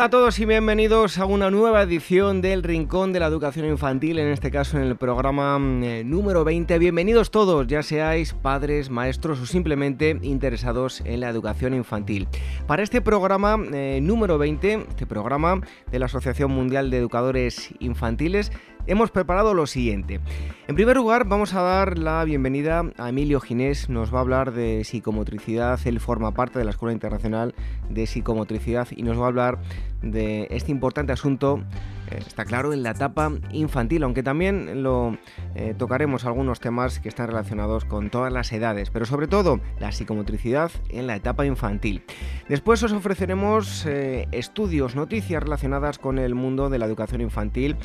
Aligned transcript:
Hola 0.00 0.06
a 0.06 0.10
todos 0.10 0.38
y 0.38 0.46
bienvenidos 0.46 1.18
a 1.18 1.26
una 1.26 1.50
nueva 1.50 1.82
edición 1.82 2.40
del 2.40 2.62
Rincón 2.62 3.12
de 3.12 3.20
la 3.20 3.26
Educación 3.26 3.66
Infantil, 3.66 4.18
en 4.18 4.28
este 4.28 4.50
caso 4.50 4.78
en 4.78 4.84
el 4.84 4.96
programa 4.96 5.58
eh, 5.60 6.04
número 6.06 6.42
20. 6.42 6.78
Bienvenidos 6.78 7.30
todos, 7.30 7.66
ya 7.66 7.82
seáis 7.82 8.32
padres, 8.32 8.88
maestros 8.88 9.40
o 9.40 9.44
simplemente 9.44 10.18
interesados 10.22 11.02
en 11.02 11.20
la 11.20 11.28
educación 11.28 11.74
infantil. 11.74 12.28
Para 12.66 12.82
este 12.82 13.02
programa 13.02 13.58
eh, 13.74 14.00
número 14.00 14.38
20, 14.38 14.86
este 14.88 15.04
programa 15.04 15.60
de 15.90 15.98
la 15.98 16.06
Asociación 16.06 16.50
Mundial 16.50 16.90
de 16.90 16.96
Educadores 16.96 17.68
Infantiles, 17.78 18.52
hemos 18.90 19.12
preparado 19.12 19.54
lo 19.54 19.68
siguiente. 19.68 20.20
En 20.66 20.74
primer 20.74 20.96
lugar, 20.96 21.24
vamos 21.24 21.54
a 21.54 21.62
dar 21.62 21.96
la 21.96 22.24
bienvenida 22.24 22.82
a 22.98 23.08
Emilio 23.08 23.40
Ginés, 23.40 23.88
nos 23.88 24.12
va 24.12 24.18
a 24.18 24.22
hablar 24.22 24.52
de 24.52 24.82
psicomotricidad, 24.82 25.78
él 25.84 26.00
forma 26.00 26.32
parte 26.32 26.58
de 26.58 26.64
la 26.64 26.72
Escuela 26.72 26.92
Internacional 26.92 27.54
de 27.88 28.06
Psicomotricidad 28.08 28.88
y 28.90 29.04
nos 29.04 29.16
va 29.16 29.24
a 29.24 29.28
hablar 29.28 29.58
de 30.02 30.48
este 30.50 30.72
importante 30.72 31.12
asunto 31.12 31.62
está 32.18 32.44
claro, 32.44 32.72
en 32.72 32.82
la 32.82 32.90
etapa 32.90 33.30
infantil, 33.52 34.02
aunque 34.02 34.22
también 34.22 34.82
lo 34.82 35.16
eh, 35.54 35.74
tocaremos 35.76 36.24
algunos 36.24 36.60
temas 36.60 36.98
que 37.00 37.08
están 37.08 37.28
relacionados 37.28 37.84
con 37.84 38.10
todas 38.10 38.32
las 38.32 38.52
edades, 38.52 38.90
pero 38.90 39.06
sobre 39.06 39.28
todo 39.28 39.60
la 39.78 39.92
psicomotricidad 39.92 40.70
en 40.88 41.06
la 41.06 41.16
etapa 41.16 41.46
infantil. 41.46 42.02
Después 42.48 42.82
os 42.82 42.92
ofreceremos 42.92 43.86
eh, 43.86 44.28
estudios, 44.32 44.96
noticias 44.96 45.42
relacionadas 45.42 45.98
con 45.98 46.18
el 46.18 46.34
mundo 46.34 46.70
de 46.70 46.78
la 46.78 46.86
educación 46.86 47.20
infantil. 47.20 47.76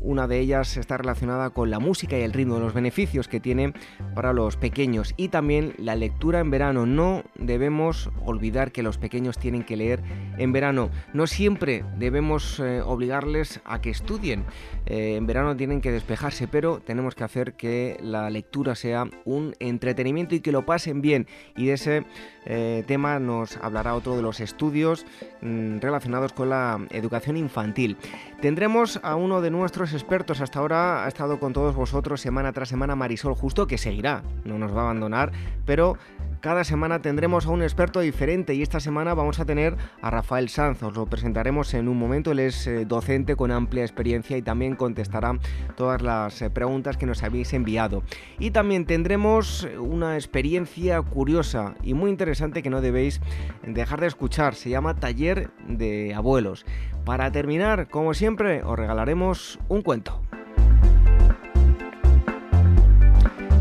una 0.00 0.26
de 0.26 0.38
ellas 0.38 0.76
está 0.76 0.96
relacionada 0.96 1.50
con 1.50 1.70
la 1.70 1.78
música 1.78 2.18
y 2.18 2.22
el 2.22 2.32
ritmo, 2.32 2.58
los 2.58 2.72
beneficios 2.72 3.28
que 3.28 3.40
tiene 3.40 3.74
para 4.14 4.32
los 4.32 4.56
pequeños 4.56 5.12
y 5.16 5.28
también 5.28 5.74
la 5.78 5.94
lectura 5.94 6.40
en 6.40 6.50
verano. 6.50 6.86
No 6.86 7.22
debemos 7.34 8.10
olvidar 8.24 8.72
que 8.72 8.82
los 8.82 8.98
pequeños 8.98 9.38
tienen 9.38 9.62
que 9.62 9.76
leer 9.76 10.02
en 10.38 10.52
verano. 10.52 10.90
No 11.12 11.26
siempre 11.26 11.84
debemos 11.98 12.60
obligar 12.60 13.05
a 13.12 13.80
que 13.80 13.90
estudien. 13.90 14.44
Eh, 14.86 15.16
en 15.16 15.26
verano 15.26 15.56
tienen 15.56 15.80
que 15.80 15.92
despejarse, 15.92 16.48
pero 16.48 16.80
tenemos 16.80 17.14
que 17.14 17.24
hacer 17.24 17.54
que 17.54 17.96
la 18.00 18.30
lectura 18.30 18.74
sea 18.74 19.04
un 19.24 19.54
entretenimiento 19.58 20.34
y 20.34 20.40
que 20.40 20.52
lo 20.52 20.66
pasen 20.66 21.00
bien. 21.00 21.26
Y 21.56 21.66
de 21.66 21.72
ese 21.72 22.04
eh, 22.44 22.84
tema 22.86 23.18
nos 23.18 23.56
hablará 23.58 23.94
otro 23.94 24.16
de 24.16 24.22
los 24.22 24.40
estudios 24.40 25.06
mm, 25.42 25.78
relacionados 25.78 26.32
con 26.32 26.50
la 26.50 26.80
educación 26.90 27.36
infantil. 27.36 27.96
Tendremos 28.40 29.00
a 29.02 29.16
uno 29.16 29.40
de 29.40 29.50
nuestros 29.50 29.92
expertos, 29.92 30.40
hasta 30.40 30.58
ahora 30.58 31.04
ha 31.04 31.08
estado 31.08 31.40
con 31.40 31.52
todos 31.52 31.74
vosotros 31.74 32.20
semana 32.20 32.52
tras 32.52 32.68
semana 32.68 32.96
Marisol 32.96 33.34
Justo, 33.34 33.66
que 33.66 33.78
seguirá, 33.78 34.22
no 34.44 34.58
nos 34.58 34.74
va 34.74 34.80
a 34.80 34.84
abandonar, 34.84 35.32
pero 35.64 35.96
cada 36.40 36.64
semana 36.64 37.00
tendremos 37.00 37.46
a 37.46 37.50
un 37.50 37.62
experto 37.62 38.00
diferente 38.00 38.54
y 38.54 38.62
esta 38.62 38.80
semana 38.80 39.14
vamos 39.14 39.40
a 39.40 39.44
tener 39.44 39.76
a 40.00 40.10
Rafael 40.10 40.48
Sanz. 40.48 40.82
Os 40.82 40.94
lo 40.94 41.06
presentaremos 41.06 41.74
en 41.74 41.88
un 41.88 41.98
momento. 41.98 42.32
Él 42.32 42.40
es 42.40 42.66
eh, 42.66 42.84
docente 42.84 43.36
con 43.36 43.50
amplia 43.50 43.82
experiencia 43.82 44.36
y 44.36 44.42
también 44.42 44.76
contestará 44.76 45.38
todas 45.76 46.02
las 46.02 46.40
eh, 46.42 46.50
preguntas 46.50 46.96
que 46.96 47.06
nos 47.06 47.22
habéis 47.22 47.52
enviado. 47.52 48.02
Y 48.38 48.50
también 48.50 48.86
tendremos 48.86 49.64
eh, 49.64 49.78
una 49.78 50.16
experiencia 50.16 51.00
curiosa 51.02 51.74
y 51.82 51.94
muy 51.94 52.10
interesante 52.10 52.62
que 52.62 52.70
no 52.70 52.80
debéis 52.80 53.20
dejar 53.66 54.00
de 54.00 54.06
escuchar. 54.06 54.54
Se 54.54 54.70
llama 54.70 54.94
Taller 54.94 55.50
de 55.66 56.14
Abuelos. 56.14 56.64
Para 57.04 57.30
terminar, 57.30 57.88
como 57.88 58.14
siempre, 58.14 58.62
os 58.62 58.78
regalaremos 58.78 59.58
un 59.68 59.82
cuento. 59.82 60.20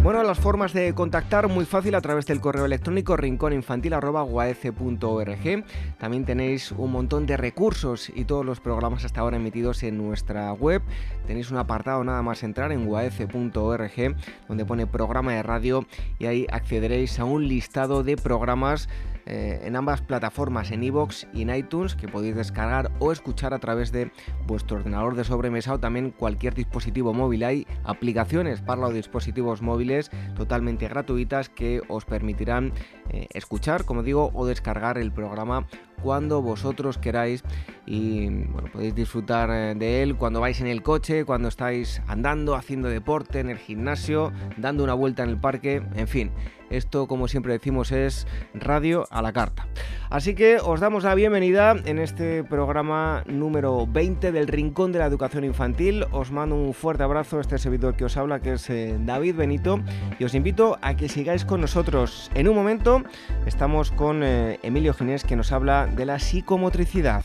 Bueno, 0.05 0.21
las 0.21 0.39
formas 0.39 0.71
de 0.71 0.93
contactar 0.93 1.47
muy 1.47 1.65
fácil 1.65 1.95
a 1.95 2.01
través 2.01 2.27
del 2.27 2.39
correo 2.39 2.65
electrónico 2.65 3.17
rincóninfantil.org. 3.17 5.65
También 5.97 6.25
tenéis 6.25 6.71
un 6.73 6.91
montón 6.91 7.25
de 7.25 7.37
recursos 7.37 8.11
y 8.13 8.25
todos 8.25 8.45
los 8.45 8.59
programas 8.59 9.03
hasta 9.03 9.21
ahora 9.21 9.37
emitidos 9.37 9.81
en 9.81 9.97
nuestra 9.97 10.53
web. 10.53 10.83
Tenéis 11.25 11.49
un 11.49 11.57
apartado 11.57 12.03
nada 12.03 12.21
más 12.21 12.43
entrar 12.43 12.71
en 12.71 12.85
guaece.org 12.85 14.15
donde 14.47 14.65
pone 14.65 14.85
programa 14.85 15.33
de 15.33 15.41
radio 15.41 15.87
y 16.19 16.27
ahí 16.27 16.45
accederéis 16.51 17.19
a 17.19 17.25
un 17.25 17.47
listado 17.47 18.03
de 18.03 18.15
programas 18.15 18.87
eh, 19.25 19.61
en 19.63 19.75
ambas 19.75 20.01
plataformas, 20.01 20.71
en 20.71 20.83
iVoox 20.83 21.25
y 21.33 21.41
en 21.41 21.55
iTunes, 21.55 21.95
que 21.95 22.07
podéis 22.07 22.35
descargar 22.35 22.91
o 22.99 23.11
escuchar 23.11 23.53
a 23.53 23.59
través 23.59 23.91
de 23.91 24.11
vuestro 24.45 24.77
ordenador 24.77 25.15
de 25.15 25.23
sobremesa 25.23 25.73
o 25.73 25.79
también 25.79 26.11
cualquier 26.11 26.53
dispositivo 26.53 27.13
móvil. 27.13 27.43
Hay 27.43 27.67
aplicaciones 27.83 28.61
para 28.61 28.81
los 28.81 28.93
dispositivos 28.93 29.61
móviles 29.61 30.11
totalmente 30.35 30.87
gratuitas 30.87 31.49
que 31.49 31.81
os 31.87 32.05
permitirán 32.05 32.73
eh, 33.09 33.27
escuchar, 33.33 33.85
como 33.85 34.03
digo, 34.03 34.31
o 34.33 34.45
descargar 34.45 34.97
el 34.97 35.11
programa 35.11 35.67
cuando 36.05 36.43
vosotros 36.43 36.99
queráis 36.99 37.43
y 37.87 38.29
bueno, 38.29 38.69
podéis 38.71 38.93
disfrutar 38.93 39.49
eh, 39.49 39.73
de 39.75 40.03
él 40.03 40.15
cuando 40.15 40.39
vais 40.39 40.61
en 40.61 40.67
el 40.67 40.83
coche, 40.83 41.25
cuando 41.25 41.47
estáis 41.47 41.99
andando, 42.05 42.53
haciendo 42.53 42.89
deporte, 42.89 43.39
en 43.39 43.49
el 43.49 43.57
gimnasio, 43.57 44.31
dando 44.57 44.83
una 44.83 44.93
vuelta 44.93 45.23
en 45.23 45.29
el 45.29 45.37
parque, 45.37 45.81
en 45.95 46.07
fin. 46.07 46.31
Esto, 46.69 47.07
como 47.07 47.27
siempre 47.27 47.53
decimos, 47.53 47.91
es 47.91 48.25
radio 48.53 49.05
a 49.11 49.21
la 49.21 49.33
carta. 49.33 49.67
Así 50.09 50.33
que 50.33 50.57
os 50.57 50.79
damos 50.79 51.03
la 51.03 51.13
bienvenida 51.13 51.75
en 51.85 51.99
este 51.99 52.43
programa 52.43 53.23
número 53.27 53.85
20 53.85 54.31
del 54.31 54.47
Rincón 54.47 54.91
de 54.91 54.99
la 54.99 55.05
Educación 55.05 55.43
Infantil. 55.43 56.05
Os 56.11 56.31
mando 56.31 56.55
un 56.55 56.73
fuerte 56.73 57.03
abrazo 57.03 57.37
a 57.37 57.41
este 57.41 57.57
servidor 57.59 57.95
que 57.95 58.05
os 58.05 58.17
habla, 58.17 58.39
que 58.39 58.53
es 58.53 58.69
eh, 58.69 58.97
David 58.99 59.35
Benito, 59.35 59.79
y 60.17 60.23
os 60.23 60.33
invito 60.33 60.77
a 60.81 60.95
que 60.95 61.07
sigáis 61.07 61.45
con 61.45 61.61
nosotros. 61.61 62.31
En 62.33 62.47
un 62.47 62.55
momento 62.55 63.03
estamos 63.45 63.91
con 63.91 64.23
eh, 64.23 64.59
Emilio 64.63 64.93
Ginés, 64.93 65.23
que 65.23 65.35
nos 65.35 65.51
habla 65.51 65.87
de 65.95 66.05
la 66.05 66.17
psicomotricidad. 66.17 67.23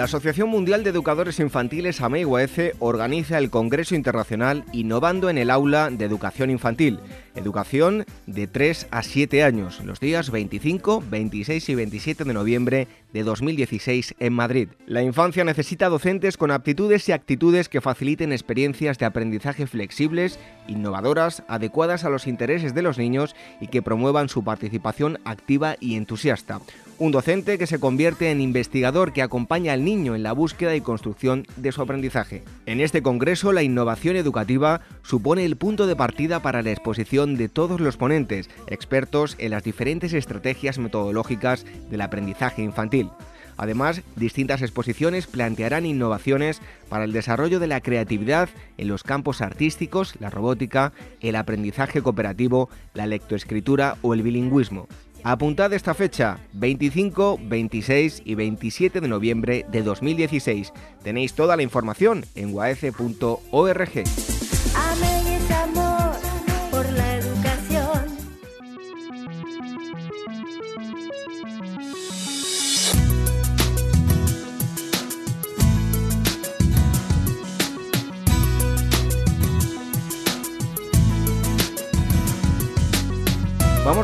La 0.00 0.04
Asociación 0.04 0.48
Mundial 0.48 0.82
de 0.82 0.88
Educadores 0.88 1.40
Infantiles 1.40 2.00
AMEIUAECE 2.00 2.72
organiza 2.78 3.36
el 3.36 3.50
Congreso 3.50 3.94
Internacional 3.94 4.64
Innovando 4.72 5.28
en 5.28 5.36
el 5.36 5.50
Aula 5.50 5.90
de 5.90 6.06
Educación 6.06 6.48
Infantil, 6.48 7.00
educación 7.34 8.06
de 8.26 8.46
3 8.46 8.88
a 8.90 9.02
7 9.02 9.44
años, 9.44 9.84
los 9.84 10.00
días 10.00 10.30
25, 10.30 11.04
26 11.06 11.68
y 11.68 11.74
27 11.74 12.24
de 12.24 12.32
noviembre 12.32 12.88
de 13.12 13.24
2016 13.24 14.14
en 14.18 14.32
Madrid. 14.32 14.68
La 14.86 15.02
infancia 15.02 15.44
necesita 15.44 15.90
docentes 15.90 16.38
con 16.38 16.50
aptitudes 16.50 17.06
y 17.10 17.12
actitudes 17.12 17.68
que 17.68 17.82
faciliten 17.82 18.32
experiencias 18.32 18.96
de 18.96 19.04
aprendizaje 19.04 19.66
flexibles, 19.66 20.38
innovadoras, 20.66 21.42
adecuadas 21.46 22.04
a 22.04 22.08
los 22.08 22.26
intereses 22.26 22.72
de 22.72 22.80
los 22.80 22.96
niños 22.96 23.36
y 23.60 23.66
que 23.66 23.82
promuevan 23.82 24.30
su 24.30 24.42
participación 24.44 25.18
activa 25.26 25.76
y 25.78 25.96
entusiasta. 25.96 26.62
Un 27.00 27.12
docente 27.12 27.56
que 27.56 27.66
se 27.66 27.80
convierte 27.80 28.30
en 28.30 28.42
investigador 28.42 29.14
que 29.14 29.22
acompaña 29.22 29.72
al 29.72 29.86
niño 29.86 30.14
en 30.14 30.22
la 30.22 30.34
búsqueda 30.34 30.76
y 30.76 30.82
construcción 30.82 31.46
de 31.56 31.72
su 31.72 31.80
aprendizaje. 31.80 32.44
En 32.66 32.82
este 32.82 33.00
congreso, 33.00 33.52
la 33.52 33.62
innovación 33.62 34.16
educativa 34.16 34.82
supone 35.02 35.46
el 35.46 35.56
punto 35.56 35.86
de 35.86 35.96
partida 35.96 36.42
para 36.42 36.60
la 36.60 36.72
exposición 36.72 37.38
de 37.38 37.48
todos 37.48 37.80
los 37.80 37.96
ponentes, 37.96 38.50
expertos 38.66 39.34
en 39.38 39.52
las 39.52 39.64
diferentes 39.64 40.12
estrategias 40.12 40.78
metodológicas 40.78 41.64
del 41.88 42.02
aprendizaje 42.02 42.60
infantil. 42.60 43.08
Además, 43.56 44.02
distintas 44.16 44.60
exposiciones 44.60 45.26
plantearán 45.26 45.86
innovaciones 45.86 46.60
para 46.90 47.04
el 47.04 47.14
desarrollo 47.14 47.60
de 47.60 47.66
la 47.66 47.80
creatividad 47.80 48.50
en 48.76 48.88
los 48.88 49.04
campos 49.04 49.40
artísticos, 49.40 50.16
la 50.20 50.28
robótica, 50.28 50.92
el 51.22 51.36
aprendizaje 51.36 52.02
cooperativo, 52.02 52.68
la 52.92 53.06
lectoescritura 53.06 53.96
o 54.02 54.12
el 54.12 54.22
bilingüismo. 54.22 54.86
Apuntad 55.22 55.72
esta 55.74 55.92
fecha, 55.92 56.38
25, 56.54 57.38
26 57.42 58.22
y 58.24 58.34
27 58.34 59.00
de 59.00 59.08
noviembre 59.08 59.66
de 59.70 59.82
2016. 59.82 60.72
Tenéis 61.02 61.34
toda 61.34 61.56
la 61.56 61.62
información 61.62 62.24
en 62.34 62.52
guaece.org. 62.52 64.39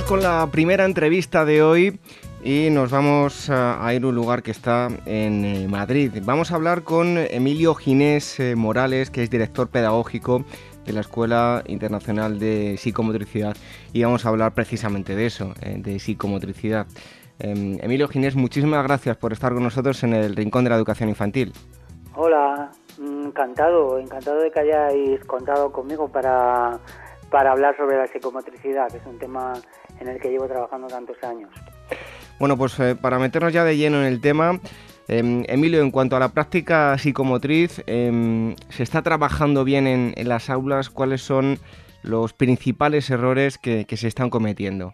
Con 0.04 0.22
la 0.22 0.46
primera 0.52 0.84
entrevista 0.84 1.44
de 1.44 1.62
hoy 1.62 1.98
y 2.44 2.68
nos 2.70 2.92
vamos 2.92 3.50
a, 3.50 3.92
ir 3.92 4.04
a 4.04 4.06
un 4.06 4.14
lugar 4.14 4.42
que 4.42 4.50
está 4.50 4.88
en 5.04 5.44
eh, 5.44 5.66
Madrid. 5.68 6.12
Vamos 6.22 6.52
a 6.52 6.56
hablar 6.56 6.82
con 6.82 7.18
Emilio 7.18 7.74
Ginés 7.74 8.38
eh, 8.38 8.54
Morales, 8.54 9.10
que 9.10 9.22
es 9.24 9.30
director 9.30 9.68
pedagógico 9.68 10.44
de 10.84 10.92
la 10.92 11.00
Escuela 11.00 11.62
Internacional 11.66 12.38
de 12.38 12.76
Psicomotricidad 12.76 13.56
y 13.92 14.04
vamos 14.04 14.26
a 14.26 14.28
hablar 14.28 14.52
precisamente 14.52 15.16
de 15.16 15.26
eso, 15.26 15.54
eh, 15.62 15.76
de 15.78 15.98
psicomotricidad. 15.98 16.86
Em, 17.38 17.78
Emilio 17.80 18.06
Ginés, 18.06 18.36
muchísimas 18.36 18.84
gracias 18.84 19.16
por 19.16 19.32
estar 19.32 19.54
con 19.54 19.62
nosotros 19.62 20.04
en 20.04 20.12
el 20.12 20.36
Rincón 20.36 20.64
de 20.64 20.70
la 20.70 20.76
Educación 20.76 21.08
Infantil. 21.08 21.52
Hola, 22.14 22.70
encantado, 23.00 23.98
encantado 23.98 24.40
de 24.40 24.50
que 24.52 24.60
hayáis 24.60 25.24
contado 25.24 25.72
conmigo 25.72 26.06
para, 26.06 26.78
para 27.30 27.52
hablar 27.52 27.76
sobre 27.76 27.96
la 27.96 28.06
psicomotricidad, 28.06 28.88
que 28.88 28.98
es 28.98 29.06
un 29.06 29.18
tema 29.18 29.54
en 30.00 30.08
el 30.08 30.20
que 30.20 30.30
llevo 30.30 30.46
trabajando 30.46 30.88
tantos 30.88 31.16
años. 31.22 31.50
Bueno, 32.38 32.56
pues 32.58 32.78
eh, 32.80 32.94
para 33.00 33.18
meternos 33.18 33.52
ya 33.52 33.64
de 33.64 33.76
lleno 33.76 33.98
en 33.98 34.04
el 34.04 34.20
tema, 34.20 34.60
em, 35.08 35.44
Emilio, 35.48 35.80
en 35.80 35.90
cuanto 35.90 36.16
a 36.16 36.20
la 36.20 36.28
práctica 36.28 36.98
psicomotriz, 36.98 37.82
em, 37.86 38.54
¿se 38.68 38.82
está 38.82 39.02
trabajando 39.02 39.64
bien 39.64 39.86
en, 39.86 40.28
las 40.28 40.50
aulas? 40.50 40.90
¿Cuáles 40.90 41.22
son 41.22 41.58
los 42.02 42.34
principales 42.34 43.08
errores 43.10 43.56
que, 43.56 43.86
se 43.88 44.08
están 44.08 44.28
cometiendo? 44.28 44.92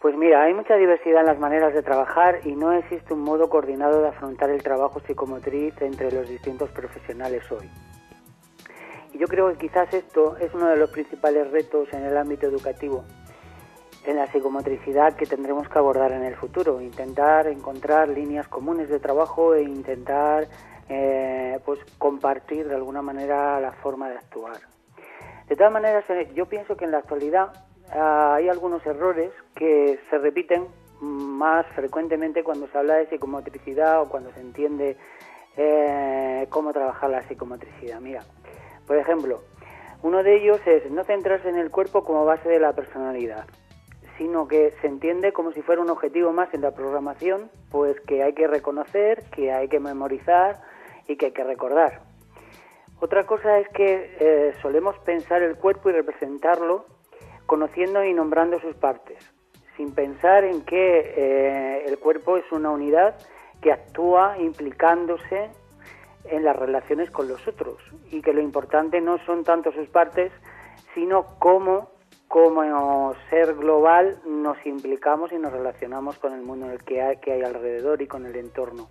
Pues 0.00 0.14
mira, 0.16 0.44
hay 0.44 0.54
mucha 0.54 0.76
diversidad 0.76 1.20
en 1.20 1.26
las 1.26 1.40
maneras 1.40 1.74
de 1.74 1.82
trabajar 1.82 2.40
y 2.44 2.52
no 2.52 2.72
existe 2.72 3.12
un 3.12 3.22
modo 3.22 3.48
coordinado 3.48 4.02
de 4.02 4.08
afrontar 4.08 4.50
el 4.50 4.62
trabajo 4.62 5.00
psicomotriz 5.00 5.74
entre 5.80 6.12
los 6.12 6.28
distintos 6.28 6.70
profesionales 6.70 7.42
hoy. 7.50 7.68
Y 9.12 9.18
yo 9.18 9.26
creo 9.26 9.50
que 9.50 9.66
quizás 9.66 9.92
esto 9.92 10.36
es 10.36 10.54
uno 10.54 10.68
de 10.68 10.76
los 10.76 10.90
principales 10.90 11.50
retos 11.50 11.88
en 11.92 12.04
el 12.04 12.16
ámbito 12.16 12.46
educativo, 12.46 13.04
en 14.06 14.16
la 14.16 14.28
psicomotricidad 14.28 15.16
que 15.16 15.26
tendremos 15.26 15.68
que 15.68 15.78
abordar 15.78 16.12
en 16.12 16.22
el 16.22 16.36
futuro, 16.36 16.80
intentar 16.80 17.48
encontrar 17.48 18.08
líneas 18.08 18.46
comunes 18.46 18.88
de 18.88 19.00
trabajo 19.00 19.54
e 19.54 19.62
intentar 19.62 20.46
eh, 20.88 21.58
pues 21.64 21.80
compartir 21.98 22.68
de 22.68 22.76
alguna 22.76 23.02
manera 23.02 23.60
la 23.60 23.72
forma 23.72 24.08
de 24.08 24.16
actuar. 24.16 24.58
De 25.48 25.56
todas 25.56 25.72
maneras, 25.72 26.04
eh, 26.08 26.30
yo 26.34 26.46
pienso 26.46 26.76
que 26.76 26.84
en 26.84 26.92
la 26.92 26.98
actualidad 26.98 27.52
ah, 27.92 28.34
hay 28.36 28.48
algunos 28.48 28.84
errores 28.86 29.32
que 29.56 29.98
se 30.08 30.18
repiten 30.18 30.66
más 31.00 31.66
frecuentemente 31.74 32.44
cuando 32.44 32.68
se 32.68 32.78
habla 32.78 32.94
de 32.94 33.08
psicomotricidad 33.08 34.02
o 34.02 34.08
cuando 34.08 34.30
se 34.32 34.40
entiende 34.40 34.96
eh, 35.56 36.46
cómo 36.50 36.72
trabajar 36.72 37.10
la 37.10 37.22
psicomotricidad. 37.22 38.00
Mira, 38.00 38.22
por 38.86 38.96
ejemplo, 38.96 39.40
uno 40.02 40.22
de 40.22 40.36
ellos 40.36 40.60
es 40.64 40.88
no 40.92 41.02
centrarse 41.02 41.48
en 41.48 41.58
el 41.58 41.72
cuerpo 41.72 42.04
como 42.04 42.24
base 42.24 42.48
de 42.48 42.60
la 42.60 42.72
personalidad 42.72 43.46
sino 44.18 44.48
que 44.48 44.74
se 44.80 44.86
entiende 44.86 45.32
como 45.32 45.52
si 45.52 45.62
fuera 45.62 45.82
un 45.82 45.90
objetivo 45.90 46.32
más 46.32 46.52
en 46.54 46.62
la 46.62 46.72
programación, 46.72 47.50
pues 47.70 48.00
que 48.00 48.22
hay 48.22 48.32
que 48.32 48.46
reconocer, 48.46 49.24
que 49.30 49.52
hay 49.52 49.68
que 49.68 49.80
memorizar 49.80 50.60
y 51.06 51.16
que 51.16 51.26
hay 51.26 51.32
que 51.32 51.44
recordar. 51.44 52.00
Otra 53.00 53.24
cosa 53.24 53.58
es 53.58 53.68
que 53.68 54.16
eh, 54.18 54.54
solemos 54.62 54.98
pensar 55.00 55.42
el 55.42 55.56
cuerpo 55.56 55.90
y 55.90 55.92
representarlo 55.92 56.86
conociendo 57.44 58.02
y 58.04 58.12
nombrando 58.14 58.58
sus 58.60 58.74
partes, 58.74 59.18
sin 59.76 59.94
pensar 59.94 60.44
en 60.44 60.62
que 60.62 61.14
eh, 61.16 61.84
el 61.86 61.98
cuerpo 61.98 62.36
es 62.36 62.50
una 62.50 62.70
unidad 62.70 63.16
que 63.60 63.72
actúa 63.72 64.38
implicándose 64.38 65.50
en 66.24 66.44
las 66.44 66.56
relaciones 66.56 67.10
con 67.10 67.28
los 67.28 67.46
otros 67.46 67.76
y 68.10 68.20
que 68.20 68.32
lo 68.32 68.40
importante 68.40 69.00
no 69.00 69.18
son 69.26 69.44
tanto 69.44 69.72
sus 69.72 69.88
partes, 69.88 70.32
sino 70.94 71.26
cómo 71.38 71.90
como 72.28 73.14
ser 73.30 73.54
global 73.54 74.18
nos 74.26 74.56
implicamos 74.66 75.32
y 75.32 75.38
nos 75.38 75.52
relacionamos 75.52 76.18
con 76.18 76.32
el 76.32 76.42
mundo 76.42 76.66
en 76.66 76.72
el 76.72 76.84
que 76.84 77.02
hay, 77.02 77.16
que 77.18 77.32
hay 77.32 77.42
alrededor 77.42 78.02
y 78.02 78.06
con 78.06 78.26
el 78.26 78.36
entorno. 78.36 78.88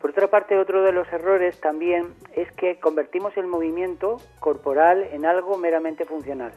Por 0.00 0.10
otra 0.10 0.28
parte, 0.28 0.58
otro 0.58 0.82
de 0.82 0.92
los 0.92 1.10
errores 1.12 1.58
también 1.60 2.12
es 2.34 2.50
que 2.52 2.78
convertimos 2.78 3.34
el 3.38 3.46
movimiento 3.46 4.18
corporal 4.38 5.02
en 5.12 5.24
algo 5.24 5.56
meramente 5.56 6.04
funcional. 6.04 6.52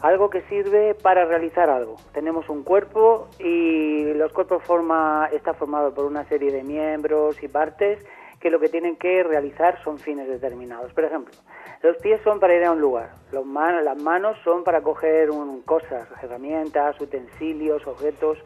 Algo 0.00 0.30
que 0.30 0.40
sirve 0.48 0.94
para 0.94 1.26
realizar 1.26 1.70
algo. 1.70 1.94
Tenemos 2.12 2.48
un 2.48 2.64
cuerpo 2.64 3.28
y 3.38 4.12
los 4.14 4.32
cuerpos 4.32 4.64
forma, 4.64 5.28
está 5.30 5.54
formado 5.54 5.94
por 5.94 6.06
una 6.06 6.24
serie 6.24 6.50
de 6.50 6.64
miembros 6.64 7.40
y 7.42 7.48
partes 7.48 8.04
que 8.40 8.50
lo 8.50 8.58
que 8.58 8.68
tienen 8.68 8.96
que 8.96 9.22
realizar 9.22 9.80
son 9.84 9.98
fines 9.98 10.26
determinados. 10.26 10.92
Por 10.92 11.04
ejemplo, 11.04 11.34
los 11.82 11.96
pies 11.96 12.20
son 12.22 12.40
para 12.40 12.54
ir 12.54 12.64
a 12.64 12.72
un 12.72 12.80
lugar, 12.80 13.10
las 13.32 13.96
manos 14.02 14.36
son 14.44 14.64
para 14.64 14.82
coger 14.82 15.30
un, 15.30 15.62
cosas, 15.62 16.06
herramientas, 16.22 17.00
utensilios, 17.00 17.86
objetos. 17.86 18.38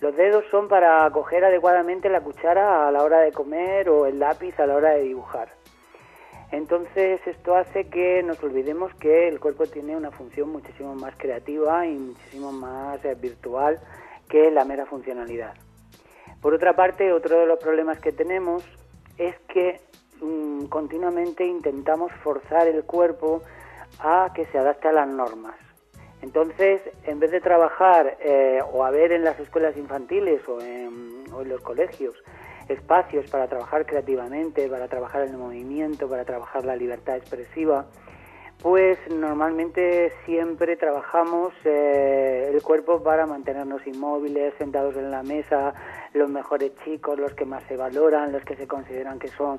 Los 0.00 0.16
dedos 0.16 0.44
son 0.50 0.68
para 0.68 1.10
coger 1.10 1.44
adecuadamente 1.44 2.08
la 2.08 2.22
cuchara 2.22 2.88
a 2.88 2.90
la 2.90 3.02
hora 3.02 3.20
de 3.20 3.32
comer 3.32 3.90
o 3.90 4.06
el 4.06 4.18
lápiz 4.18 4.58
a 4.58 4.66
la 4.66 4.76
hora 4.76 4.90
de 4.92 5.02
dibujar. 5.02 5.50
Entonces 6.52 7.20
esto 7.26 7.54
hace 7.54 7.88
que 7.88 8.22
nos 8.22 8.42
olvidemos 8.42 8.94
que 8.94 9.28
el 9.28 9.38
cuerpo 9.38 9.66
tiene 9.66 9.94
una 9.94 10.10
función 10.10 10.48
muchísimo 10.48 10.94
más 10.94 11.14
creativa 11.16 11.86
y 11.86 11.96
muchísimo 11.96 12.50
más 12.50 13.04
eh, 13.04 13.14
virtual 13.14 13.78
que 14.28 14.50
la 14.50 14.64
mera 14.64 14.86
funcionalidad. 14.86 15.54
Por 16.40 16.54
otra 16.54 16.74
parte, 16.74 17.12
otro 17.12 17.38
de 17.38 17.46
los 17.46 17.58
problemas 17.58 18.00
que 18.00 18.10
tenemos 18.10 18.64
es 19.18 19.38
que 19.48 19.80
mm, 20.20 20.66
continuamente 20.66 21.44
intentamos 21.44 22.12
forzar 22.22 22.66
el 22.68 22.84
cuerpo 22.84 23.42
a 23.98 24.32
que 24.34 24.46
se 24.46 24.58
adapte 24.58 24.88
a 24.88 24.92
las 24.92 25.08
normas. 25.08 25.56
Entonces, 26.22 26.82
en 27.04 27.18
vez 27.18 27.30
de 27.30 27.40
trabajar 27.40 28.18
eh, 28.20 28.60
o 28.72 28.84
a 28.84 28.90
ver 28.90 29.12
en 29.12 29.24
las 29.24 29.38
escuelas 29.40 29.76
infantiles 29.76 30.46
o 30.48 30.60
en, 30.60 31.24
o 31.32 31.42
en 31.42 31.48
los 31.48 31.62
colegios 31.62 32.14
espacios 32.68 33.28
para 33.30 33.48
trabajar 33.48 33.86
creativamente, 33.86 34.68
para 34.68 34.86
trabajar 34.88 35.22
el 35.22 35.36
movimiento, 35.36 36.08
para 36.08 36.24
trabajar 36.24 36.64
la 36.64 36.76
libertad 36.76 37.16
expresiva, 37.16 37.86
pues 38.62 38.98
normalmente 39.10 40.12
siempre 40.26 40.76
trabajamos 40.76 41.54
eh, 41.64 42.50
el 42.52 42.62
cuerpo 42.62 43.02
para 43.02 43.24
mantenernos 43.26 43.86
inmóviles, 43.86 44.52
sentados 44.58 44.96
en 44.96 45.10
la 45.10 45.22
mesa, 45.22 45.72
los 46.12 46.28
mejores 46.28 46.72
chicos, 46.84 47.18
los 47.18 47.32
que 47.32 47.46
más 47.46 47.62
se 47.68 47.76
valoran, 47.76 48.32
los 48.32 48.44
que 48.44 48.56
se 48.56 48.66
consideran 48.66 49.18
que 49.18 49.28
son 49.28 49.58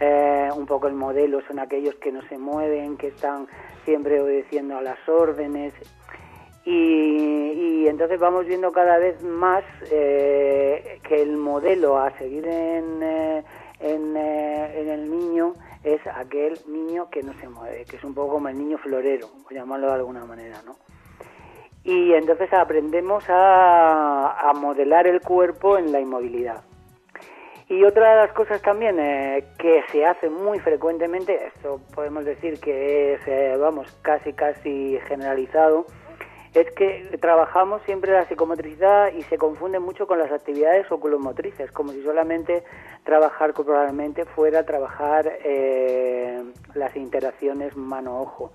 eh, 0.00 0.50
un 0.54 0.66
poco 0.66 0.86
el 0.86 0.94
modelo, 0.94 1.40
son 1.48 1.60
aquellos 1.60 1.94
que 1.94 2.12
no 2.12 2.20
se 2.28 2.36
mueven, 2.36 2.98
que 2.98 3.08
están 3.08 3.46
siempre 3.86 4.20
obedeciendo 4.20 4.76
a 4.76 4.82
las 4.82 4.98
órdenes. 5.08 5.72
Y, 6.64 7.86
entonces 7.88 8.20
vamos 8.20 8.46
viendo 8.46 8.70
cada 8.70 8.96
vez 8.98 9.22
más 9.22 9.64
eh, 9.90 11.00
que 11.02 11.20
el 11.20 11.36
modelo 11.36 11.98
a 11.98 12.16
seguir 12.16 12.46
en, 12.46 13.02
en 13.80 14.16
el 14.16 15.10
niño 15.10 15.54
es 15.84 16.00
aquel 16.06 16.58
niño 16.66 17.10
que 17.10 17.22
no 17.22 17.32
se 17.34 17.48
mueve, 17.48 17.84
que 17.84 17.96
es 17.96 18.04
un 18.04 18.14
poco 18.14 18.34
como 18.34 18.48
el 18.48 18.58
niño 18.58 18.78
florero, 18.78 19.28
por 19.42 19.52
llamarlo 19.52 19.88
de 19.88 19.94
alguna 19.94 20.24
manera, 20.24 20.62
¿no? 20.64 20.76
Y 21.84 22.12
entonces 22.12 22.52
aprendemos 22.52 23.24
a, 23.28 24.52
modelar 24.54 25.06
el 25.06 25.20
cuerpo 25.20 25.78
en 25.78 25.90
la 25.90 26.00
inmovilidad. 26.00 26.62
Y 27.68 27.82
otra 27.84 28.10
de 28.10 28.26
las 28.26 28.32
cosas 28.32 28.60
también 28.62 28.98
eh, 29.00 29.44
que 29.58 29.82
se 29.90 30.04
hace 30.04 30.28
muy 30.28 30.60
frecuentemente, 30.60 31.46
esto 31.46 31.80
podemos 31.94 32.24
decir 32.24 32.60
que 32.60 33.14
es, 33.14 33.20
eh, 33.26 33.56
vamos, 33.58 33.90
casi 34.02 34.32
casi 34.34 34.98
generalizado, 35.08 35.86
es 36.54 36.70
que 36.72 37.16
trabajamos 37.20 37.80
siempre 37.82 38.12
la 38.12 38.26
psicomotricidad 38.26 39.12
y 39.12 39.22
se 39.22 39.38
confunde 39.38 39.78
mucho 39.78 40.06
con 40.06 40.18
las 40.18 40.30
actividades 40.30 40.90
oculomotrices, 40.92 41.72
como 41.72 41.92
si 41.92 42.02
solamente 42.02 42.62
trabajar 43.04 43.54
corporalmente 43.54 44.26
fuera 44.26 44.64
trabajar 44.64 45.38
eh, 45.44 46.42
las 46.74 46.94
interacciones 46.96 47.76
mano-ojo. 47.76 48.50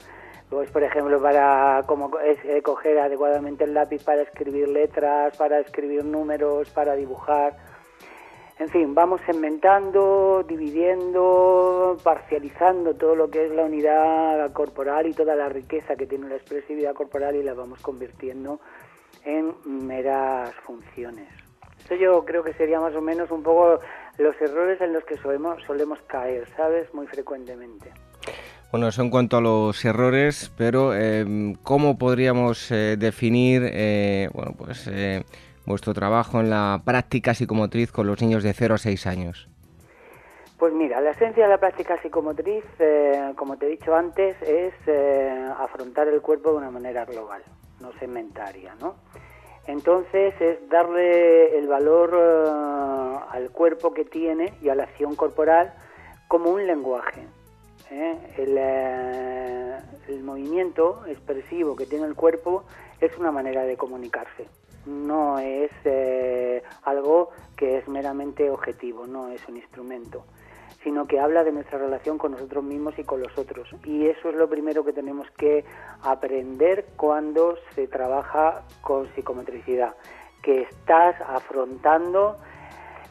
Pues, 0.50 0.72
por 0.72 0.84
ejemplo, 0.84 1.22
para 1.22 1.84
como 1.88 2.18
es, 2.20 2.38
eh, 2.46 2.62
coger 2.62 3.00
adecuadamente 3.00 3.66
el 3.66 3.74
lápiz 3.74 4.04
para 4.04 4.22
escribir 4.22 4.70
letras, 4.70 5.36
para 5.36 5.60
escribir 5.60 6.06
números, 6.06 6.70
para 6.70 6.96
dibujar. 6.96 7.58
En 8.60 8.70
fin, 8.70 8.96
vamos 8.96 9.22
segmentando, 9.26 10.44
dividiendo, 10.48 11.96
parcializando 12.04 12.96
todo 12.96 13.16
lo 13.16 13.30
que 13.30 13.46
es 13.46 13.52
la 13.52 13.66
unidad 13.66 14.52
corporal 14.52 15.06
y 15.06 15.14
toda 15.14 15.36
la 15.36 15.48
riqueza 15.48 15.96
que 15.96 16.08
tiene 16.08 16.28
la 16.28 16.38
expresividad 16.38 16.96
corporal 16.96 17.36
y 17.36 17.44
la 17.44 17.54
vamos 17.54 17.80
convirtiendo 17.82 18.60
en 19.24 19.54
meras 19.66 20.56
funciones. 20.66 21.28
Esto 21.78 21.94
yo 21.96 22.26
creo 22.26 22.44
que 22.44 22.54
sería 22.54 22.80
más 22.80 22.96
o 22.96 23.02
menos 23.02 23.30
un 23.30 23.44
poco 23.44 23.80
los 24.18 24.36
errores 24.42 24.82
en 24.82 24.92
los 24.92 25.04
que 25.04 25.18
solemos, 25.18 26.00
caer, 26.08 26.48
¿sabes? 26.58 26.92
Muy 26.96 27.06
frecuentemente. 27.06 27.92
Bueno, 28.72 28.88
eso 28.88 29.04
en 29.04 29.12
cuanto 29.12 29.38
a 29.38 29.42
los 29.42 29.86
errores, 29.86 30.52
pero 30.58 30.96
eh, 30.96 31.56
¿cómo 31.62 31.98
podríamos 31.98 32.72
eh, 32.72 32.98
definir, 32.98 33.62
eh, 33.66 34.30
bueno, 34.34 34.56
pues 34.58 34.90
vuestro 35.68 35.94
trabajo 35.94 36.40
en 36.40 36.50
la 36.50 36.82
práctica 36.84 37.36
psicomotriz 37.36 37.92
con 37.92 38.08
los 38.08 38.20
niños 38.22 38.42
de 38.42 38.54
0 38.54 38.76
a 38.76 38.78
6 38.80 39.06
años? 39.06 39.48
Pues 40.58 40.74
mira, 40.74 41.00
la 41.02 41.12
esencia 41.12 41.44
de 41.44 41.50
la 41.50 41.60
práctica 41.60 42.02
psicomotriz, 42.02 42.64
eh, 42.80 43.34
como 43.36 43.58
te 43.58 43.68
he 43.68 43.70
dicho 43.70 43.96
antes, 43.96 44.36
es 44.42 44.74
eh, 44.88 45.48
afrontar 45.60 46.08
el 46.08 46.22
cuerpo 46.22 46.52
de 46.52 46.58
una 46.58 46.72
manera 46.72 47.06
global, 47.06 47.44
no 47.80 47.92
segmentaria, 48.00 48.74
¿no? 48.82 48.96
Entonces 49.68 50.34
es 50.40 50.70
darle 50.70 51.60
el 51.60 51.68
valor 51.68 52.18
eh, 52.18 53.20
al 53.30 53.52
cuerpo 53.52 53.94
que 53.94 54.06
tiene 54.06 54.54
y 54.62 54.70
a 54.70 54.76
la 54.76 54.84
acción 54.84 55.16
corporal 55.16 55.74
como 56.28 56.50
un 56.50 56.66
lenguaje. 56.66 57.28
Eh, 57.90 58.18
el, 60.08 60.24
movimiento 60.24 61.06
expresivo 61.08 61.76
que 61.76 61.86
tiene 61.86 62.06
el 62.06 62.14
cuerpo 62.14 62.66
es 63.00 63.18
una 63.18 63.32
manera 63.32 63.64
de 63.64 63.78
comunicarse, 63.78 64.48
no 64.88 65.40
es 65.40 65.72
algo 66.84 67.30
que 67.56 67.78
es 67.78 67.88
meramente 67.88 68.50
objetivo, 68.50 69.06
no 69.06 69.30
es 69.30 69.48
un 69.48 69.58
instrumento 69.58 70.24
sino 70.88 71.06
que 71.06 71.20
habla 71.20 71.44
de 71.44 71.52
nuestra 71.52 71.80
relación 71.80 72.18
con 72.18 72.32
nosotros 72.32 72.64
mismos 72.64 72.98
y 72.98 73.04
con 73.04 73.20
los 73.20 73.38
otros. 73.38 73.68
Y 73.84 74.08
eso 74.08 74.30
es 74.30 74.36
lo 74.36 74.48
primero 74.48 74.86
que 74.86 74.94
tenemos 74.94 75.30
que 75.32 75.66
aprender 76.02 76.86
cuando 76.96 77.58
se 77.76 77.88
trabaja 77.88 78.64
con 78.80 79.06
psicometricidad, 79.14 79.96
que 80.42 80.62
estás 80.62 81.20
afrontando 81.20 82.38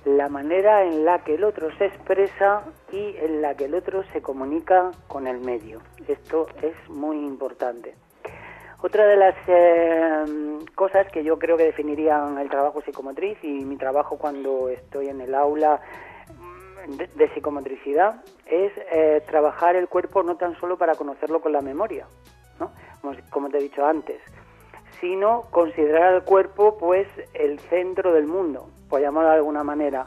la 0.07 0.31
manera 0.31 0.85
en 0.85 1.05
la 1.05 1.23
que 1.25 1.35
el 1.35 1.45
otro 1.45 1.69
se 1.77 1.87
expresa 1.87 2.63
y 2.93 3.17
en 3.19 3.43
la 3.43 3.55
que 3.57 3.65
el 3.67 3.75
otro 3.75 4.05
se 4.13 4.23
comunica 4.23 4.93
con 5.09 5.27
el 5.27 5.41
medio. 5.41 5.81
Esto 6.09 6.47
es 6.63 6.77
muy 6.89 7.19
importante. 7.19 7.95
Otra 8.87 9.05
de 9.05 9.17
las 9.17 9.35
eh, 9.49 10.25
cosas 10.77 11.11
que 11.11 11.25
yo 11.25 11.41
creo 11.41 11.57
que 11.57 11.65
definirían 11.65 12.39
el 12.39 12.49
trabajo 12.49 12.81
psicomotriz 12.83 13.37
y 13.43 13.65
mi 13.65 13.77
trabajo 13.77 14.17
cuando 14.17 14.69
estoy 14.69 15.09
en 15.09 15.21
el 15.21 15.35
aula 15.35 15.81
de, 17.17 17.29
psicomotricidad 17.35 18.23
es 18.47 18.71
eh, 18.93 19.25
trabajar 19.27 19.75
el 19.75 19.89
cuerpo 19.89 20.23
no 20.23 20.37
tan 20.37 20.57
solo 20.61 20.79
para 20.79 20.95
conocerlo 20.95 21.41
con 21.41 21.53
la 21.53 21.63
memoria, 21.63 22.07
¿no? 22.61 22.71
como, 23.31 23.51
te 23.51 23.59
he 23.59 23.63
dicho 23.63 23.85
antes, 23.85 24.23
sino 25.01 25.43
considerar 25.51 26.15
al 26.15 26.23
cuerpo 26.23 26.79
pues 26.79 27.09
el 27.35 27.59
centro 27.59 28.13
del 28.13 28.29
mundo, 28.29 28.69
por 28.89 29.01
llamarlo 29.01 29.31
de 29.31 29.37
alguna 29.39 29.65
manera, 29.65 30.07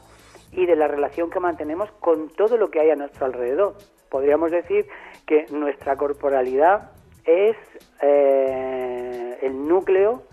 y 0.53 0.65
de 0.65 0.77
la 0.77 0.87
relación 0.87 1.29
que 1.29 1.41
mantenemos 1.41 1.91
con 1.99 2.29
todo 2.29 2.55
lo 2.55 2.71
que 2.71 2.79
hay 2.79 2.91
a 2.91 2.95
nuestro 2.95 3.25
alrededor. 3.25 3.75
Podríamos 4.09 4.51
decir 4.51 4.87
que 5.25 5.47
nuestra 5.51 5.97
corporalidad 5.97 6.91
es 7.29 7.55
eh, 8.01 9.37
el 9.41 9.67
núcleo 9.67 10.23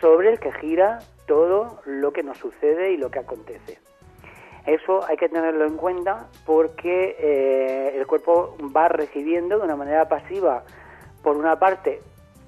sobre 0.00 0.30
el 0.30 0.40
que 0.40 0.52
gira 0.52 0.98
todo 1.26 1.80
lo 1.84 2.12
que 2.12 2.22
nos 2.22 2.38
sucede 2.38 2.92
y 2.92 2.96
lo 2.96 3.10
que 3.10 3.20
acontece. 3.20 3.78
Eso 4.66 5.04
hay 5.06 5.16
que 5.16 5.28
tenerlo 5.28 5.64
en 5.64 5.76
cuenta 5.76 6.28
porque 6.44 7.16
eh, 7.18 7.96
el 7.96 8.06
cuerpo 8.06 8.56
va 8.76 8.88
recibiendo 8.88 9.58
de 9.58 9.64
una 9.64 9.76
manera 9.76 10.08
pasiva, 10.08 10.64
por 11.22 11.36
una 11.36 11.58
parte, 11.58 12.00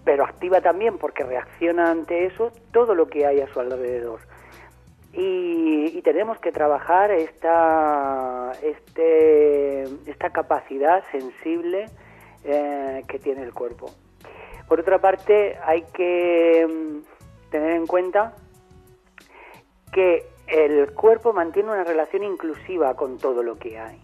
pero 0.05 0.25
activa 0.25 0.61
también 0.61 0.99
porque 0.99 1.25
reacciona 1.25 1.91
ante 1.91 2.27
eso 2.27 2.51
todo 2.73 2.95
lo 2.95 3.07
que 3.07 3.27
hay 3.27 3.41
a 3.41 3.53
su 3.53 3.61
alrededor. 3.61 4.21
Y, 5.13 6.01
tenemos 6.03 6.41
que 6.41 6.51
trabajar 6.51 7.13
esta, 7.13 8.51
este, 8.61 9.83
esta 10.11 10.31
capacidad 10.31 11.05
sensible 11.13 11.87
eh, 12.45 13.03
que 13.09 13.19
tiene 13.19 13.43
el 13.43 13.53
cuerpo. 13.53 13.91
Por 14.69 14.81
otra 14.81 15.01
parte, 15.01 15.59
hay 15.65 15.83
que 15.93 16.67
mm, 16.67 17.51
tener 17.51 17.73
en 17.73 17.87
cuenta 17.87 18.35
que 19.93 20.27
el 20.47 20.93
cuerpo 20.95 21.33
mantiene 21.33 21.71
una 21.71 21.85
relación 21.85 22.23
inclusiva 22.25 22.95
con 22.95 23.19
todo 23.19 23.43
lo 23.43 23.59
que 23.59 23.79
hay. 23.79 24.01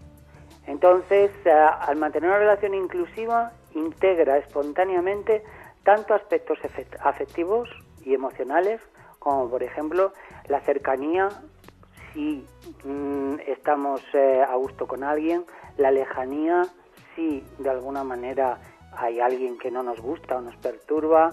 Entonces, 0.67 1.31
eh, 1.45 1.51
al 1.51 1.97
mantener 1.97 2.29
una 2.29 2.39
relación 2.39 2.73
inclusiva, 2.73 3.51
integra 3.73 4.37
espontáneamente 4.37 5.43
tanto 5.83 6.13
aspectos 6.13 6.59
afectivos 7.01 7.69
y 8.03 8.13
emocionales, 8.13 8.81
como 9.17 9.49
por 9.49 9.63
ejemplo 9.63 10.13
la 10.47 10.61
cercanía, 10.61 11.29
si 12.13 12.45
mm, 12.83 13.39
estamos 13.47 14.01
eh, 14.13 14.43
a 14.47 14.55
gusto 14.55 14.87
con 14.87 15.03
alguien, 15.03 15.45
la 15.77 15.91
lejanía, 15.91 16.63
si 17.15 17.43
de 17.57 17.69
alguna 17.69 18.03
manera 18.03 18.57
hay 18.97 19.19
alguien 19.19 19.57
que 19.57 19.71
no 19.71 19.83
nos 19.83 20.01
gusta 20.01 20.37
o 20.37 20.41
nos 20.41 20.55
perturba, 20.57 21.31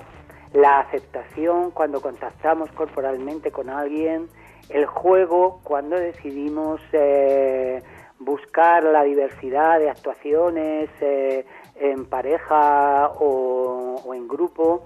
la 0.52 0.78
aceptación 0.80 1.70
cuando 1.70 2.00
contactamos 2.00 2.70
corporalmente 2.72 3.50
con 3.50 3.68
alguien, 3.68 4.28
el 4.68 4.86
juego 4.86 5.60
cuando 5.62 5.96
decidimos 5.96 6.80
eh, 6.92 7.82
buscar 8.18 8.84
la 8.84 9.02
diversidad 9.04 9.78
de 9.78 9.90
actuaciones 9.90 10.88
eh, 11.00 11.44
en 11.76 12.06
pareja 12.06 13.10
o, 13.20 14.14
en 14.14 14.26
grupo 14.26 14.84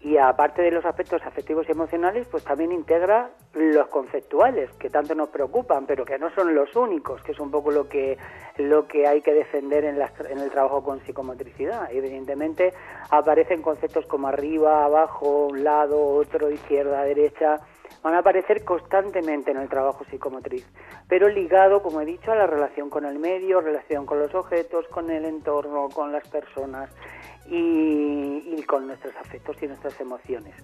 y 0.00 0.16
aparte 0.16 0.62
de 0.62 0.70
los 0.70 0.84
aspectos 0.84 1.22
afectivos 1.24 1.68
y 1.68 1.72
emocionales, 1.72 2.28
pues 2.30 2.44
también 2.44 2.70
integra 2.70 3.30
los 3.54 3.88
conceptuales 3.88 4.70
que 4.78 4.90
tanto 4.90 5.14
nos 5.16 5.28
preocupan, 5.30 5.86
pero 5.86 6.04
que 6.04 6.18
no 6.18 6.30
son 6.34 6.54
los 6.54 6.74
únicos, 6.76 7.20
que 7.22 7.32
es 7.32 7.40
un 7.40 7.50
poco 7.50 7.72
lo 7.72 7.88
que 7.88 8.16
lo 8.58 8.86
que 8.86 9.06
hay 9.06 9.22
que 9.22 9.32
defender 9.32 9.84
en, 9.84 9.96
en 9.96 10.38
el 10.38 10.50
trabajo 10.50 10.82
con 10.84 11.00
psicomotricidad. 11.00 11.88
Evidentemente 11.92 12.72
aparecen 13.10 13.60
conceptos 13.60 14.06
como 14.06 14.28
arriba, 14.28 14.84
abajo, 14.84 15.46
un 15.46 15.64
lado, 15.64 16.00
otro, 16.00 16.50
izquierda, 16.50 17.02
derecha, 17.02 17.56
van 18.02 18.14
a 18.14 18.18
aparecer 18.18 18.64
constantemente 18.64 19.50
en 19.50 19.58
el 19.58 19.68
trabajo 19.68 20.04
psicomotriz, 20.10 20.66
pero 21.08 21.28
ligado, 21.28 21.82
como 21.82 22.00
he 22.00 22.04
dicho, 22.04 22.32
a 22.32 22.36
la 22.36 22.46
relación 22.46 22.90
con 22.90 23.04
el 23.04 23.18
medio, 23.18 23.60
relación 23.60 24.06
con 24.06 24.18
los 24.18 24.34
objetos, 24.34 24.86
con 24.88 25.10
el 25.10 25.24
entorno, 25.24 25.88
con 25.88 26.12
las 26.12 26.26
personas 26.28 26.90
y, 27.50 28.62
con 28.66 28.86
nuestros 28.86 29.16
afectos 29.16 29.56
y 29.62 29.66
nuestras 29.66 29.98
emociones. 30.00 30.54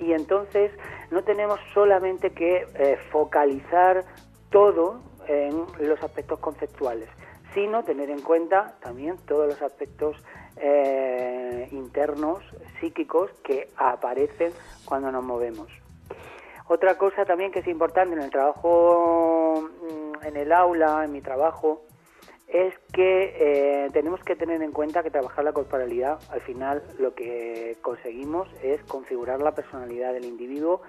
Y 0.00 0.12
entonces 0.12 0.72
no 1.10 1.22
tenemos 1.22 1.60
solamente 1.72 2.30
que 2.30 2.66
eh, 2.74 2.98
focalizar 3.12 4.04
todo 4.50 5.00
en 5.28 5.64
los 5.86 6.02
aspectos 6.02 6.40
conceptuales, 6.40 7.08
sino 7.54 7.84
tener 7.84 8.10
en 8.10 8.20
cuenta 8.20 8.74
también 8.80 9.16
todos 9.26 9.46
los 9.46 9.62
aspectos 9.62 10.16
eh, 10.56 11.68
internos, 11.72 12.42
psíquicos, 12.80 13.30
que 13.44 13.68
aparecen 13.76 14.52
cuando 14.84 15.12
nos 15.12 15.24
movemos. 15.24 15.68
Otra 16.72 16.96
cosa 16.96 17.26
también 17.26 17.52
que 17.52 17.58
es 17.58 17.66
importante 17.68 18.14
en 18.16 18.22
el 18.22 18.30
trabajo, 18.30 19.68
mm, 19.82 20.24
en 20.24 20.36
el 20.38 20.52
aula, 20.52 21.04
en 21.04 21.12
mi 21.12 21.20
trabajo, 21.20 21.82
es 22.48 22.72
que 22.94 23.34
eh, 23.38 23.90
tenemos 23.92 24.20
que 24.24 24.36
tener 24.36 24.62
en 24.62 24.72
cuenta 24.72 25.02
que 25.02 25.10
trabajar 25.10 25.44
la 25.44 25.52
corporalidad, 25.52 26.18
al 26.30 26.40
final 26.40 26.82
lo 26.98 27.14
que 27.14 27.76
conseguimos 27.82 28.48
es 28.62 28.82
configurar 28.84 29.42
la 29.42 29.52
personalidad 29.52 30.14
del 30.14 30.24
individuo, 30.24 30.80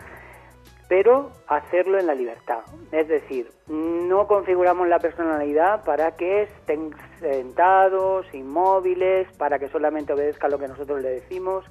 pero 0.87 1.31
hacerlo 1.47 1.99
en 1.99 2.07
la 2.07 2.15
libertad. 2.15 2.59
Es 2.93 3.09
decir, 3.09 3.51
no 3.67 4.25
configuramos 4.25 4.87
la 4.87 4.99
personalidad 4.99 5.83
para 5.83 6.15
que 6.15 6.43
estén 6.43 6.91
sentados, 7.19 8.25
inmóviles, 8.33 9.27
para 9.35 9.59
que 9.59 9.67
solamente 9.67 10.13
obedezca 10.13 10.47
lo 10.47 10.59
que 10.59 10.69
nosotros 10.69 11.01
le 11.01 11.09
decimos, 11.09 11.65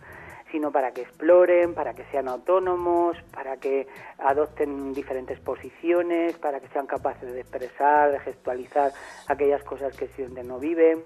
sino 0.53 0.71
para 0.71 0.93
que 0.93 1.01
exploren, 1.01 1.75
para 1.75 1.95
que 1.95 2.05
sean 2.13 2.29
autónomos, 2.29 3.17
para 3.35 3.57
que 3.57 3.89
adopten 4.19 4.93
diferentes 4.93 5.41
posiciones, 5.41 6.37
para 6.37 6.61
que 6.61 6.69
sean 6.69 6.87
capaces 6.87 7.33
de 7.33 7.41
expresar, 7.41 8.13
de 8.13 8.21
gestualizar 8.21 8.93
aquellas 9.27 9.65
cosas 9.65 9.97
que 9.97 10.07
sienten 10.09 10.47
no 10.47 10.59
viven, 10.59 11.03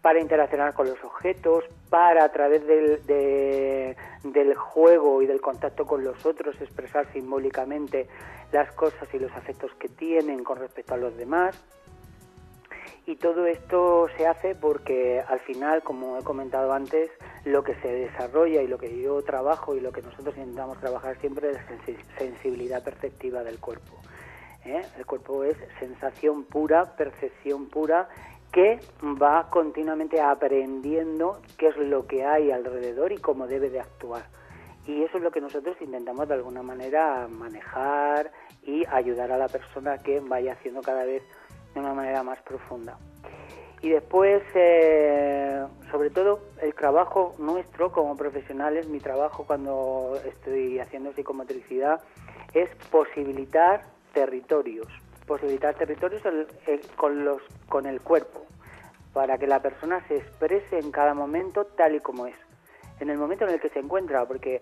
para 0.00 0.20
interaccionar 0.20 0.74
con 0.74 0.88
los 0.88 1.02
objetos, 1.02 1.64
para 1.90 2.24
a 2.24 2.30
través 2.30 2.64
del, 2.66 3.04
del 3.04 4.54
juego 4.54 5.20
y 5.22 5.26
del 5.26 5.40
contacto 5.40 5.84
con 5.84 6.04
los 6.04 6.24
otros 6.24 6.60
expresar 6.60 7.12
simbólicamente 7.12 8.06
las 8.52 8.70
cosas 8.72 9.12
y 9.12 9.18
los 9.18 9.32
afectos 9.32 9.74
que 9.74 9.88
tienen 9.88 10.44
con 10.44 10.58
respecto 10.58 10.94
a 10.94 10.96
los 10.96 11.16
demás 11.16 11.60
y 13.08 13.16
todo 13.16 13.46
esto 13.46 14.06
se 14.18 14.26
hace 14.26 14.54
porque 14.54 15.24
al 15.26 15.40
final, 15.40 15.82
como 15.82 16.18
he 16.18 16.22
comentado 16.22 16.74
antes, 16.74 17.10
lo 17.46 17.64
que 17.64 17.74
se 17.76 17.88
desarrolla 17.88 18.60
y 18.60 18.66
lo 18.66 18.76
que 18.76 19.00
yo 19.00 19.22
trabajo 19.22 19.74
y 19.74 19.80
lo 19.80 19.92
que 19.92 20.02
nosotros 20.02 20.36
intentamos 20.36 20.78
trabajar 20.78 21.18
siempre 21.18 21.48
es 21.48 21.56
la 21.56 22.18
sensibilidad 22.18 22.84
perceptiva 22.84 23.42
del 23.42 23.60
cuerpo. 23.60 23.96
¿eh? 24.66 24.82
El 24.98 25.06
cuerpo 25.06 25.42
es 25.42 25.56
sensación 25.78 26.44
pura, 26.44 26.96
percepción 26.96 27.70
pura, 27.70 28.10
que 28.52 28.78
va 29.02 29.48
continuamente 29.48 30.20
aprendiendo 30.20 31.40
qué 31.56 31.68
es 31.68 31.78
lo 31.78 32.06
que 32.06 32.26
hay 32.26 32.50
alrededor 32.50 33.12
y 33.12 33.16
cómo 33.16 33.46
debe 33.46 33.70
de 33.70 33.80
actuar. 33.80 34.26
Y 34.86 35.02
eso 35.02 35.16
es 35.16 35.22
lo 35.22 35.30
que 35.30 35.40
nosotros 35.40 35.78
intentamos 35.80 36.28
de 36.28 36.34
alguna 36.34 36.62
manera 36.62 37.26
manejar 37.26 38.32
y 38.62 38.84
ayudar 38.86 39.32
a 39.32 39.38
la 39.38 39.48
persona 39.48 39.96
que 39.96 40.20
vaya 40.20 40.52
haciendo 40.52 40.82
cada 40.82 41.04
vez 41.04 41.22
de 41.78 41.84
una 41.84 41.94
manera 41.94 42.22
más 42.22 42.40
profunda. 42.42 42.98
Y 43.80 43.90
después, 43.90 44.42
eh, 44.54 45.64
sobre 45.90 46.10
todo, 46.10 46.40
el 46.60 46.74
trabajo 46.74 47.34
nuestro 47.38 47.92
como 47.92 48.16
profesionales, 48.16 48.88
mi 48.88 48.98
trabajo 48.98 49.44
cuando 49.46 50.18
estoy 50.24 50.80
haciendo 50.80 51.12
psicomotricidad, 51.12 52.00
es 52.54 52.68
posibilitar 52.90 53.84
territorios, 54.12 54.88
posibilitar 55.26 55.76
territorios 55.76 56.22
con, 56.96 57.24
los, 57.24 57.40
con 57.68 57.86
el 57.86 58.00
cuerpo, 58.00 58.46
para 59.12 59.38
que 59.38 59.46
la 59.46 59.60
persona 59.60 60.04
se 60.08 60.16
exprese 60.16 60.80
en 60.80 60.90
cada 60.90 61.14
momento 61.14 61.64
tal 61.64 61.94
y 61.94 62.00
como 62.00 62.26
es, 62.26 62.36
en 62.98 63.10
el 63.10 63.18
momento 63.18 63.44
en 63.46 63.54
el 63.54 63.60
que 63.60 63.68
se 63.68 63.78
encuentra, 63.78 64.26
porque 64.26 64.60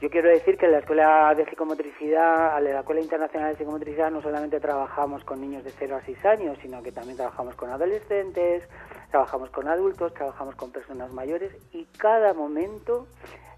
Yo 0.00 0.10
quiero 0.10 0.28
decir 0.28 0.56
que 0.56 0.66
en 0.66 0.72
la 0.72 0.78
Escuela 0.78 1.34
de 1.34 1.44
Psicomotricidad, 1.46 2.56
en 2.58 2.72
la 2.72 2.80
Escuela 2.80 3.00
Internacional 3.00 3.50
de 3.50 3.58
Psicomotricidad, 3.58 4.12
no 4.12 4.22
solamente 4.22 4.60
trabajamos 4.60 5.24
con 5.24 5.40
niños 5.40 5.64
de 5.64 5.72
0 5.76 5.96
a 5.96 6.04
6 6.04 6.24
años, 6.24 6.56
sino 6.62 6.80
que 6.84 6.92
también 6.92 7.16
trabajamos 7.16 7.56
con 7.56 7.68
adolescentes, 7.70 8.62
trabajamos 9.10 9.50
con 9.50 9.66
adultos, 9.66 10.14
trabajamos 10.14 10.54
con 10.54 10.70
personas 10.70 11.12
mayores 11.12 11.52
y 11.72 11.84
cada 11.98 12.32
momento 12.32 13.08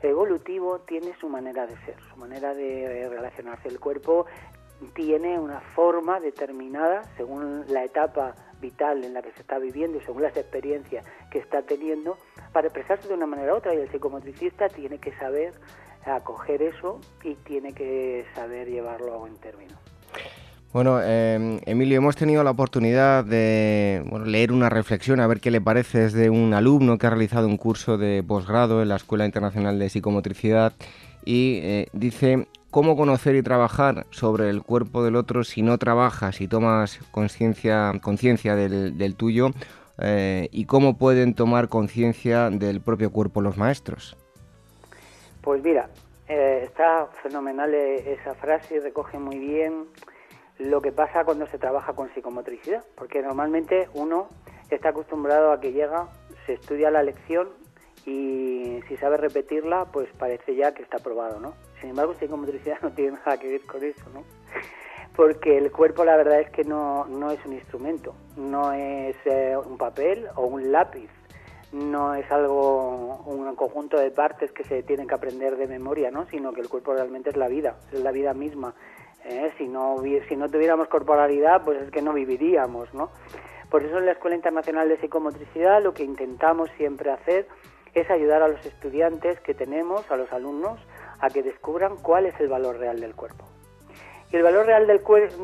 evolutivo 0.00 0.78
tiene 0.80 1.14
su 1.20 1.28
manera 1.28 1.66
de 1.66 1.76
ser, 1.84 1.96
su 2.08 2.16
manera 2.16 2.54
de 2.54 3.06
relacionarse. 3.10 3.68
El 3.68 3.78
cuerpo 3.78 4.24
tiene 4.94 5.38
una 5.38 5.60
forma 5.74 6.20
determinada 6.20 7.02
según 7.18 7.66
la 7.68 7.84
etapa 7.84 8.34
vital 8.62 9.04
en 9.04 9.12
la 9.12 9.20
que 9.20 9.32
se 9.32 9.40
está 9.40 9.58
viviendo 9.58 9.98
y 9.98 10.00
según 10.02 10.22
las 10.22 10.36
experiencias 10.38 11.04
que 11.30 11.38
está 11.38 11.60
teniendo 11.60 12.16
para 12.54 12.68
expresarse 12.68 13.08
de 13.08 13.14
una 13.14 13.26
manera 13.26 13.52
u 13.52 13.56
otra 13.56 13.74
y 13.74 13.78
el 13.78 13.90
psicomotricista 13.90 14.68
tiene 14.68 14.98
que 14.98 15.12
saber 15.18 15.52
acoger 16.04 16.62
eso 16.62 17.00
y 17.22 17.34
tiene 17.34 17.72
que 17.72 18.24
saber 18.34 18.68
llevarlo 18.68 19.14
a 19.14 19.18
buen 19.18 19.36
término. 19.36 19.76
Bueno, 20.72 21.02
em, 21.02 21.58
Emilio, 21.66 21.98
hemos 21.98 22.14
tenido 22.14 22.44
la 22.44 22.52
oportunidad 22.52 23.24
de 23.24 24.04
leer 24.24 24.52
una 24.52 24.68
reflexión, 24.68 25.18
a 25.18 25.26
ver 25.26 25.40
qué 25.40 25.50
le 25.50 25.60
parece 25.60 25.98
desde 25.98 26.30
un 26.30 26.54
alumno 26.54 26.96
que 26.96 27.08
ha 27.08 27.10
realizado 27.10 27.48
un 27.48 27.56
curso 27.56 27.98
de 27.98 28.22
posgrado 28.22 28.80
en 28.80 28.88
la 28.88 28.96
Escuela 28.96 29.26
Internacional 29.26 29.80
de 29.80 29.88
Psicomotricidad 29.88 30.72
y 31.24 31.58
eh, 31.62 31.88
dice 31.92 32.46
cómo 32.70 32.96
conocer 32.96 33.34
y 33.34 33.42
trabajar 33.42 34.06
sobre 34.10 34.48
el 34.48 34.62
cuerpo 34.62 35.02
del 35.02 35.16
otro 35.16 35.42
si 35.42 35.62
no 35.62 35.76
trabajas 35.76 36.40
y 36.40 36.46
tomas 36.46 37.00
conciencia 37.10 37.92
conciencia 38.00 38.54
del, 38.54 39.14
tuyo 39.16 39.50
eh, 39.98 40.48
y 40.52 40.66
cómo 40.66 40.96
pueden 40.96 41.34
tomar 41.34 41.68
conciencia 41.68 42.48
del 42.48 42.80
propio 42.80 43.10
cuerpo 43.10 43.40
los 43.40 43.56
maestros. 43.56 44.16
Pues 45.42 45.62
mira, 45.62 45.88
eh, 46.28 46.62
está 46.64 47.06
fenomenal 47.22 47.74
esa 47.74 48.34
frase 48.34 48.80
recoge 48.80 49.18
muy 49.18 49.38
bien 49.38 49.86
lo 50.58 50.82
que 50.82 50.92
pasa 50.92 51.24
cuando 51.24 51.46
se 51.46 51.58
trabaja 51.58 51.94
con 51.94 52.12
psicomotricidad, 52.12 52.84
porque 52.94 53.22
normalmente 53.22 53.88
uno 53.94 54.28
está 54.70 54.90
acostumbrado 54.90 55.52
a 55.52 55.60
que 55.60 55.72
llega, 55.72 56.08
se 56.46 56.54
estudia 56.54 56.90
la 56.90 57.02
lección 57.02 57.48
y 58.04 58.80
si 58.86 58.96
sabe 58.98 59.16
repetirla, 59.16 59.86
pues 59.86 60.08
parece 60.18 60.54
ya 60.54 60.74
que 60.74 60.82
está 60.82 60.98
probado, 60.98 61.40
¿no? 61.40 61.54
Sin 61.80 61.90
embargo, 61.90 62.14
psicomotricidad 62.14 62.78
no 62.82 62.92
tiene 62.92 63.12
nada 63.12 63.38
que 63.38 63.48
ver 63.48 63.62
con 63.62 63.82
eso, 63.82 64.04
¿no? 64.12 64.22
Porque 65.16 65.56
el 65.56 65.72
cuerpo 65.72 66.04
la 66.04 66.16
verdad 66.16 66.40
es 66.40 66.50
que 66.50 66.64
no, 66.64 67.06
no 67.06 67.30
es 67.30 67.44
un 67.44 67.54
instrumento, 67.54 68.14
no 68.36 68.72
es 68.72 69.16
eh, 69.24 69.56
un 69.56 69.76
papel 69.78 70.28
o 70.36 70.46
un 70.46 70.70
lápiz, 70.70 71.10
no 71.72 72.14
es 72.14 72.30
algo, 72.30 73.22
un 73.26 73.54
conjunto 73.54 73.98
de 73.98 74.10
partes 74.10 74.52
que 74.52 74.64
se 74.64 74.82
tienen 74.82 75.06
que 75.06 75.14
aprender 75.14 75.56
de 75.56 75.66
memoria, 75.66 76.10
¿no? 76.10 76.26
Sino 76.26 76.52
que 76.52 76.60
el 76.60 76.68
cuerpo 76.68 76.94
realmente 76.94 77.30
es 77.30 77.36
la 77.36 77.48
vida, 77.48 77.76
es 77.92 78.00
la 78.00 78.10
vida 78.10 78.34
misma 78.34 78.74
¿eh? 79.24 79.52
Si, 79.58 79.66
no, 79.66 79.96
si 80.28 80.36
no 80.36 80.48
tuviéramos 80.48 80.88
corporalidad, 80.88 81.62
pues 81.64 81.82
es 81.82 81.90
que 81.90 82.02
no 82.02 82.12
viviríamos, 82.12 82.92
¿no? 82.94 83.10
Por 83.70 83.84
eso 83.84 83.98
en 83.98 84.06
la 84.06 84.12
Escuela 84.12 84.36
Internacional 84.36 84.88
de 84.88 84.98
Psicomotricidad 84.98 85.82
lo 85.82 85.94
que 85.94 86.02
intentamos 86.02 86.70
siempre 86.76 87.10
hacer 87.10 87.46
es 87.94 88.10
ayudar 88.10 88.42
a 88.42 88.48
los 88.48 88.64
estudiantes 88.64 89.40
que 89.40 89.54
tenemos, 89.54 90.08
a 90.10 90.16
los 90.16 90.32
alumnos, 90.32 90.80
a 91.20 91.28
que 91.28 91.42
descubran 91.42 91.96
cuál 91.96 92.26
es 92.26 92.38
el 92.40 92.48
valor 92.48 92.78
real 92.78 93.00
del 93.00 93.14
cuerpo. 93.14 93.44
Y 94.32 94.36
el 94.36 94.42
valor 94.42 94.66
real 94.66 94.86
del, 94.86 95.00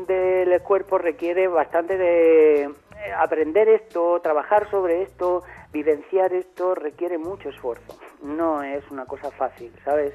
del 0.07 0.61
cuerpo 0.61 0.97
requiere 0.97 1.47
bastante 1.47 1.97
de 1.97 2.63
eh, 2.63 2.69
aprender 3.17 3.67
esto, 3.67 4.21
trabajar 4.21 4.69
sobre 4.69 5.03
esto, 5.03 5.43
vivenciar 5.71 6.33
esto, 6.33 6.75
requiere 6.75 7.17
mucho 7.17 7.49
esfuerzo. 7.49 7.97
No 8.21 8.63
es 8.63 8.89
una 8.89 9.05
cosa 9.05 9.31
fácil, 9.31 9.71
¿sabes? 9.83 10.13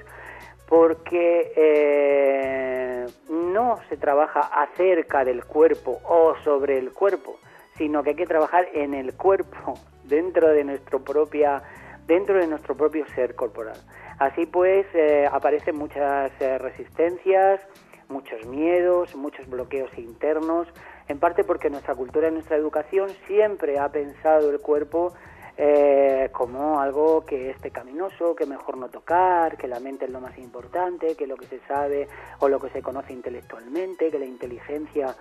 porque 0.72 1.52
eh, 1.54 3.06
no 3.28 3.76
se 3.90 3.98
trabaja 3.98 4.40
acerca 4.40 5.22
del 5.22 5.44
cuerpo 5.44 6.00
o 6.08 6.34
sobre 6.44 6.78
el 6.78 6.92
cuerpo, 6.92 7.38
sino 7.76 8.02
que 8.02 8.10
hay 8.10 8.16
que 8.16 8.24
trabajar 8.24 8.66
en 8.72 8.94
el 8.94 9.14
cuerpo, 9.14 9.74
dentro 10.04 10.48
de 10.48 10.64
nuestro 10.64 11.04
propia, 11.04 11.62
dentro 12.06 12.38
de 12.38 12.46
nuestro 12.46 12.74
propio 12.74 13.04
ser 13.14 13.34
corporal. 13.34 13.76
Así 14.18 14.46
pues, 14.46 14.86
eh, 14.94 15.28
aparecen 15.30 15.76
muchas 15.76 16.32
eh, 16.40 16.56
resistencias, 16.56 17.60
muchos 18.08 18.46
miedos, 18.46 19.14
muchos 19.14 19.46
bloqueos 19.50 19.90
internos, 19.98 20.68
en 21.06 21.18
parte 21.18 21.44
porque 21.44 21.68
nuestra 21.68 21.94
cultura 21.94 22.28
y 22.28 22.32
nuestra 22.32 22.56
educación 22.56 23.10
siempre 23.26 23.78
ha 23.78 23.90
pensado 23.90 24.50
el 24.50 24.58
cuerpo 24.60 25.12
eh, 25.56 26.30
como 26.32 26.80
algo 26.80 27.26
que 27.26 27.50
es 27.50 27.58
pecaminoso, 27.58 28.34
que 28.34 28.46
mejor 28.46 28.78
no 28.78 28.88
tocar, 28.88 29.58
que 29.58 29.68
la 29.68 29.80
mente 29.80 30.06
es 30.06 30.10
lo 30.10 30.20
más 30.20 30.38
importante, 30.38 31.14
que 31.14 31.26
lo 31.26 31.36
que 31.36 31.46
se 31.46 31.60
sabe 31.68 32.08
o 32.38 32.48
lo 32.48 32.58
que 32.58 32.70
se 32.70 32.80
conoce 32.80 33.12
intelectualmente, 33.12 34.10
que 34.10 34.18
la 34.18 34.24
inteligencia 34.24 35.14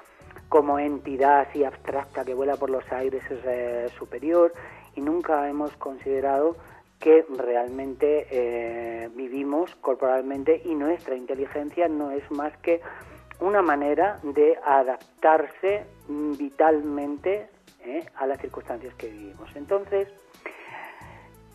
como 0.48 0.80
entidad 0.80 1.42
así 1.42 1.64
abstracta 1.66 2.24
que 2.24 2.34
vuela 2.34 2.56
por 2.56 2.70
los 2.70 2.90
aires 2.92 3.24
es 3.30 3.40
eh, 3.46 3.90
superior 3.98 4.54
y 4.96 5.02
nunca 5.02 5.50
hemos 5.50 5.76
considerado 5.76 6.56
que 7.00 7.26
realmente 7.38 8.28
eh, 8.30 9.10
vivimos 9.14 9.76
corporalmente 9.76 10.62
y 10.64 10.76
nuestra 10.76 11.16
inteligencia 11.16 11.88
no 11.88 12.12
es 12.12 12.30
más 12.32 12.56
que 12.58 12.80
una 13.40 13.62
manera 13.62 14.20
de 14.24 14.58
adaptarse 14.64 15.86
vitalmente 16.08 17.50
a 18.16 18.28
las 18.28 18.40
circunstancias 18.40 18.94
que 18.94 19.08
vivimos. 19.08 19.50
Entonces, 19.56 20.08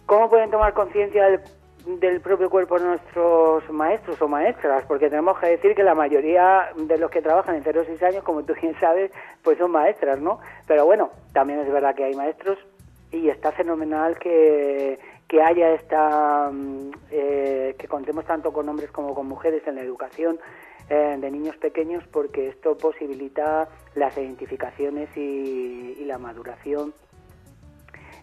¿cómo 0.07 0.31
pueden 0.31 0.51
tomar 0.51 0.73
conciencia 0.73 1.40
del, 1.85 2.21
propio 2.21 2.49
cuerpo 2.51 2.79
nuestros 2.79 3.69
maestros 3.71 4.21
o 4.23 4.29
maestras? 4.29 4.85
Porque 4.87 5.11
tenemos 5.11 5.38
que 5.38 5.49
decir 5.49 5.75
que 5.75 5.83
la 5.83 5.95
mayoría 5.95 6.71
de 6.77 6.99
los 6.99 7.11
que 7.11 7.23
trabajan 7.23 7.57
en 7.57 7.64
0 7.64 7.83
o 7.83 7.85
6 7.85 8.03
años, 8.03 8.25
como 8.25 8.42
tú 8.45 8.55
bien 8.61 8.75
sabes, 8.81 9.12
pues 9.42 9.59
son 9.59 9.71
maestras, 9.71 10.21
¿no? 10.21 10.40
Pero 10.66 10.87
bueno, 10.87 11.11
también 11.33 11.61
es 11.61 11.71
verdad 11.71 11.95
que 11.95 12.05
hay 12.05 12.14
maestros 12.14 12.59
y 13.12 13.29
está 13.29 13.53
fenomenal 13.53 14.19
que, 14.19 14.99
que 15.29 15.42
haya 15.42 15.73
esta, 15.73 16.51
mm, 16.53 16.90
eh, 17.11 17.75
que 17.79 17.88
contemos 17.88 18.25
tanto 18.25 18.53
con 18.53 18.69
hombres 18.69 18.90
como 18.90 19.14
con 19.14 19.27
mujeres 19.27 19.66
en 19.66 19.77
la 19.77 19.83
educación 19.83 20.38
eh, 20.88 21.16
de 21.19 21.31
niños 21.33 21.57
pequeños 21.57 22.05
porque 22.12 22.49
esto 22.49 22.79
posibilita 22.79 23.69
las 23.97 24.16
identificaciones 24.16 25.09
y, 25.16 26.05
la 26.07 26.19
maduración 26.19 26.95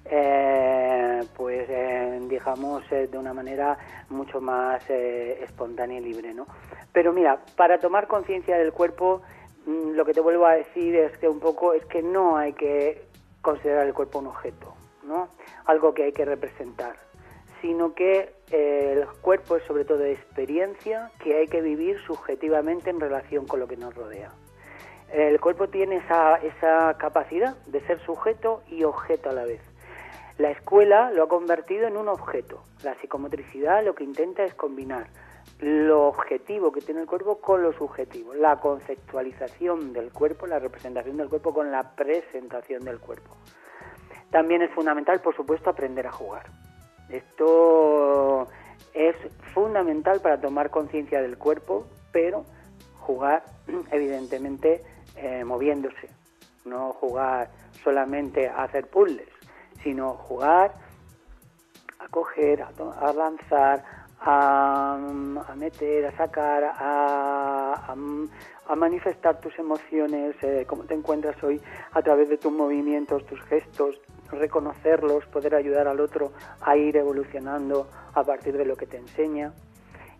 eh, 0.05 1.21
pues 1.35 1.67
eh, 1.69 2.19
digamos 2.27 2.83
de 2.89 3.17
una 3.17 3.33
manera 3.33 3.77
mucho 4.09 4.41
más 4.41 4.87
espontánea 4.89 5.99
y 5.99 6.03
libre 6.03 6.33
no 6.33 6.45
pero 6.91 7.13
mira 7.13 7.39
para 7.55 7.79
tomar 7.79 8.07
conciencia 8.07 8.57
del 8.57 8.73
cuerpo 8.73 9.21
mm, 9.65 9.91
lo 9.91 10.05
que 10.05 10.13
te 10.13 10.21
vuelvo 10.21 10.45
a 10.45 10.53
decir 10.53 10.95
es 10.95 11.17
que 11.17 11.27
un 11.27 11.39
poco 11.39 11.73
es 11.73 11.85
que 11.85 12.01
no 12.01 12.37
hay 12.37 12.53
que 12.53 13.03
considerar 13.41 13.85
el 13.87 13.93
cuerpo 13.93 14.19
un 14.19 14.27
objeto 14.27 14.73
no 15.03 15.29
algo 15.65 15.93
que 15.93 16.03
hay 16.03 16.11
que 16.11 16.25
representar 16.25 16.95
sino 17.63 17.95
que 17.95 18.33
eh, 18.51 18.93
el 18.97 19.07
cuerpo 19.21 19.55
es 19.55 19.63
sobre 19.63 19.85
todo 19.85 20.03
experiencia 20.03 21.09
que 21.23 21.37
hay 21.37 21.47
que 21.47 21.61
vivir 21.61 21.97
subjetivamente 22.05 22.89
en 22.89 22.99
relación 22.99 23.47
con 23.47 23.61
lo 23.61 23.67
que 23.67 23.77
nos 23.77 23.95
rodea. 23.95 24.31
El 25.11 25.39
cuerpo 25.39 25.69
tiene 25.69 25.97
esa, 25.97 26.37
esa 26.37 26.97
capacidad 26.97 27.55
de 27.67 27.79
ser 27.87 27.99
sujeto 28.03 28.63
y 28.67 28.83
objeto 28.83 29.29
a 29.29 29.33
la 29.33 29.45
vez. 29.45 29.61
La 30.37 30.49
escuela 30.49 31.11
lo 31.11 31.23
ha 31.23 31.27
convertido 31.27 31.87
en 31.87 31.95
un 31.95 32.07
objeto. 32.07 32.63
La 32.83 32.95
psicomotricidad 32.95 33.83
lo 33.83 33.93
que 33.93 34.03
intenta 34.03 34.43
es 34.43 34.53
combinar 34.55 35.07
lo 35.59 36.07
objetivo 36.07 36.71
que 36.71 36.81
tiene 36.81 37.01
el 37.01 37.07
cuerpo 37.07 37.39
con 37.39 37.61
lo 37.61 37.71
subjetivo, 37.73 38.33
la 38.33 38.59
conceptualización 38.59 39.93
del 39.93 40.11
cuerpo, 40.11 40.47
la 40.47 40.59
representación 40.59 41.17
del 41.17 41.29
cuerpo 41.29 41.53
con 41.53 41.71
la 41.71 41.95
presentación 41.95 42.83
del 42.83 42.99
cuerpo. 42.99 43.35
También 44.31 44.61
es 44.63 44.71
fundamental, 44.71 45.21
por 45.21 45.35
supuesto, 45.35 45.69
aprender 45.69 46.07
a 46.07 46.11
jugar. 46.11 46.47
Esto 47.09 48.47
es 48.93 49.15
fundamental 49.53 50.19
para 50.21 50.41
tomar 50.41 50.69
conciencia 50.69 51.21
del 51.21 51.37
cuerpo, 51.37 51.85
pero 52.11 52.43
jugar 52.99 53.43
evidentemente 53.91 54.83
eh, 55.15 55.43
moviéndose, 55.43 56.09
no 56.65 56.93
jugar 56.93 57.49
solamente 57.83 58.47
a 58.47 58.63
hacer 58.63 58.87
puzzles, 58.87 59.29
sino 59.83 60.13
jugar 60.13 60.73
a 61.99 62.07
coger, 62.09 62.61
a, 62.63 63.13
lanzar, 63.13 63.83
a, 64.21 64.97
meter, 65.55 66.05
a 66.05 66.17
sacar, 66.17 66.63
a, 66.77 67.95
manifestar 68.75 69.39
tus 69.39 69.57
emociones, 69.59 70.35
eh, 70.41 70.65
cómo 70.67 70.83
te 70.83 70.93
encuentras 70.93 71.41
hoy 71.43 71.61
a 71.91 72.01
través 72.01 72.29
de 72.29 72.37
tus 72.37 72.51
movimientos, 72.51 73.25
tus 73.25 73.41
gestos, 73.43 73.99
reconocerlos, 74.31 75.25
poder 75.27 75.55
ayudar 75.55 75.87
al 75.87 75.99
otro 75.99 76.31
a 76.61 76.75
ir 76.75 76.97
evolucionando 76.97 77.87
a 78.13 78.23
partir 78.23 78.57
de 78.57 78.65
lo 78.65 78.75
que 78.75 78.87
te 78.87 78.97
enseña, 78.97 79.53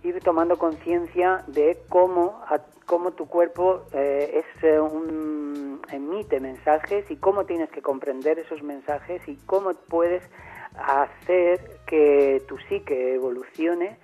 ir 0.04 0.20
tomando 0.20 0.58
conciencia 0.58 1.44
de 1.48 1.78
cómo, 1.90 2.42
cómo 2.86 3.12
tu 3.12 3.28
cuerpo 3.28 3.84
eh, 3.94 4.44
eh, 4.62 4.80
emite 5.92 6.40
mensajes 6.40 7.10
y 7.10 7.16
cómo 7.18 7.46
tienes 7.46 7.70
que 7.70 7.82
comprender 7.82 8.40
esos 8.40 8.62
mensajes 8.64 9.22
y 9.28 9.38
cómo 9.46 9.72
puedes 9.88 10.24
hacer 10.76 11.80
que 11.86 12.42
tu 12.48 12.58
psique 12.58 13.16
evolucione 13.16 13.98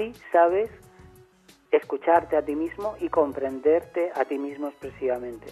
así 0.00 0.14
sabes 0.32 0.70
escucharte 1.70 2.36
a 2.36 2.42
ti 2.44 2.56
mismo 2.56 2.96
y 3.00 3.08
comprenderte 3.08 4.10
a 4.14 4.24
ti 4.24 4.38
mismo 4.38 4.68
expresivamente. 4.68 5.46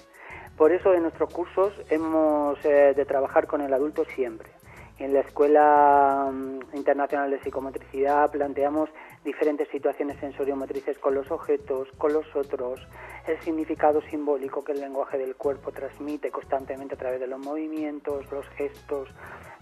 Por 0.56 0.72
eso 0.72 0.94
en 0.94 1.02
nuestros 1.02 1.32
cursos 1.32 1.72
hemos 1.90 2.58
eh, 2.64 2.94
de 2.96 3.04
trabajar 3.04 3.46
con 3.46 3.60
el 3.60 3.72
adulto 3.72 4.04
siempre. 4.16 4.50
En 4.98 5.12
la 5.12 5.20
Escuela 5.20 6.30
mm, 6.32 6.76
Internacional 6.76 7.30
de 7.30 7.40
Psicomotricidad 7.40 8.30
planteamos 8.30 8.90
diferentes 9.24 9.68
situaciones 9.68 10.18
sensoriomotrices 10.20 10.98
con 10.98 11.14
los 11.14 11.30
objetos, 11.30 11.88
con 11.98 12.12
los 12.12 12.26
otros, 12.34 12.80
el 13.26 13.40
significado 13.40 14.00
simbólico 14.02 14.64
que 14.64 14.72
el 14.72 14.80
lenguaje 14.80 15.18
del 15.18 15.36
cuerpo 15.36 15.72
transmite 15.72 16.30
constantemente 16.30 16.94
a 16.94 16.98
través 16.98 17.20
de 17.20 17.26
los 17.26 17.38
movimientos, 17.38 18.30
los 18.30 18.46
gestos, 18.50 19.08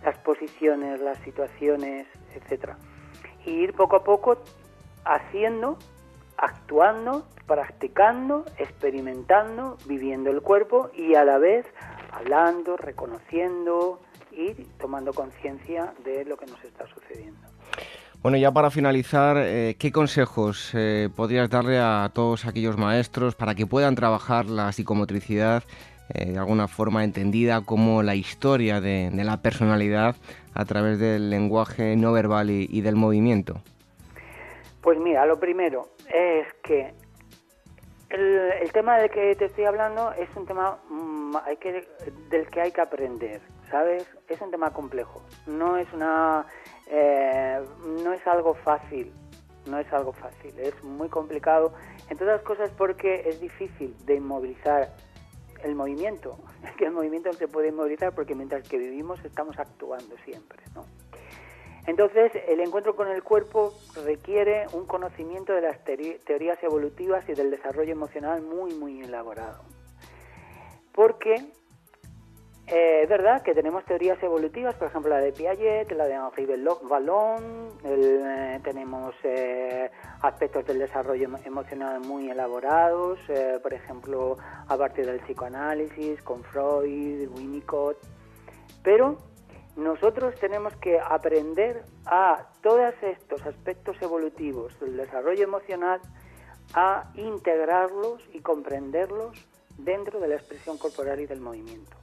las 0.03 0.19
posiciones, 0.19 1.01
las 1.01 1.19
situaciones, 1.19 2.07
etc. 2.35 2.71
Y 3.45 3.51
ir 3.51 3.73
poco 3.73 3.97
a 3.97 4.05
poco 4.05 4.39
haciendo, 5.05 5.79
actuando, 6.37 7.27
practicando, 7.47 8.45
experimentando, 8.59 9.79
viviendo 9.87 10.31
el 10.31 10.43
cuerpo 10.43 10.91
y 10.95 11.15
a 11.15 11.25
la 11.25 11.39
vez 11.39 11.67
hablando, 12.13 12.77
reconociendo, 12.77 14.01
y 14.37 14.53
tomando 14.79 15.13
conciencia 15.15 15.95
de 16.05 16.25
lo 16.25 16.37
que 16.37 16.47
nos 16.47 16.63
está 16.63 16.87
sucediendo. 16.87 17.56
Bueno, 18.27 18.39
ya 18.39 18.51
para 18.51 18.73
finalizar, 18.73 19.37
eh, 19.39 19.77
¿qué 19.79 19.93
consejos 19.93 20.73
eh, 20.75 21.09
podrías 21.15 21.49
darle 21.49 21.79
a 21.79 22.11
todos 22.13 22.45
aquellos 22.45 22.77
maestros 22.77 23.37
para 23.37 23.55
que 23.55 23.67
puedan 23.67 23.95
trabajar 23.95 24.47
la 24.47 24.73
psicomotricidad 24.73 25.63
eh, 26.13 26.33
de 26.33 26.37
alguna 26.37 26.67
forma 26.67 27.05
entendida 27.05 27.61
como 27.65 28.03
la 28.03 28.17
historia 28.17 28.81
de, 28.81 29.13
la 29.15 29.37
personalidad 29.43 30.17
a 30.55 30.65
través 30.65 30.99
del 30.99 31.31
lenguaje 31.31 31.95
no 31.95 32.13
verbal 32.13 32.51
y, 32.51 32.81
del 32.81 32.97
movimiento? 32.97 33.61
Pues 34.81 34.99
mira, 34.99 35.25
lo 35.25 35.39
primero 35.39 35.91
es 36.13 36.53
que 36.65 36.95
el, 38.09 38.73
tema 38.73 38.99
del 38.99 39.09
que 39.09 39.37
te 39.37 39.45
estoy 39.45 39.67
hablando 39.67 40.11
es 40.15 40.29
un 40.35 40.47
tema 40.47 40.79
mm, 40.91 41.37
hay 41.47 41.59
que, 41.59 41.87
del 42.29 42.49
que 42.49 42.61
hay 42.61 42.73
que 42.73 42.81
aprender. 42.81 43.41
¿sabes? 43.71 44.07
Es 44.29 44.41
un 44.41 44.51
tema 44.51 44.73
complejo, 44.73 45.23
no 45.47 45.77
es 45.77 45.93
una, 45.93 46.47
eh, 46.87 47.61
no 48.03 48.13
es 48.13 48.27
algo 48.27 48.55
fácil, 48.55 49.13
no 49.67 49.79
es 49.79 49.93
algo 49.93 50.13
fácil, 50.13 50.59
es 50.59 50.83
muy 50.85 51.09
complicado, 51.09 51.75
entre 52.09 52.27
otras 52.27 52.43
cosas 52.43 52.71
porque 52.77 53.29
es 53.29 53.41
difícil 53.41 53.95
de 54.07 54.17
inmovilizar 54.17 54.93
el 55.63 55.75
movimiento, 55.75 56.39
que 56.79 56.87
el 56.87 56.93
movimiento 56.93 57.31
no 57.31 57.37
se 57.37 57.49
puede 57.49 57.69
inmovilizar 57.69 58.15
porque 58.15 58.35
mientras 58.35 58.69
que 58.69 58.79
vivimos 58.79 59.25
estamos 59.25 59.59
actuando 59.59 60.17
siempre. 60.25 60.63
Entonces, 61.87 62.33
el 62.49 62.59
encuentro 62.61 62.97
con 62.97 63.09
el 63.09 63.23
cuerpo 63.23 63.73
requiere 64.05 64.67
un 64.73 64.87
conocimiento 64.87 65.53
de 65.53 65.61
las 65.61 65.85
teorías 65.85 66.61
evolutivas 66.63 67.29
y 67.29 67.35
del 67.35 67.51
desarrollo 67.51 67.93
emocional 67.93 68.43
muy, 68.43 68.75
muy 68.75 69.03
elaborado. 69.03 69.63
Porque 70.93 71.47
eh, 72.69 73.03
es 73.05 73.09
verdad 73.09 73.43
que 73.43 73.55
tenemos 73.55 73.85
teorías 73.85 74.21
evolutivas, 74.21 74.75
por 74.75 74.89
ejemplo 74.89 75.11
la 75.11 75.21
de 75.21 75.33
Piaget, 75.33 75.93
la 75.93 76.07
de 76.07 76.15
Henri 76.15 76.47
Vallon, 76.83 77.69
eh, 77.85 78.59
tenemos 78.65 79.15
eh, 79.23 79.89
aspectos 80.21 80.67
del 80.67 80.81
desarrollo 80.81 81.29
emocional 81.45 82.01
muy 82.01 82.29
elaborados, 82.29 83.21
por 83.63 83.73
ejemplo 83.73 84.37
a 84.67 84.77
partir 84.77 85.07
del 85.07 85.21
psicoanálisis, 85.21 86.21
con 86.23 86.43
Freud, 86.43 87.29
Winnicott, 87.37 87.99
pero 88.83 89.17
nosotros 89.77 90.35
tenemos 90.41 90.75
que 90.77 90.99
aprender 90.99 91.85
a 92.05 92.49
todos 92.63 92.95
estos 93.01 93.47
aspectos 93.47 93.97
evolutivos 94.03 94.77
del 94.81 94.97
desarrollo 94.97 95.45
emocional 95.45 96.01
a 96.75 97.13
integrarlos 97.15 98.29
y 98.33 98.41
comprenderlos 98.41 99.47
dentro 99.79 100.19
de 100.19 100.27
la 100.27 100.35
expresión 100.35 100.79
corporal 100.79 101.21
y 101.21 101.27
del 101.27 101.41
movimiento 101.41 101.97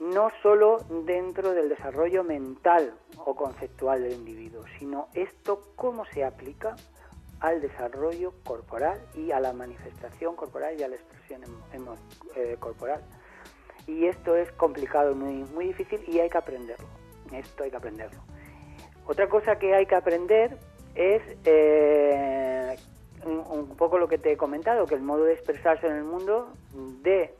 no 0.00 0.30
solo 0.42 0.78
dentro 1.04 1.52
del 1.52 1.68
desarrollo 1.68 2.22
mental 2.22 2.94
o 3.24 3.34
conceptual 3.34 4.02
del 4.02 4.12
individuo, 4.12 4.62
sino 4.78 5.08
esto 5.14 5.62
cómo 5.76 6.04
se 6.06 6.24
aplica 6.24 6.76
al 7.40 7.60
desarrollo 7.60 8.32
corporal 8.44 9.00
y 9.14 9.30
a 9.30 9.40
la 9.40 9.52
manifestación 9.52 10.36
corporal 10.36 10.78
y 10.78 10.82
a 10.82 10.88
la 10.88 10.96
expresión 10.96 11.42
eh, 12.34 12.56
corporal. 12.58 13.02
Y 13.86 14.06
esto 14.06 14.36
es 14.36 14.50
complicado, 14.52 15.14
muy, 15.14 15.44
muy 15.52 15.66
difícil 15.66 16.02
y 16.08 16.18
hay 16.18 16.28
que 16.28 16.38
aprenderlo. 16.38 16.88
Esto 17.32 17.64
hay 17.64 17.70
que 17.70 17.76
aprenderlo. 17.76 18.20
Otra 19.06 19.28
cosa 19.28 19.56
que 19.58 19.74
hay 19.74 19.86
que 19.86 19.94
aprender 19.94 20.58
es 20.94 21.22
eh, 21.44 22.76
un 23.24 23.76
poco 23.76 23.98
lo 23.98 24.08
que 24.08 24.18
te 24.18 24.32
he 24.32 24.36
comentado, 24.36 24.86
que 24.86 24.94
el 24.94 25.02
modo 25.02 25.24
de 25.24 25.34
expresarse 25.34 25.86
en 25.86 25.96
el 25.96 26.04
mundo 26.04 26.52
de 27.02 27.34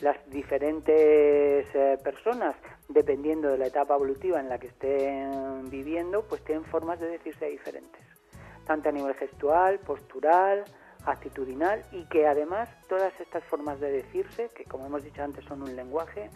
las 0.00 0.16
diferentes 0.30 1.66
eh, 1.74 1.98
personas, 2.02 2.54
dependiendo 2.88 3.48
de 3.48 3.58
la 3.58 3.66
etapa 3.66 3.94
evolutiva 3.94 4.38
en 4.40 4.48
la 4.48 4.58
que 4.58 4.68
estén 4.68 5.68
viviendo, 5.70 6.22
pues 6.22 6.44
tienen 6.44 6.64
formas 6.64 7.00
de 7.00 7.08
decirse 7.08 7.46
diferentes, 7.46 8.02
tanto 8.64 8.88
a 8.88 8.92
nivel 8.92 9.14
gestual, 9.14 9.80
postural, 9.80 10.64
actitudinal 11.04 11.84
y 11.92 12.04
que 12.04 12.26
además 12.26 12.68
todas 12.88 13.12
estas 13.20 13.42
formas 13.44 13.80
de 13.80 13.90
decirse, 13.90 14.50
que 14.54 14.64
como 14.64 14.86
hemos 14.86 15.02
dicho 15.02 15.22
antes 15.22 15.44
son 15.44 15.62
un 15.62 15.74
lenguaje, 15.74 16.30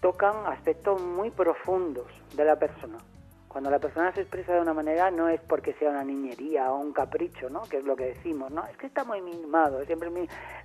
tocan 0.00 0.46
aspectos 0.46 1.00
muy 1.00 1.30
profundos 1.30 2.06
de 2.36 2.44
la 2.44 2.56
persona. 2.56 2.98
Cuando 3.54 3.70
la 3.70 3.78
persona 3.78 4.12
se 4.12 4.22
expresa 4.22 4.52
de 4.52 4.60
una 4.60 4.74
manera 4.74 5.12
no 5.12 5.28
es 5.28 5.40
porque 5.40 5.74
sea 5.74 5.90
una 5.90 6.02
niñería 6.02 6.72
o 6.72 6.80
un 6.80 6.92
capricho, 6.92 7.48
¿no? 7.48 7.62
Que 7.62 7.76
es 7.76 7.84
lo 7.84 7.94
que 7.94 8.06
decimos, 8.06 8.50
¿no? 8.50 8.66
Es 8.66 8.76
que 8.76 8.88
está 8.88 9.04
muy 9.04 9.20
mimado, 9.20 9.78
es 9.78 9.86
siempre 9.86 10.10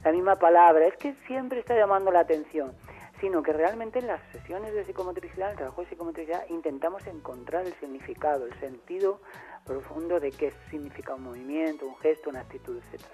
la 0.04 0.12
misma 0.12 0.38
palabra, 0.38 0.88
es 0.88 0.98
que 0.98 1.14
siempre 1.28 1.60
está 1.60 1.76
llamando 1.76 2.12
la 2.12 2.22
atención, 2.22 2.72
sino 3.22 3.44
que 3.44 3.54
realmente 3.54 4.00
en 4.00 4.08
las 4.08 4.20
sesiones 4.32 4.74
de 4.74 4.86
psicomotricidad, 4.86 5.50
en 5.50 5.52
el 5.52 5.58
trabajo 5.58 5.82
de 5.82 5.90
psicomotricidad, 5.90 6.50
intentamos 6.50 7.06
encontrar 7.06 7.68
el 7.68 7.76
significado, 7.76 8.48
el 8.48 8.60
sentido 8.60 9.22
profundo 9.68 10.20
de 10.20 10.32
qué 10.32 10.52
significa 10.72 11.14
un 11.14 11.26
movimiento, 11.26 11.86
un 11.86 11.98
gesto, 11.98 12.32
una 12.32 12.40
actitud, 12.40 12.76
etcétera. 12.76 13.14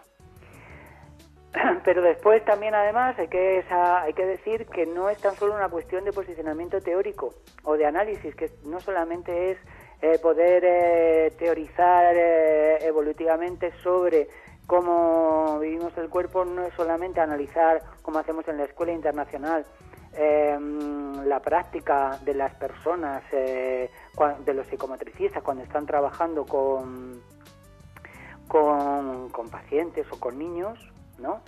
Pero 1.84 2.02
después 2.02 2.44
también 2.46 2.76
además 2.76 3.18
hay 3.18 3.28
que, 3.28 3.63
hay 3.70 4.13
que 4.13 4.26
decir 4.26 4.65
que 4.68 4.86
no 4.86 5.10
es 5.10 5.18
tan 5.20 5.36
solo 5.36 5.56
una 5.56 5.70
cuestión 5.70 6.04
de 6.04 6.12
posicionamiento 6.12 6.80
teórico 6.80 7.34
o 7.63 7.78
de 7.78 7.86
análisis, 7.86 8.36
que 8.36 8.50
no 8.65 8.80
solamente 8.80 9.52
es 9.52 9.58
eh, 10.02 10.20
poder 10.20 10.63
eh, 10.65 11.32
teorizar 11.38 12.13
eh, 12.15 12.78
evolutivamente 12.82 13.72
sobre 13.82 14.28
cómo 14.68 15.60
vivimos 15.60 15.98
el 15.98 16.10
cuerpo, 16.10 16.44
no 16.44 16.63
es 16.65 16.74
solamente 16.74 17.22
analizar, 17.22 17.82
como 18.02 18.20
hacemos 18.20 18.48
en 18.48 18.58
la 18.58 18.65
Escuela 18.65 18.91
Internacional, 18.91 19.65
la 21.26 21.41
práctica 21.41 22.18
de 22.24 22.34
las 22.34 22.56
personas, 22.56 23.22
de 23.32 24.54
los 24.54 24.65
psicomotricistas 24.68 25.44
cuando 25.44 25.63
están 25.63 25.86
trabajando 25.86 26.46
con, 26.46 27.22
con 28.48 29.50
pacientes 29.52 30.08
o 30.12 30.20
con 30.20 30.39
niños, 30.39 30.80
¿no? 31.17 31.41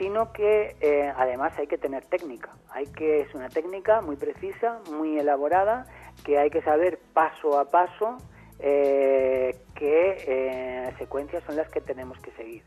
sino 0.00 0.32
que 0.32 0.76
eh, 0.80 1.12
además 1.14 1.52
hay 1.58 1.66
que 1.66 1.76
tener 1.76 2.06
técnica. 2.06 2.48
Hay 2.70 2.86
que 2.86 3.20
es 3.20 3.34
una 3.34 3.50
técnica 3.50 4.00
muy 4.00 4.16
precisa, 4.16 4.80
muy 4.90 5.18
elaborada, 5.18 5.84
que 6.24 6.38
hay 6.38 6.48
que 6.48 6.62
saber 6.62 6.98
paso 7.12 7.58
a 7.58 7.66
paso 7.66 8.16
eh, 8.60 9.54
qué 9.74 10.16
eh, 10.26 10.94
secuencias 10.98 11.44
son 11.44 11.56
las 11.56 11.68
que 11.68 11.82
tenemos 11.82 12.18
que 12.20 12.30
seguir. 12.32 12.62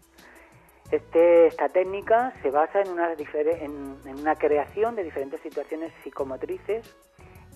Este, 0.92 1.48
esta 1.48 1.70
técnica 1.70 2.34
se 2.44 2.52
basa 2.52 2.82
en 2.82 2.90
una, 2.90 3.12
en, 3.14 3.98
en 4.06 4.20
una 4.20 4.36
creación 4.36 4.96
de 4.96 5.04
diferentes 5.04 5.42
situaciones 5.42 5.92
psicomotrices 6.04 6.86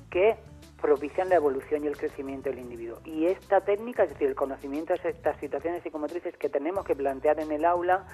que 0.09 0.37
propician 0.81 1.29
la 1.29 1.35
evolución 1.35 1.83
y 1.83 1.87
el 1.87 1.97
crecimiento 1.97 2.49
del 2.49 2.59
individuo. 2.59 2.99
Y 3.03 3.25
esta 3.25 3.61
técnica, 3.61 4.03
es 4.03 4.09
decir, 4.09 4.27
el 4.27 4.35
conocimiento 4.35 4.93
de 4.93 5.09
estas 5.09 5.39
situaciones 5.39 5.83
psicomotrices 5.83 6.37
que 6.37 6.49
tenemos 6.49 6.85
que 6.85 6.95
plantear 6.95 7.39
en 7.39 7.51
el 7.51 7.65
aula, 7.65 8.05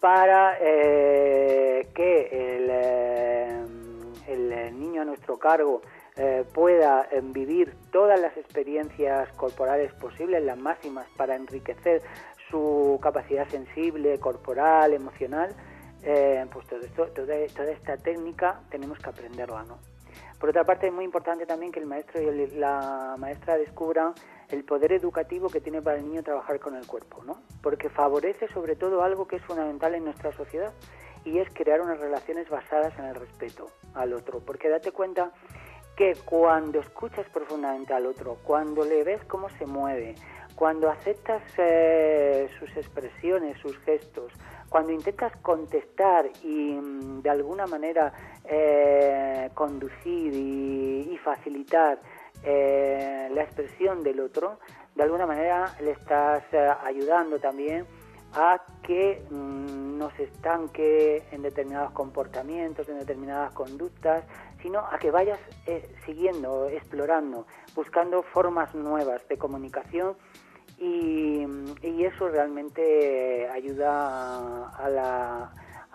para 0.00 0.56
eh, 0.60 1.88
que 1.94 2.28
eh, 2.30 3.64
el, 4.28 4.78
niño 4.78 5.02
a 5.02 5.04
nuestro 5.04 5.38
cargo 5.38 5.82
eh, 6.16 6.44
pueda 6.52 7.08
vivir 7.22 7.74
todas 7.90 8.20
las 8.20 8.36
experiencias 8.36 9.28
corporales 9.32 9.92
posibles, 9.94 10.42
las 10.44 10.58
máximas, 10.58 11.06
para 11.16 11.34
enriquecer 11.34 12.02
su 12.50 12.98
capacidad 13.02 13.48
sensible, 13.48 14.18
corporal, 14.18 14.92
emocional, 14.92 15.54
pues 16.52 16.66
todo 16.66 16.80
esto, 16.80 17.06
toda, 17.08 17.34
esta 17.34 17.96
técnica 17.96 18.60
tenemos 18.70 18.98
que 18.98 19.10
aprenderla, 19.10 19.64
¿no? 19.64 19.78
Por 20.38 20.50
otra 20.50 20.64
parte, 20.64 20.86
es 20.86 20.92
muy 20.92 21.04
importante 21.04 21.46
también 21.46 21.72
que 21.72 21.80
el 21.80 21.86
maestro 21.86 22.20
y 22.22 22.46
la 22.52 23.16
maestra 23.18 23.56
descubran 23.56 24.14
el 24.50 24.64
poder 24.64 24.92
educativo 24.92 25.48
que 25.48 25.60
tiene 25.60 25.82
para 25.82 25.98
el 25.98 26.04
niño 26.04 26.22
trabajar 26.22 26.60
con 26.60 26.76
el 26.76 26.86
cuerpo, 26.86 27.22
¿no? 27.24 27.42
Porque 27.60 27.90
favorece 27.90 28.48
sobre 28.48 28.76
todo 28.76 29.02
algo 29.02 29.26
que 29.26 29.36
es 29.36 29.42
fundamental 29.42 29.94
en 29.94 30.04
nuestra 30.04 30.32
sociedad 30.32 30.72
y 31.24 31.38
es 31.38 31.48
crear 31.52 31.80
unas 31.80 32.00
relaciones 32.00 32.48
basadas 32.48 32.96
en 32.98 33.06
el 33.06 33.14
respeto 33.16 33.66
al 33.94 34.12
otro. 34.12 34.40
Porque 34.40 34.68
date 34.68 34.92
cuenta 34.92 35.32
que 35.96 36.14
cuando 36.24 36.78
escuchas 36.78 37.26
profundamente 37.30 37.92
al 37.92 38.06
otro, 38.06 38.36
cuando 38.44 38.84
le 38.84 39.02
ves 39.02 39.24
cómo 39.24 39.48
se 39.50 39.66
mueve, 39.66 40.14
cuando 40.54 40.88
aceptas 40.88 41.42
eh, 41.56 42.48
sus 42.58 42.70
expresiones, 42.76 43.58
sus 43.60 43.76
gestos, 43.78 44.32
cuando 44.68 44.92
intentas 44.92 45.32
contestar 45.42 46.30
y 46.42 46.72
mm, 46.72 47.22
de 47.22 47.30
alguna 47.30 47.66
manera 47.66 48.12
eh, 48.48 49.50
conducir 49.54 50.32
y, 50.34 51.18
facilitar 51.22 51.98
eh, 52.42 53.28
la 53.32 53.42
expresión 53.42 54.02
del 54.02 54.20
otro, 54.20 54.58
de 54.94 55.02
alguna 55.02 55.26
manera 55.26 55.74
le 55.80 55.90
estás 55.90 56.42
ayudando 56.84 57.38
también 57.38 57.84
a 58.32 58.62
que 58.82 59.22
mm, 59.30 59.98
no 59.98 60.10
se 60.16 60.24
estanque 60.24 61.24
en 61.32 61.42
determinados 61.42 61.90
comportamientos, 61.90 62.88
en 62.88 62.98
determinadas 63.00 63.52
conductas, 63.52 64.24
sino 64.62 64.80
a 64.80 64.98
que 64.98 65.10
vayas 65.10 65.38
siguiendo, 66.06 66.68
explorando, 66.68 67.46
buscando 67.74 68.22
formas 68.22 68.74
nuevas 68.74 69.26
de 69.28 69.36
comunicación 69.36 70.16
y, 70.78 71.44
eso 71.82 72.28
realmente 72.28 73.48
ayuda 73.48 74.72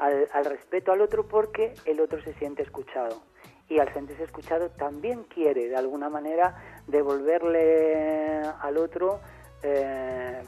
al, 0.03 0.45
respeto 0.45 0.91
al 0.91 1.01
otro 1.01 1.27
porque 1.27 1.73
el 1.85 1.99
otro 1.99 2.21
se 2.21 2.33
siente 2.35 2.63
escuchado. 2.63 3.23
Y 3.69 3.79
al 3.79 3.91
sentirse 3.93 4.23
escuchado 4.23 4.69
también 4.71 5.23
quiere 5.23 5.69
de 5.69 5.75
alguna 5.75 6.09
manera 6.09 6.81
devolverle 6.87 8.41
al 8.59 8.77
otro 8.77 9.21
eh, 9.63 10.41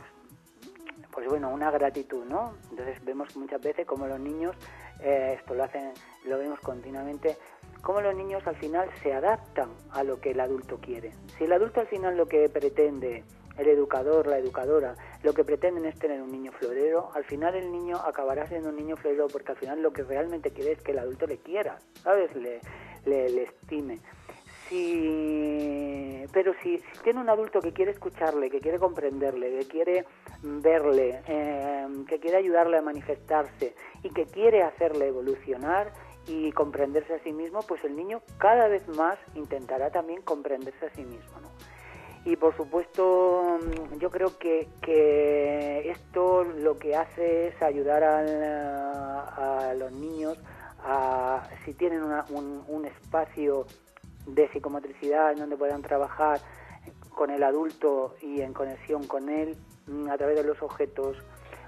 pues 1.12 1.28
bueno 1.28 1.50
una 1.50 1.72
gratitud 1.72 2.26
no 2.26 2.58
entonces 2.70 3.04
vemos 3.06 3.34
muchas 3.38 3.62
veces 3.62 3.88
como 3.88 4.06
los 4.06 4.20
niños 4.20 4.54
eh, 5.00 5.38
esto 5.39 5.56
lo 5.56 5.63
hacen 5.63 5.94
lo 6.26 6.38
vemos 6.38 6.60
continuamente 6.60 7.38
como 7.86 8.02
los 8.02 8.15
niños 8.15 8.46
al 8.48 8.56
final 8.56 8.89
se 9.04 9.13
adaptan 9.13 9.70
a 9.91 10.04
lo 10.04 10.20
que 10.20 10.32
el 10.32 10.39
adulto 10.39 10.80
quiere. 10.82 11.12
Si 11.38 11.44
el 11.44 11.54
adulto 11.54 11.82
al 11.82 11.88
final 11.88 12.18
lo 12.18 12.26
que 12.28 12.50
pretende 12.50 13.24
el 13.58 13.68
educador, 13.68 14.28
la 14.28 14.38
educadora, 14.38 14.96
lo 15.24 15.34
que 15.34 15.44
pretenden 15.44 15.86
es 15.86 15.98
tener 15.98 16.22
un 16.22 16.32
niño 16.32 16.52
florero, 16.52 17.10
al 17.13 17.24
final 17.24 17.56
el 17.56 17.72
niño 17.72 17.98
acabará 17.98 18.48
siendo 18.48 18.70
un 18.70 18.76
niño 18.76 18.96
florero 18.98 19.28
porque 19.28 19.52
al 19.52 19.58
final 19.58 19.82
lo 19.82 19.91
que 19.91 20.04
realmente 20.04 20.52
quiere 20.52 20.74
es 20.74 20.82
que 20.82 20.91
el 20.91 21.00
adulto 21.00 21.26
le 21.28 21.38
quiera, 21.38 21.80
¿sabes? 22.04 22.36
Le, 22.36 22.60
le, 23.06 23.44
estime. 23.44 24.00
Si, 24.70 26.26
pero 26.34 26.54
si, 26.63 26.82
tiene 27.04 27.20
un 27.20 27.30
adulto 27.30 27.60
que 27.60 27.72
quiere 27.72 27.91
escucharle, 27.91 28.50
que 28.50 28.60
quiere 28.60 28.80
comprenderle, 28.80 29.60
que 29.60 29.68
quiere 29.68 30.06
verle, 30.41 31.22
eh, 31.28 31.88
que 32.08 32.20
quiere 32.20 32.38
ayudarle 32.38 32.78
a 32.78 32.82
manifestarse 32.82 33.76
y 34.02 34.10
que 34.10 34.26
quiere 34.26 34.63
hacerle 34.63 35.08
evolucionar 35.08 35.91
y 36.28 36.52
comprenderse 36.52 37.13
a 37.13 37.20
sí 37.20 37.32
mismo, 37.32 37.62
pues 37.62 37.84
el 37.84 37.96
niño 37.96 38.22
cada 38.39 38.68
vez 38.68 38.88
más 38.88 39.18
intentará 39.36 39.91
también 39.91 40.22
comprenderse 40.24 40.88
a 40.88 40.94
sí 40.96 41.04
mismo. 41.04 41.39
¿no? 41.41 41.74
Y 42.25 42.35
por 42.35 42.57
supuesto 42.57 43.59
mm, 43.61 43.99
yo 43.99 44.09
creo 44.09 44.38
que, 44.38 44.67
que 44.81 45.89
esto 45.89 46.43
lo 46.43 46.77
que 46.77 46.95
hace 46.95 47.47
es 47.47 47.61
ayudar 47.61 48.03
a, 48.03 49.73
los 49.75 49.91
niños 49.91 50.38
a 50.83 51.47
si 51.63 51.73
tienen 51.73 52.01
un, 52.03 52.63
un, 52.67 52.85
espacio 52.85 53.65
de 54.25 54.47
psicomotricidad 54.49 55.33
en 55.33 55.39
donde 55.39 55.57
puedan 55.57 55.81
trabajar 55.81 56.39
con 57.09 57.29
el 57.29 57.43
adulto 57.43 58.15
y 58.21 58.41
en 58.41 58.53
conexión 58.53 59.05
con 59.05 59.29
él 59.29 59.57
mm, 59.88 60.09
a 60.09 60.17
través 60.17 60.38
de 60.38 60.43
los 60.43 60.61
objetos 60.61 61.17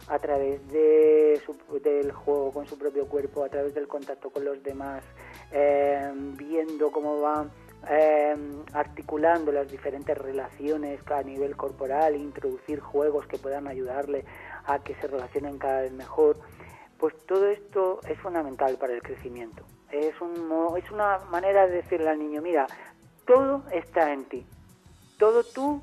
a 0.07 0.19
través 0.19 0.65
de 0.69 1.41
del 1.83 2.11
juego 2.11 2.51
con 2.51 2.65
su 2.65 2.77
propio 2.77 3.07
cuerpo 3.07 3.43
a 3.43 3.49
través 3.49 3.73
del 3.73 3.87
contacto 3.87 4.29
con 4.29 4.45
los 4.45 4.63
demás 4.63 5.03
eh, 5.51 6.11
viendo 6.37 6.91
cómo 6.91 7.19
van 7.19 7.51
Em, 7.89 8.65
articulando 8.73 9.49
las 9.53 9.71
diferentes 9.71 10.17
relaciones 10.17 10.99
a 11.09 11.23
nivel 11.23 11.55
corporal, 11.55 12.17
introducir 12.17 12.81
juegos 12.81 13.25
que 13.27 13.37
puedan 13.37 13.65
ayudarle 13.65 14.25
a 14.65 14.79
que 14.79 14.93
se 14.95 15.07
relacionen 15.07 15.57
cada 15.57 15.83
vez 15.83 15.93
mejor, 15.93 16.37
pues 16.99 17.15
todo 17.25 17.47
esto 17.47 18.01
es 18.05 18.19
fundamental 18.19 18.75
para 18.77 18.91
el 18.91 19.01
crecimiento. 19.01 19.63
Es, 19.89 20.19
un, 20.19 20.51
es 20.77 20.91
una 20.91 21.19
manera 21.31 21.65
de 21.67 21.77
decirle 21.77 22.09
al 22.09 22.19
niño, 22.19 22.41
mira, 22.41 22.67
todo 23.25 23.63
está 23.71 24.11
en 24.11 24.25
ti, 24.25 24.45
todo 25.17 25.45
tú 25.45 25.81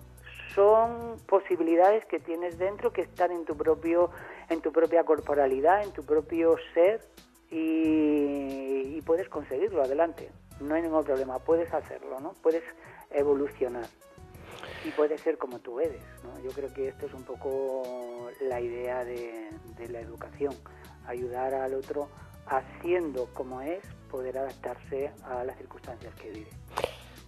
son 0.54 1.16
posibilidades 1.26 2.04
que 2.04 2.20
tienes 2.20 2.58
dentro 2.58 2.92
que 2.92 3.00
están 3.00 3.32
en 3.32 3.46
tu 3.46 3.56
propio 3.56 4.10
en 4.50 4.60
tu 4.60 4.72
propia 4.72 5.04
corporalidad, 5.04 5.82
en 5.82 5.92
tu 5.92 6.04
propio 6.04 6.56
ser 6.74 7.00
y 7.50 9.00
puedes 9.06 9.28
conseguirlo. 9.28 9.82
Adelante 9.82 10.30
no 10.60 10.74
hay 10.74 10.82
ningún 10.82 11.04
problema, 11.04 11.38
puedes 11.38 11.72
hacerlo, 11.72 12.20
¿no? 12.20 12.34
Puedes 12.42 12.62
evolucionar 13.10 13.86
y 14.84 14.90
puedes 14.90 15.20
ser 15.20 15.38
como 15.38 15.58
tú 15.58 15.80
eres. 15.80 16.02
Yo 16.42 16.50
creo 16.50 16.72
que 16.72 16.88
esto 16.88 17.06
es 17.06 17.14
un 17.14 17.24
poco 17.24 18.30
la 18.48 18.60
idea 18.60 19.04
de, 19.04 19.50
la 19.90 20.00
educación, 20.00 20.54
ayudar 21.06 21.54
al 21.54 21.74
otro 21.74 22.08
haciendo 22.46 23.28
como 23.32 23.60
es, 23.62 23.82
poder 24.10 24.38
adaptarse 24.38 25.10
a 25.24 25.44
las 25.44 25.56
circunstancias 25.56 26.14
que 26.14 26.30
vive. 26.30 26.50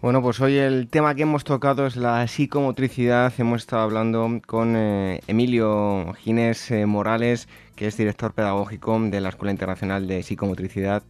Bueno, 0.02 0.20
pues 0.20 0.40
hoy 0.40 0.58
el 0.58 0.88
tema 0.88 1.14
que 1.14 1.22
hemos 1.22 1.42
tocado 1.42 1.86
es 1.86 1.96
la 1.96 2.26
psicomotricidad. 2.28 3.32
Hemos 3.38 3.62
estado 3.62 3.82
hablando 3.82 4.28
con 4.46 4.76
eh, 4.76 5.20
Emilio 5.26 6.12
Ginés 6.18 6.70
eh, 6.70 6.84
Morales, 6.84 7.48
que 7.74 7.86
es 7.86 7.96
director 7.96 8.34
pedagógico 8.34 9.00
de 9.00 9.20
la 9.22 9.30
Escuela 9.30 9.52
Internacional 9.52 10.06
de 10.06 10.22
Psicomotricidad. 10.22 11.02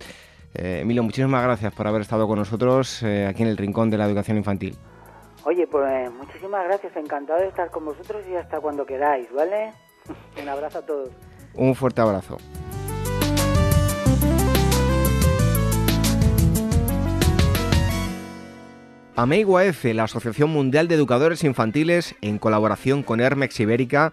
Eh, 0.59 0.81
Emilio, 0.81 1.03
muchísimas 1.03 1.42
gracias 1.42 1.75
por 1.75 1.87
haber 1.87 2.01
estado 2.01 2.27
con 2.27 2.38
nosotros 2.38 3.03
eh, 3.03 3.27
aquí 3.27 3.42
en 3.42 3.51
el 3.51 3.59
Rincón 3.59 3.90
de 3.90 3.99
la 3.99 4.07
Educación 4.07 4.38
Infantil. 4.38 4.75
Oye, 5.45 5.66
pues 5.66 6.11
muchísimas 6.12 6.64
gracias, 6.64 6.97
encantado 6.97 7.40
de 7.40 7.49
estar 7.49 7.71
con 7.71 7.85
vosotros 7.85 8.25
y 8.27 8.35
hasta 8.37 8.59
cuando 8.61 8.87
queráis, 8.87 9.31
¿vale? 9.35 9.73
Un 10.42 10.49
abrazo 10.49 10.79
a 10.79 10.83
todos. 10.87 11.11
Un 11.55 11.75
fuerte 11.75 12.01
abrazo. 12.01 12.38
AMEIGUAF, 19.16 19.85
la 19.95 20.05
Asociación 20.05 20.51
Mundial 20.51 20.88
de 20.88 20.95
Educadores 20.95 21.45
Infantiles, 21.45 22.14
en 22.21 22.38
colaboración 22.38 23.03
con 23.03 23.21
Hermex 23.21 23.61
Ibérica, 23.61 24.12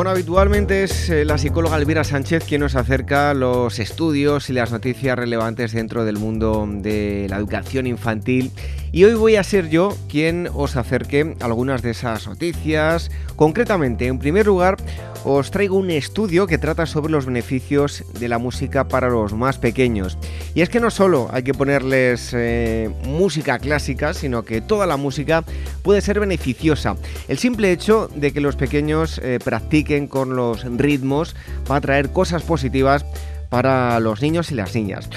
Bueno, 0.00 0.12
habitualmente 0.12 0.84
es 0.84 1.10
eh, 1.10 1.26
la 1.26 1.36
psicóloga 1.36 1.76
Elvira 1.76 2.04
Sánchez 2.04 2.44
quien 2.48 2.62
nos 2.62 2.74
acerca 2.74 3.34
los 3.34 3.78
estudios 3.78 4.48
y 4.48 4.54
las 4.54 4.72
noticias 4.72 5.14
relevantes 5.14 5.72
dentro 5.72 6.06
del 6.06 6.16
mundo 6.16 6.66
de 6.66 7.26
la 7.28 7.36
educación 7.36 7.86
infantil. 7.86 8.50
Y 8.92 9.04
hoy 9.04 9.14
voy 9.14 9.36
a 9.36 9.44
ser 9.44 9.68
yo 9.68 9.96
quien 10.08 10.48
os 10.52 10.74
acerque 10.74 11.36
algunas 11.40 11.80
de 11.82 11.90
esas 11.90 12.26
noticias. 12.26 13.10
Concretamente, 13.36 14.06
en 14.06 14.18
primer 14.18 14.46
lugar, 14.46 14.78
os 15.24 15.52
traigo 15.52 15.76
un 15.76 15.90
estudio 15.90 16.48
que 16.48 16.58
trata 16.58 16.86
sobre 16.86 17.12
los 17.12 17.24
beneficios 17.24 18.02
de 18.18 18.28
la 18.28 18.38
música 18.38 18.88
para 18.88 19.08
los 19.08 19.32
más 19.32 19.58
pequeños. 19.58 20.18
Y 20.56 20.62
es 20.62 20.70
que 20.70 20.80
no 20.80 20.90
solo 20.90 21.28
hay 21.30 21.44
que 21.44 21.54
ponerles 21.54 22.32
eh, 22.34 22.90
música 23.04 23.60
clásica, 23.60 24.12
sino 24.12 24.44
que 24.44 24.60
toda 24.60 24.86
la 24.86 24.96
música 24.96 25.44
puede 25.82 26.00
ser 26.00 26.18
beneficiosa. 26.18 26.96
El 27.28 27.38
simple 27.38 27.70
hecho 27.70 28.08
de 28.16 28.32
que 28.32 28.40
los 28.40 28.56
pequeños 28.56 29.20
eh, 29.22 29.38
practiquen 29.44 30.08
con 30.08 30.34
los 30.34 30.64
ritmos 30.64 31.36
va 31.70 31.76
a 31.76 31.80
traer 31.80 32.10
cosas 32.10 32.42
positivas 32.42 33.04
para 33.50 34.00
los 34.00 34.20
niños 34.20 34.50
y 34.50 34.54
las 34.56 34.74
niñas. 34.74 35.08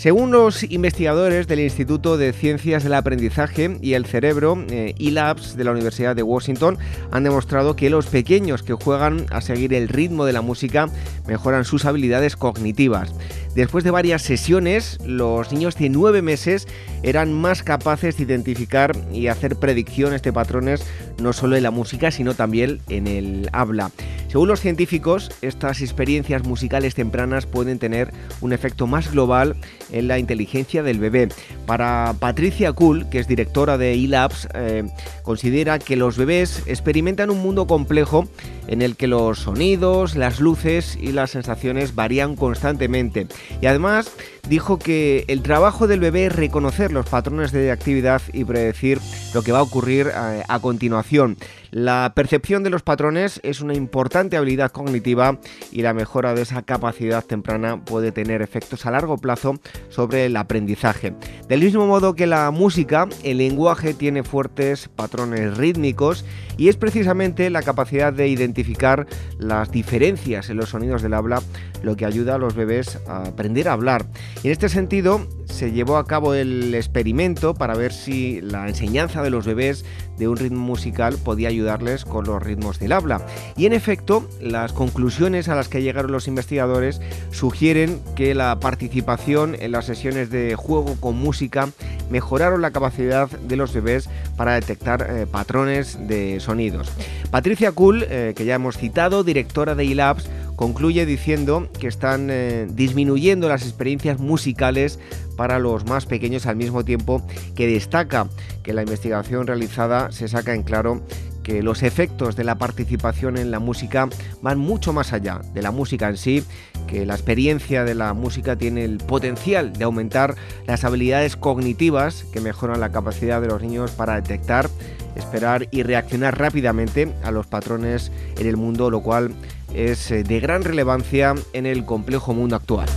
Según 0.00 0.30
los 0.30 0.62
investigadores 0.62 1.46
del 1.46 1.60
Instituto 1.60 2.16
de 2.16 2.32
Ciencias 2.32 2.82
del 2.84 2.94
Aprendizaje 2.94 3.76
y 3.82 3.92
el 3.92 4.06
Cerebro, 4.06 4.56
eh, 4.70 4.94
e-Labs 4.98 5.58
de 5.58 5.64
la 5.64 5.72
Universidad 5.72 6.16
de 6.16 6.22
Washington, 6.22 6.78
han 7.10 7.22
demostrado 7.22 7.76
que 7.76 7.90
los 7.90 8.06
pequeños 8.06 8.62
que 8.62 8.72
juegan 8.72 9.26
a 9.30 9.42
seguir 9.42 9.74
el 9.74 9.88
ritmo 9.88 10.24
de 10.24 10.32
la 10.32 10.40
música 10.40 10.88
mejoran 11.26 11.66
sus 11.66 11.84
habilidades 11.84 12.34
cognitivas. 12.34 13.12
Después 13.54 13.82
de 13.82 13.90
varias 13.90 14.22
sesiones, 14.22 14.98
los 15.04 15.52
niños 15.52 15.74
de 15.76 15.88
9 15.88 16.22
meses 16.22 16.68
eran 17.02 17.32
más 17.32 17.62
capaces 17.62 18.16
de 18.16 18.22
identificar 18.22 18.96
y 19.12 19.26
hacer 19.26 19.56
predicciones 19.56 20.22
de 20.22 20.32
patrones 20.32 20.84
no 21.20 21.32
solo 21.32 21.56
en 21.56 21.64
la 21.64 21.70
música, 21.70 22.10
sino 22.10 22.34
también 22.34 22.80
en 22.88 23.06
el 23.06 23.48
habla. 23.52 23.90
Según 24.28 24.46
los 24.46 24.60
científicos, 24.60 25.32
estas 25.42 25.80
experiencias 25.80 26.44
musicales 26.44 26.94
tempranas 26.94 27.46
pueden 27.46 27.80
tener 27.80 28.12
un 28.40 28.52
efecto 28.52 28.86
más 28.86 29.10
global 29.10 29.56
en 29.90 30.06
la 30.06 30.20
inteligencia 30.20 30.84
del 30.84 31.00
bebé. 31.00 31.30
Para 31.66 32.14
Patricia 32.20 32.72
Kuhl, 32.72 33.08
que 33.08 33.18
es 33.18 33.26
directora 33.26 33.76
de 33.76 33.94
eLabs, 33.94 34.48
eh, 34.54 34.84
considera 35.24 35.80
que 35.80 35.96
los 35.96 36.16
bebés 36.16 36.62
experimentan 36.66 37.30
un 37.30 37.38
mundo 37.38 37.66
complejo 37.66 38.28
en 38.68 38.82
el 38.82 38.94
que 38.94 39.08
los 39.08 39.40
sonidos, 39.40 40.14
las 40.14 40.38
luces 40.38 40.96
y 41.00 41.10
las 41.10 41.32
sensaciones 41.32 41.96
varían 41.96 42.36
constantemente. 42.36 43.26
Y 43.60 43.66
además 43.66 44.12
dijo 44.48 44.78
que 44.78 45.24
el 45.28 45.42
trabajo 45.42 45.86
del 45.86 46.00
bebé 46.00 46.26
es 46.26 46.34
reconocer 46.34 46.92
los 46.92 47.06
patrones 47.06 47.52
de 47.52 47.70
actividad 47.70 48.22
y 48.32 48.44
predecir 48.44 48.98
lo 49.34 49.42
que 49.42 49.52
va 49.52 49.58
a 49.58 49.62
ocurrir 49.62 50.08
eh, 50.08 50.42
a, 50.46 50.58
continuación. 50.60 51.36
La 51.70 52.12
percepción 52.16 52.64
de 52.64 52.70
los 52.70 52.82
patrones 52.82 53.40
es 53.44 53.60
una 53.60 53.74
importante 53.74 54.36
habilidad 54.36 54.72
cognitiva 54.72 55.38
y 55.70 55.82
la 55.82 55.94
mejora 55.94 56.34
de 56.34 56.42
esa 56.42 56.62
capacidad 56.62 57.24
temprana 57.24 57.84
puede 57.84 58.10
tener 58.10 58.42
efectos 58.42 58.86
a 58.86 58.90
largo 58.90 59.18
plazo 59.18 59.60
sobre 59.88 60.26
el 60.26 60.36
aprendizaje. 60.36 61.14
Del 61.48 61.60
mismo 61.60 61.86
modo 61.86 62.14
que 62.14 62.26
la 62.26 62.50
música, 62.50 63.08
el 63.22 63.38
lenguaje 63.38 63.94
tiene 63.94 64.24
fuertes 64.24 64.88
patrones 64.88 65.56
rítmicos 65.56 66.24
y 66.56 66.68
es 66.68 66.76
precisamente 66.76 67.50
la 67.50 67.62
capacidad 67.62 68.12
de 68.12 68.26
identificar 68.26 69.06
las 69.38 69.70
diferencias 69.70 70.50
en 70.50 70.56
los 70.56 70.70
sonidos 70.70 71.02
del 71.02 71.14
habla 71.14 71.40
lo 71.82 71.96
que 71.96 72.04
ayuda 72.04 72.34
a 72.34 72.38
los 72.38 72.54
bebés 72.54 72.98
a 73.06 73.22
aprender 73.22 73.68
a 73.68 73.72
hablar. 73.72 74.06
Y 74.42 74.48
en 74.48 74.52
este 74.52 74.68
sentido, 74.68 75.26
se 75.46 75.72
llevó 75.72 75.96
a 75.96 76.06
cabo 76.06 76.34
el 76.34 76.74
experimento 76.74 77.54
para 77.54 77.74
ver 77.74 77.92
si 77.92 78.40
la 78.40 78.68
enseñanza 78.68 79.22
de 79.22 79.30
los 79.30 79.46
bebés 79.46 79.84
de 80.20 80.28
un 80.28 80.36
ritmo 80.36 80.60
musical 80.60 81.16
podía 81.24 81.48
ayudarles 81.48 82.04
con 82.04 82.26
los 82.26 82.40
ritmos 82.40 82.78
del 82.78 82.92
habla. 82.92 83.26
Y 83.56 83.66
en 83.66 83.72
efecto, 83.72 84.28
las 84.40 84.72
conclusiones 84.72 85.48
a 85.48 85.56
las 85.56 85.68
que 85.68 85.82
llegaron 85.82 86.12
los 86.12 86.28
investigadores 86.28 87.00
sugieren 87.32 88.00
que 88.14 88.34
la 88.34 88.60
participación 88.60 89.56
en 89.58 89.72
las 89.72 89.86
sesiones 89.86 90.30
de 90.30 90.54
juego 90.54 90.96
con 91.00 91.16
música 91.16 91.70
mejoraron 92.10 92.60
la 92.60 92.70
capacidad 92.70 93.30
de 93.30 93.56
los 93.56 93.72
bebés 93.72 94.08
para 94.36 94.54
detectar 94.54 95.06
eh, 95.08 95.26
patrones 95.26 96.06
de 96.06 96.38
sonidos. 96.40 96.92
Patricia 97.30 97.72
Kuhl, 97.72 98.04
eh, 98.08 98.34
que 98.36 98.44
ya 98.44 98.56
hemos 98.56 98.76
citado, 98.76 99.24
directora 99.24 99.74
de 99.74 99.90
eLabs, 99.90 100.28
concluye 100.60 101.06
diciendo 101.06 101.70
que 101.78 101.86
están 101.86 102.28
eh, 102.30 102.66
disminuyendo 102.70 103.48
las 103.48 103.62
experiencias 103.62 104.18
musicales 104.18 104.98
para 105.34 105.58
los 105.58 105.86
más 105.86 106.04
pequeños 106.04 106.44
al 106.44 106.56
mismo 106.56 106.84
tiempo 106.84 107.26
que 107.54 107.66
destaca 107.66 108.28
que 108.62 108.74
la 108.74 108.82
investigación 108.82 109.46
realizada 109.46 110.12
se 110.12 110.28
saca 110.28 110.52
en 110.52 110.62
claro 110.62 111.00
que 111.50 111.64
los 111.64 111.82
efectos 111.82 112.36
de 112.36 112.44
la 112.44 112.58
participación 112.58 113.36
en 113.36 113.50
la 113.50 113.58
música 113.58 114.08
van 114.40 114.56
mucho 114.56 114.92
más 114.92 115.12
allá 115.12 115.40
de 115.52 115.62
la 115.62 115.72
música 115.72 116.08
en 116.08 116.16
sí, 116.16 116.44
que 116.86 117.04
la 117.04 117.14
experiencia 117.14 117.82
de 117.82 117.96
la 117.96 118.14
música 118.14 118.54
tiene 118.54 118.84
el 118.84 118.98
potencial 118.98 119.72
de 119.72 119.82
aumentar 119.82 120.36
las 120.68 120.84
habilidades 120.84 121.34
cognitivas 121.34 122.24
que 122.32 122.40
mejoran 122.40 122.78
la 122.78 122.92
capacidad 122.92 123.40
de 123.40 123.48
los 123.48 123.62
niños 123.62 123.90
para 123.90 124.14
detectar, 124.14 124.70
esperar 125.16 125.66
y 125.72 125.82
reaccionar 125.82 126.38
rápidamente 126.38 127.12
a 127.24 127.32
los 127.32 127.48
patrones 127.48 128.12
en 128.38 128.46
el 128.46 128.56
mundo, 128.56 128.88
lo 128.88 129.02
cual 129.02 129.34
es 129.74 130.12
eh, 130.12 130.22
de 130.22 130.38
gran 130.38 130.62
relevancia 130.62 131.34
en 131.52 131.66
el 131.66 131.84
complejo 131.84 132.32
mundo 132.32 132.54
actual. 132.54 132.88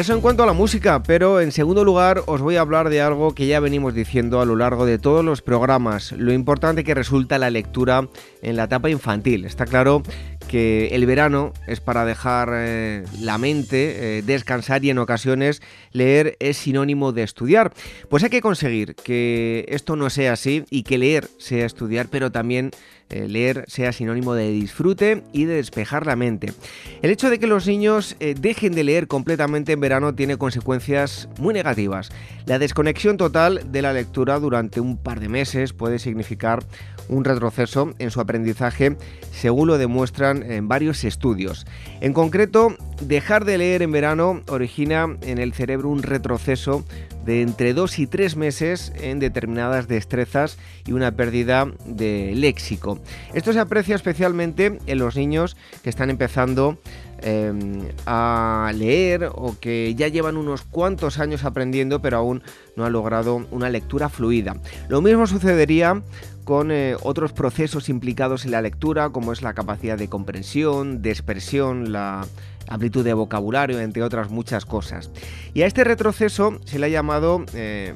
Eso 0.00 0.14
en 0.14 0.22
cuanto 0.22 0.42
a 0.42 0.46
la 0.46 0.54
música, 0.54 1.02
pero 1.02 1.42
en 1.42 1.52
segundo 1.52 1.84
lugar 1.84 2.22
os 2.24 2.40
voy 2.40 2.56
a 2.56 2.62
hablar 2.62 2.88
de 2.88 3.02
algo 3.02 3.34
que 3.34 3.46
ya 3.46 3.60
venimos 3.60 3.92
diciendo 3.92 4.40
a 4.40 4.46
lo 4.46 4.56
largo 4.56 4.86
de 4.86 4.98
todos 4.98 5.22
los 5.22 5.42
programas, 5.42 6.12
lo 6.12 6.32
importante 6.32 6.84
que 6.84 6.94
resulta 6.94 7.36
la 7.36 7.50
lectura 7.50 8.08
en 8.40 8.56
la 8.56 8.64
etapa 8.64 8.88
infantil. 8.88 9.44
Está 9.44 9.66
claro 9.66 10.02
que 10.50 10.88
el 10.88 11.06
verano 11.06 11.52
es 11.68 11.78
para 11.78 12.04
dejar 12.04 12.50
eh, 12.52 13.04
la 13.20 13.38
mente 13.38 14.18
eh, 14.18 14.22
descansar 14.22 14.84
y 14.84 14.90
en 14.90 14.98
ocasiones 14.98 15.62
leer 15.92 16.36
es 16.40 16.56
sinónimo 16.56 17.12
de 17.12 17.22
estudiar. 17.22 17.72
Pues 18.08 18.24
hay 18.24 18.30
que 18.30 18.40
conseguir 18.40 18.96
que 18.96 19.64
esto 19.68 19.94
no 19.94 20.10
sea 20.10 20.32
así 20.32 20.64
y 20.68 20.82
que 20.82 20.98
leer 20.98 21.28
sea 21.38 21.66
estudiar, 21.66 22.08
pero 22.10 22.32
también 22.32 22.72
eh, 23.10 23.28
leer 23.28 23.64
sea 23.68 23.92
sinónimo 23.92 24.34
de 24.34 24.50
disfrute 24.50 25.22
y 25.32 25.44
de 25.44 25.54
despejar 25.54 26.04
la 26.04 26.16
mente. 26.16 26.52
El 27.00 27.12
hecho 27.12 27.30
de 27.30 27.38
que 27.38 27.46
los 27.46 27.68
niños 27.68 28.16
dejen 28.18 28.72
de 28.72 28.82
leer 28.82 29.06
completamente 29.06 29.70
en 29.70 29.78
verano 29.78 30.16
tiene 30.16 30.36
consecuencias 30.36 31.28
muy 31.38 31.54
negativas. 31.54 32.10
La 32.46 32.58
desconexión 32.58 33.16
total 33.16 33.70
de 33.70 33.82
la 33.82 33.92
lectura 33.92 34.40
durante 34.40 34.80
un 34.80 34.96
par 34.96 35.20
de 35.20 35.28
meses 35.28 35.72
puede 35.72 36.00
significar 36.00 36.64
un 37.10 37.24
retroceso 37.24 37.92
en 37.98 38.10
su 38.10 38.20
aprendizaje, 38.20 38.96
según 39.32 39.68
lo 39.68 39.78
demuestran 39.78 40.42
en 40.50 40.68
varios 40.68 41.04
estudios. 41.04 41.66
En 42.00 42.12
concreto, 42.12 42.74
dejar 43.02 43.44
de 43.44 43.58
leer 43.58 43.82
en 43.82 43.92
verano 43.92 44.42
origina 44.48 45.16
en 45.22 45.38
el 45.38 45.52
cerebro 45.52 45.88
un 45.88 46.02
retroceso 46.02 46.84
de 47.24 47.42
entre 47.42 47.74
dos 47.74 47.98
y 47.98 48.06
tres 48.06 48.36
meses 48.36 48.92
en 49.00 49.18
determinadas 49.18 49.88
destrezas 49.88 50.58
y 50.86 50.92
una 50.92 51.12
pérdida 51.12 51.66
de 51.84 52.32
léxico. 52.34 52.98
Esto 53.34 53.52
se 53.52 53.60
aprecia 53.60 53.94
especialmente 53.94 54.78
en 54.86 54.98
los 54.98 55.16
niños 55.16 55.56
que 55.82 55.90
están 55.90 56.10
empezando 56.10 56.78
em, 57.20 57.82
a 58.06 58.72
leer 58.74 59.28
o 59.32 59.56
que 59.60 59.94
ya 59.94 60.08
llevan 60.08 60.36
unos 60.36 60.62
cuantos 60.62 61.18
años 61.18 61.44
aprendiendo 61.44 62.00
pero 62.00 62.16
aún 62.16 62.42
no 62.76 62.86
han 62.86 62.92
logrado 62.92 63.46
una 63.50 63.68
lectura 63.68 64.08
fluida. 64.08 64.56
Lo 64.88 65.02
mismo 65.02 65.26
sucedería 65.26 66.02
con 66.50 66.72
eh, 66.72 66.96
otros 67.04 67.32
procesos 67.32 67.88
implicados 67.88 68.44
en 68.44 68.50
la 68.50 68.60
lectura, 68.60 69.10
como 69.10 69.32
es 69.32 69.40
la 69.40 69.54
capacidad 69.54 69.96
de 69.96 70.08
comprensión, 70.08 71.00
de 71.00 71.10
expresión, 71.10 71.92
la 71.92 72.26
amplitud 72.66 73.04
de 73.04 73.14
vocabulario, 73.14 73.78
entre 73.78 74.02
otras 74.02 74.30
muchas 74.30 74.64
cosas. 74.66 75.12
Y 75.54 75.62
a 75.62 75.66
este 75.66 75.84
retroceso 75.84 76.58
se 76.64 76.80
le 76.80 76.86
ha 76.86 76.88
llamado, 76.88 77.44
eh, 77.54 77.94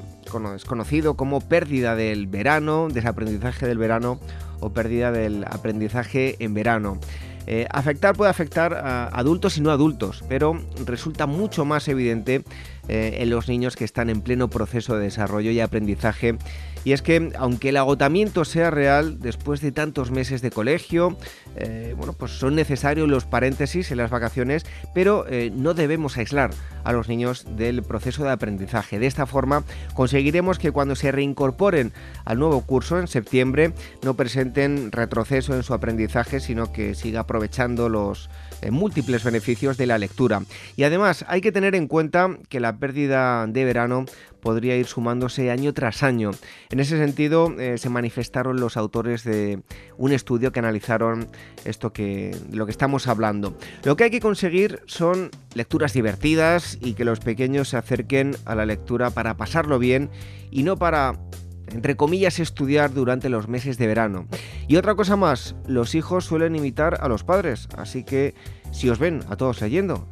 es 0.55 0.65
conocido 0.65 1.17
como 1.17 1.41
pérdida 1.41 1.97
del 1.97 2.29
verano, 2.29 2.87
desaprendizaje 2.93 3.67
del 3.67 3.79
verano 3.79 4.21
o 4.61 4.73
pérdida 4.73 5.11
del 5.11 5.43
aprendizaje 5.51 6.37
en 6.39 6.55
verano. 6.55 7.01
Eh, 7.49 7.67
afectar 7.73 8.15
puede 8.15 8.31
afectar 8.31 8.73
a 8.73 9.07
adultos 9.09 9.59
y 9.59 9.63
no 9.63 9.73
adultos, 9.73 10.23
pero 10.29 10.63
resulta 10.87 11.27
mucho 11.27 11.65
más 11.65 11.89
evidente 11.89 12.45
en 12.89 13.31
los 13.31 13.49
niños 13.49 13.77
que 13.77 13.85
están 13.85 14.11
en 14.11 14.21
pleno 14.21 14.49
proceso 14.49 14.97
de 14.97 15.05
desarrollo 15.05 15.51
y 15.51 15.61
aprendizaje 15.61 16.37
y 16.85 16.93
es 16.93 17.01
que, 17.01 17.33
aunque 17.39 17.71
el 17.71 17.79
agotamiento 17.79 18.45
sea 18.45 18.71
real, 18.71 19.19
después 19.19 19.63
de 19.63 19.73
tantos 19.73 20.11
meses 20.11 20.43
de 20.43 20.51
colegio, 20.51 21.17
eh, 21.57 21.95
bueno, 21.97 22.13
pues 22.13 22.33
son 22.33 22.55
necesarios 22.55 23.09
los 23.09 23.25
paréntesis 23.25 23.91
en 23.91 23.97
las 23.97 24.11
vacaciones, 24.11 24.67
pero 24.93 25.25
eh, 25.27 25.51
no 25.55 25.73
debemos 25.73 26.19
aislar 26.19 26.51
a 26.85 26.93
los 26.93 27.09
niños 27.09 27.47
del 27.57 27.83
proceso 27.83 28.23
de 28.23 28.33
aprendizaje. 28.33 28.99
De 28.99 29.07
esta 29.07 29.25
forma, 29.25 29.65
conseguiremos 29.95 30.59
que 30.59 30.73
cuando 30.73 30.95
se 30.95 31.11
reincorporen 31.11 31.93
al 32.27 32.39
nuevo 32.39 32.61
curso 32.61 33.01
en 33.01 33.09
septiembre, 33.09 33.73
no 34.03 34.13
presenten 34.13 34.93
retroceso 34.93 35.55
en 35.55 35.63
su 35.63 35.73
aprendizaje, 35.73 36.39
sino 36.39 36.71
que 36.71 36.95
siga 36.95 37.21
aprovechando 37.21 37.89
los 37.89 38.29
eh, 38.29 38.29
múltiples 38.71 39.25
beneficios 39.25 39.77
de 39.77 39.87
la 39.87 39.99
lectura. 39.99 40.43
Y 40.77 40.85
además, 40.85 41.25
hay 41.29 41.41
que 41.41 41.53
tener 41.53 41.75
en 41.75 41.89
cuenta 41.89 42.39
que 42.49 42.61
la 42.61 42.79
pérdida 42.79 43.47
de 43.47 43.65
verano 43.65 44.07
podría 44.41 44.77
ir 44.77 44.87
sumándose 44.87 45.51
año 45.51 45.73
tras 45.73 46.03
año. 46.03 46.31
En 46.71 46.79
ese 46.79 46.99
sentido, 46.99 47.55
eh, 47.59 47.79
se 47.79 47.89
manifestaron 47.89 48.61
los 48.61 48.77
autores 48.77 49.25
de 49.25 49.63
un 49.97 50.13
estudio 50.13 50.53
que 50.53 50.59
analizaron 50.59 51.29
esto 51.65 51.93
que, 51.93 52.37
de 52.49 52.57
lo 52.57 52.67
que 52.67 52.73
estamos 52.73 53.09
hablando. 53.09 53.57
Lo 53.85 53.97
que 53.97 54.05
hay 54.05 54.11
que 54.11 54.21
conseguir 54.21 54.83
son 54.87 55.31
lecturas 55.55 55.95
divertidas 55.95 56.79
y 56.83 56.93
que 56.93 57.07
los 57.07 57.21
pequeños 57.21 57.71
se 57.71 57.79
acerquen 57.79 58.37
a 58.45 58.55
la 58.55 58.67
lectura 58.67 59.11
para 59.11 59.37
pasarlo 59.37 59.79
bien 59.79 60.11
y 60.51 60.63
no 60.63 60.77
para 60.77 61.19
entre 61.73 61.97
comillas, 61.97 62.39
estudiar 62.39 62.93
durante 62.93 63.29
los 63.29 63.49
meses 63.49 63.79
de 63.79 63.87
verano. 63.87 64.27
Y 64.69 64.77
otra 64.77 64.95
cosa 64.95 65.17
más, 65.17 65.55
los 65.67 65.95
hijos 65.95 66.25
suelen 66.25 66.57
imitar 66.57 66.99
a 67.01 67.09
los 67.09 67.25
padres, 67.25 67.69
así 67.77 68.05
que 68.05 68.35
si 68.71 68.89
os 68.89 68.99
ven 68.99 69.23
a 69.29 69.37
todos 69.37 69.61
leyendo, 69.61 70.07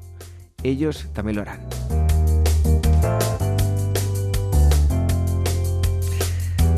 ellos 0.62 1.08
también 1.12 1.36
lo 1.36 1.42
harán. 1.42 1.60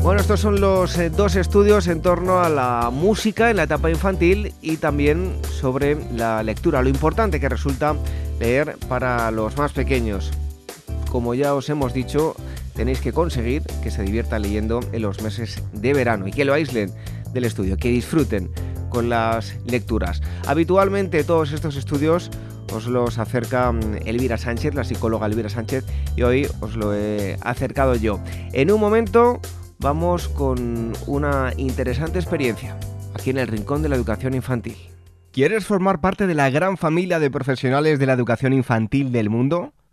Bueno, 0.05 0.21
estos 0.21 0.39
son 0.39 0.61
los 0.61 0.99
eh, 0.99 1.09
dos 1.09 1.35
estudios 1.35 1.87
en 1.87 1.99
torno 2.03 2.39
a 2.39 2.47
la 2.47 2.91
música 2.93 3.49
en 3.49 3.57
la 3.57 3.63
etapa 3.63 3.89
infantil 3.89 4.53
y 4.61 4.77
también 4.77 5.35
sobre 5.49 5.97
la 6.13 6.43
lectura, 6.43 6.83
lo 6.83 6.89
importante 6.89 7.39
que 7.39 7.49
resulta 7.49 7.95
leer 8.39 8.77
para 8.87 9.31
los 9.31 9.57
más 9.57 9.71
pequeños. 9.71 10.31
Como 11.09 11.33
ya 11.33 11.55
os 11.55 11.69
hemos 11.69 11.91
dicho, 11.91 12.35
tenéis 12.75 13.01
que 13.01 13.13
conseguir 13.13 13.63
que 13.81 13.89
se 13.89 14.03
diviertan 14.03 14.43
leyendo 14.43 14.81
en 14.91 15.01
los 15.01 15.21
meses 15.21 15.63
de 15.73 15.93
verano 15.93 16.27
y 16.27 16.31
que 16.31 16.45
lo 16.45 16.53
aíslen 16.53 16.91
del 17.33 17.45
estudio, 17.45 17.77
que 17.77 17.89
disfruten 17.89 18.51
con 18.89 19.09
las 19.09 19.57
lecturas. 19.65 20.21
Habitualmente 20.45 21.23
todos 21.23 21.51
estos 21.51 21.75
estudios 21.75 22.29
os 22.73 22.87
los 22.87 23.17
acerca 23.17 23.71
mm, 23.71 24.05
Elvira 24.05 24.37
Sánchez, 24.37 24.73
la 24.73 24.83
psicóloga 24.83 25.27
Elvira 25.27 25.49
Sánchez, 25.49 25.85
y 26.15 26.23
hoy 26.23 26.47
os 26.61 26.75
lo 26.75 26.93
he 26.93 27.37
acercado 27.41 27.95
yo. 27.95 28.19
En 28.53 28.71
un 28.71 28.79
momento 28.79 29.39
vamos 29.79 30.27
con 30.27 30.93
una 31.07 31.53
interesante 31.57 32.19
experiencia 32.19 32.77
aquí 33.13 33.29
en 33.29 33.37
el 33.37 33.47
Rincón 33.47 33.81
de 33.81 33.89
la 33.89 33.95
Educación 33.95 34.33
Infantil. 34.33 34.75
¿Quieres 35.31 35.65
formar 35.65 35.99
parte 35.99 36.27
de 36.27 36.33
la 36.33 36.49
gran 36.49 36.77
familia 36.77 37.19
de 37.19 37.29
profesionales 37.29 37.99
de 37.99 38.05
la 38.05 38.13
educación 38.13 38.53
infantil 38.53 39.11
del 39.11 39.29
mundo? 39.29 39.73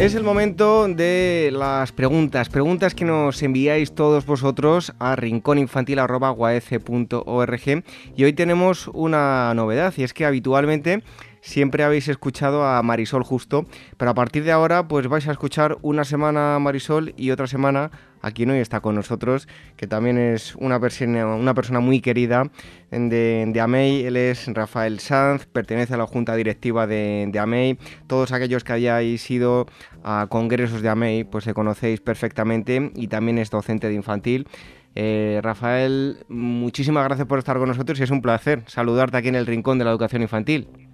Es 0.00 0.16
el 0.16 0.24
momento 0.24 0.88
de 0.88 1.50
las 1.52 1.92
preguntas, 1.92 2.48
preguntas 2.48 2.96
que 2.96 3.04
nos 3.04 3.40
enviáis 3.42 3.94
todos 3.94 4.26
vosotros 4.26 4.92
a 4.98 5.14
rincóninfantil.org 5.14 7.84
y 8.16 8.24
hoy 8.24 8.32
tenemos 8.32 8.90
una 8.92 9.54
novedad 9.54 9.94
y 9.96 10.02
es 10.02 10.12
que 10.12 10.26
habitualmente 10.26 11.04
siempre 11.44 11.84
habéis 11.84 12.08
escuchado 12.08 12.64
a 12.66 12.82
Marisol 12.82 13.22
justo, 13.22 13.66
pero 13.98 14.10
a 14.10 14.14
partir 14.14 14.44
de 14.44 14.52
ahora 14.52 14.88
pues 14.88 15.06
vais 15.08 15.28
a 15.28 15.32
escuchar 15.32 15.76
una 15.82 16.04
semana 16.04 16.56
a 16.56 16.58
Marisol 16.58 17.12
y 17.18 17.30
otra 17.30 17.46
semana 17.46 17.90
a 18.22 18.30
quien 18.30 18.48
hoy 18.48 18.58
está 18.58 18.80
con 18.80 18.94
nosotros, 18.94 19.46
que 19.76 19.86
también 19.86 20.16
es 20.16 20.54
una 20.56 20.80
persona, 20.80 21.26
una 21.26 21.52
persona 21.52 21.80
muy 21.80 22.00
querida 22.00 22.50
de, 22.90 23.44
de, 23.46 23.60
AMEI. 23.60 24.06
Él 24.06 24.16
es 24.16 24.46
Rafael 24.48 24.98
Sanz, 24.98 25.44
pertenece 25.44 25.92
a 25.92 25.98
la 25.98 26.06
junta 26.06 26.34
directiva 26.34 26.86
de, 26.86 27.28
de 27.30 27.38
AMEI. 27.38 27.78
Todos 28.06 28.32
aquellos 28.32 28.64
que 28.64 28.72
hayáis 28.72 29.30
ido 29.30 29.66
a 30.02 30.26
congresos 30.30 30.80
de 30.80 30.88
AMEI, 30.88 31.24
pues 31.24 31.44
se 31.44 31.52
conocéis 31.52 32.00
perfectamente 32.00 32.90
y 32.94 33.08
también 33.08 33.36
es 33.36 33.50
docente 33.50 33.88
de 33.88 33.94
infantil. 33.94 34.48
Eh, 34.94 35.40
Rafael, 35.42 36.24
muchísimas 36.28 37.04
gracias 37.04 37.28
por 37.28 37.38
estar 37.38 37.58
con 37.58 37.68
nosotros 37.68 38.00
y 38.00 38.04
es 38.04 38.10
un 38.10 38.22
placer 38.22 38.62
saludarte 38.66 39.18
aquí 39.18 39.28
en 39.28 39.34
el 39.34 39.44
Rincón 39.44 39.78
de 39.78 39.84
la 39.84 39.90
Educación 39.90 40.22
Infantil. 40.22 40.93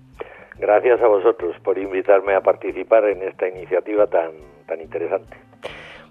Gracias 0.61 1.01
a 1.01 1.07
vosotros 1.07 1.57
por 1.65 1.79
invitarme 1.79 2.35
a 2.35 2.43
participar 2.43 3.05
en 3.05 3.23
esta 3.23 3.49
iniciativa 3.49 4.07
tan, 4.07 4.33
tan 4.67 4.81
interesante. 4.81 5.37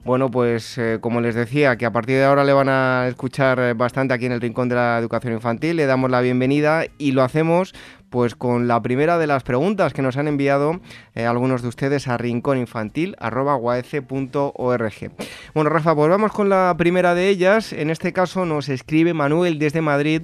Bueno, 0.03 0.31
pues 0.31 0.77
eh, 0.77 0.97
como 1.01 1.21
les 1.21 1.35
decía, 1.35 1.75
que 1.75 1.85
a 1.85 1.91
partir 1.91 2.15
de 2.15 2.23
ahora 2.23 2.43
le 2.43 2.53
van 2.53 2.69
a 2.69 3.07
escuchar 3.07 3.59
eh, 3.59 3.73
bastante 3.73 4.13
aquí 4.13 4.25
en 4.25 4.31
el 4.31 4.41
Rincón 4.41 4.69
de 4.69 4.75
la 4.75 4.97
Educación 4.97 5.33
Infantil, 5.33 5.75
le 5.75 5.85
damos 5.85 6.09
la 6.09 6.21
bienvenida 6.21 6.85
y 6.97 7.11
lo 7.11 7.21
hacemos 7.21 7.73
pues 8.09 8.33
con 8.33 8.67
la 8.67 8.81
primera 8.81 9.19
de 9.19 9.27
las 9.27 9.43
preguntas 9.43 9.93
que 9.93 10.01
nos 10.01 10.17
han 10.17 10.27
enviado 10.27 10.79
eh, 11.13 11.25
algunos 11.25 11.61
de 11.61 11.67
ustedes 11.67 12.07
a 12.07 12.17
rincóninfantil.org. 12.17 15.11
Bueno, 15.53 15.69
Rafa, 15.69 15.95
pues 15.95 16.09
vamos 16.09 16.31
con 16.31 16.49
la 16.49 16.73
primera 16.77 17.13
de 17.13 17.29
ellas. 17.29 17.71
En 17.71 17.91
este 17.91 18.11
caso 18.11 18.45
nos 18.45 18.69
escribe 18.69 19.13
Manuel 19.13 19.59
desde 19.59 19.81
Madrid 19.81 20.23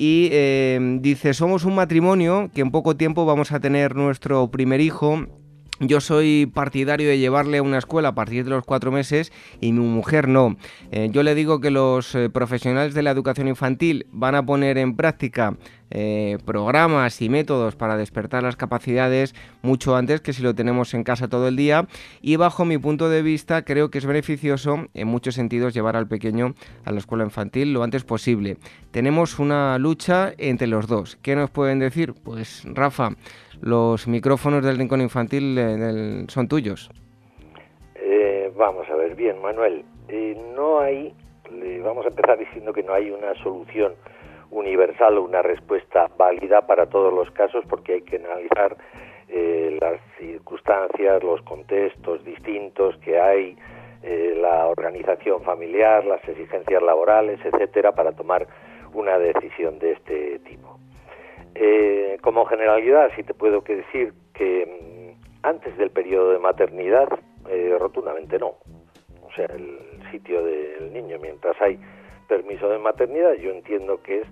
y 0.00 0.28
eh, 0.30 0.78
dice, 1.00 1.34
somos 1.34 1.64
un 1.64 1.74
matrimonio 1.74 2.50
que 2.54 2.60
en 2.60 2.70
poco 2.70 2.96
tiempo 2.96 3.26
vamos 3.26 3.50
a 3.50 3.58
tener 3.58 3.96
nuestro 3.96 4.48
primer 4.48 4.80
hijo. 4.80 5.26
Yo 5.80 6.00
soy 6.00 6.50
partidario 6.52 7.08
de 7.08 7.18
llevarle 7.18 7.58
a 7.58 7.62
una 7.62 7.78
escuela 7.78 8.08
a 8.08 8.14
partir 8.14 8.44
de 8.44 8.50
los 8.50 8.64
cuatro 8.64 8.90
meses 8.90 9.32
y 9.60 9.72
mi 9.72 9.86
mujer 9.86 10.26
no. 10.26 10.56
Eh, 10.90 11.08
yo 11.12 11.22
le 11.22 11.36
digo 11.36 11.60
que 11.60 11.70
los 11.70 12.16
eh, 12.16 12.30
profesionales 12.30 12.94
de 12.94 13.02
la 13.02 13.12
educación 13.12 13.46
infantil 13.46 14.06
van 14.10 14.34
a 14.34 14.44
poner 14.44 14.76
en 14.76 14.96
práctica 14.96 15.56
eh, 15.90 16.36
programas 16.44 17.22
y 17.22 17.30
métodos 17.30 17.74
para 17.74 17.96
despertar 17.96 18.42
las 18.42 18.56
capacidades 18.56 19.34
mucho 19.62 19.96
antes 19.96 20.20
que 20.20 20.34
si 20.34 20.42
lo 20.42 20.54
tenemos 20.54 20.92
en 20.92 21.02
casa 21.02 21.28
todo 21.28 21.48
el 21.48 21.56
día 21.56 21.88
y 22.20 22.36
bajo 22.36 22.66
mi 22.66 22.76
punto 22.76 23.08
de 23.08 23.22
vista 23.22 23.62
creo 23.62 23.90
que 23.90 23.96
es 23.96 24.04
beneficioso 24.04 24.88
en 24.92 25.08
muchos 25.08 25.34
sentidos 25.34 25.72
llevar 25.72 25.96
al 25.96 26.06
pequeño 26.06 26.54
a 26.84 26.92
la 26.92 26.98
escuela 26.98 27.24
infantil 27.24 27.72
lo 27.72 27.84
antes 27.84 28.04
posible. 28.04 28.58
Tenemos 28.90 29.38
una 29.38 29.78
lucha 29.78 30.34
entre 30.38 30.66
los 30.66 30.88
dos. 30.88 31.16
¿Qué 31.22 31.36
nos 31.36 31.50
pueden 31.50 31.78
decir? 31.78 32.12
Pues 32.12 32.64
Rafa, 32.64 33.12
los 33.60 34.06
micrófonos 34.08 34.64
del 34.64 34.78
rincón 34.78 35.00
infantil 35.00 35.56
eh, 35.58 36.24
son 36.28 36.48
tuyos. 36.48 36.90
Eh, 37.94 38.52
vamos 38.56 38.88
a 38.90 38.96
ver, 38.96 39.14
bien 39.14 39.40
Manuel, 39.40 39.84
no 40.54 40.80
hay, 40.80 41.14
vamos 41.82 42.04
a 42.06 42.08
empezar 42.08 42.38
diciendo 42.38 42.72
que 42.72 42.82
no 42.82 42.94
hay 42.94 43.10
una 43.10 43.34
solución 43.42 43.94
universal 44.50 45.18
o 45.18 45.22
una 45.22 45.42
respuesta 45.42 46.08
válida 46.16 46.66
para 46.66 46.86
todos 46.86 47.12
los 47.12 47.30
casos 47.32 47.64
porque 47.68 47.94
hay 47.94 48.02
que 48.02 48.16
analizar 48.16 48.76
eh, 49.28 49.76
las 49.80 50.00
circunstancias, 50.18 51.22
los 51.22 51.42
contextos 51.42 52.24
distintos 52.24 52.96
que 52.98 53.20
hay, 53.20 53.56
eh, 54.02 54.34
la 54.40 54.66
organización 54.66 55.42
familiar, 55.42 56.04
las 56.04 56.26
exigencias 56.26 56.82
laborales, 56.82 57.38
etcétera, 57.44 57.92
para 57.92 58.12
tomar 58.12 58.46
una 58.94 59.18
decisión 59.18 59.78
de 59.78 59.92
este 59.92 60.38
tipo. 60.40 60.78
Eh, 61.60 62.18
como 62.20 62.44
generalidad, 62.44 63.10
si 63.16 63.24
te 63.24 63.34
puedo 63.34 63.60
decir 63.62 64.12
que 64.32 65.14
mm, 65.16 65.46
antes 65.46 65.76
del 65.76 65.90
periodo 65.90 66.30
de 66.30 66.38
maternidad, 66.38 67.08
rotundamente 67.78 68.38
no. 68.38 68.58
O 69.22 69.32
sea, 69.34 69.46
el 69.46 69.78
sitio 70.10 70.44
del 70.44 70.92
niño, 70.92 71.18
mientras 71.20 71.60
hay 71.62 71.78
permiso 72.28 72.68
de 72.68 72.78
maternidad, 72.78 73.32
yo 73.34 73.50
entiendo 73.50 74.02
que 74.02 74.20
es 74.20 74.26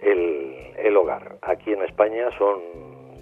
el, 0.00 0.96
hogar. 0.96 1.36
Aquí 1.42 1.72
en 1.72 1.82
España 1.82 2.28
son 2.38 2.58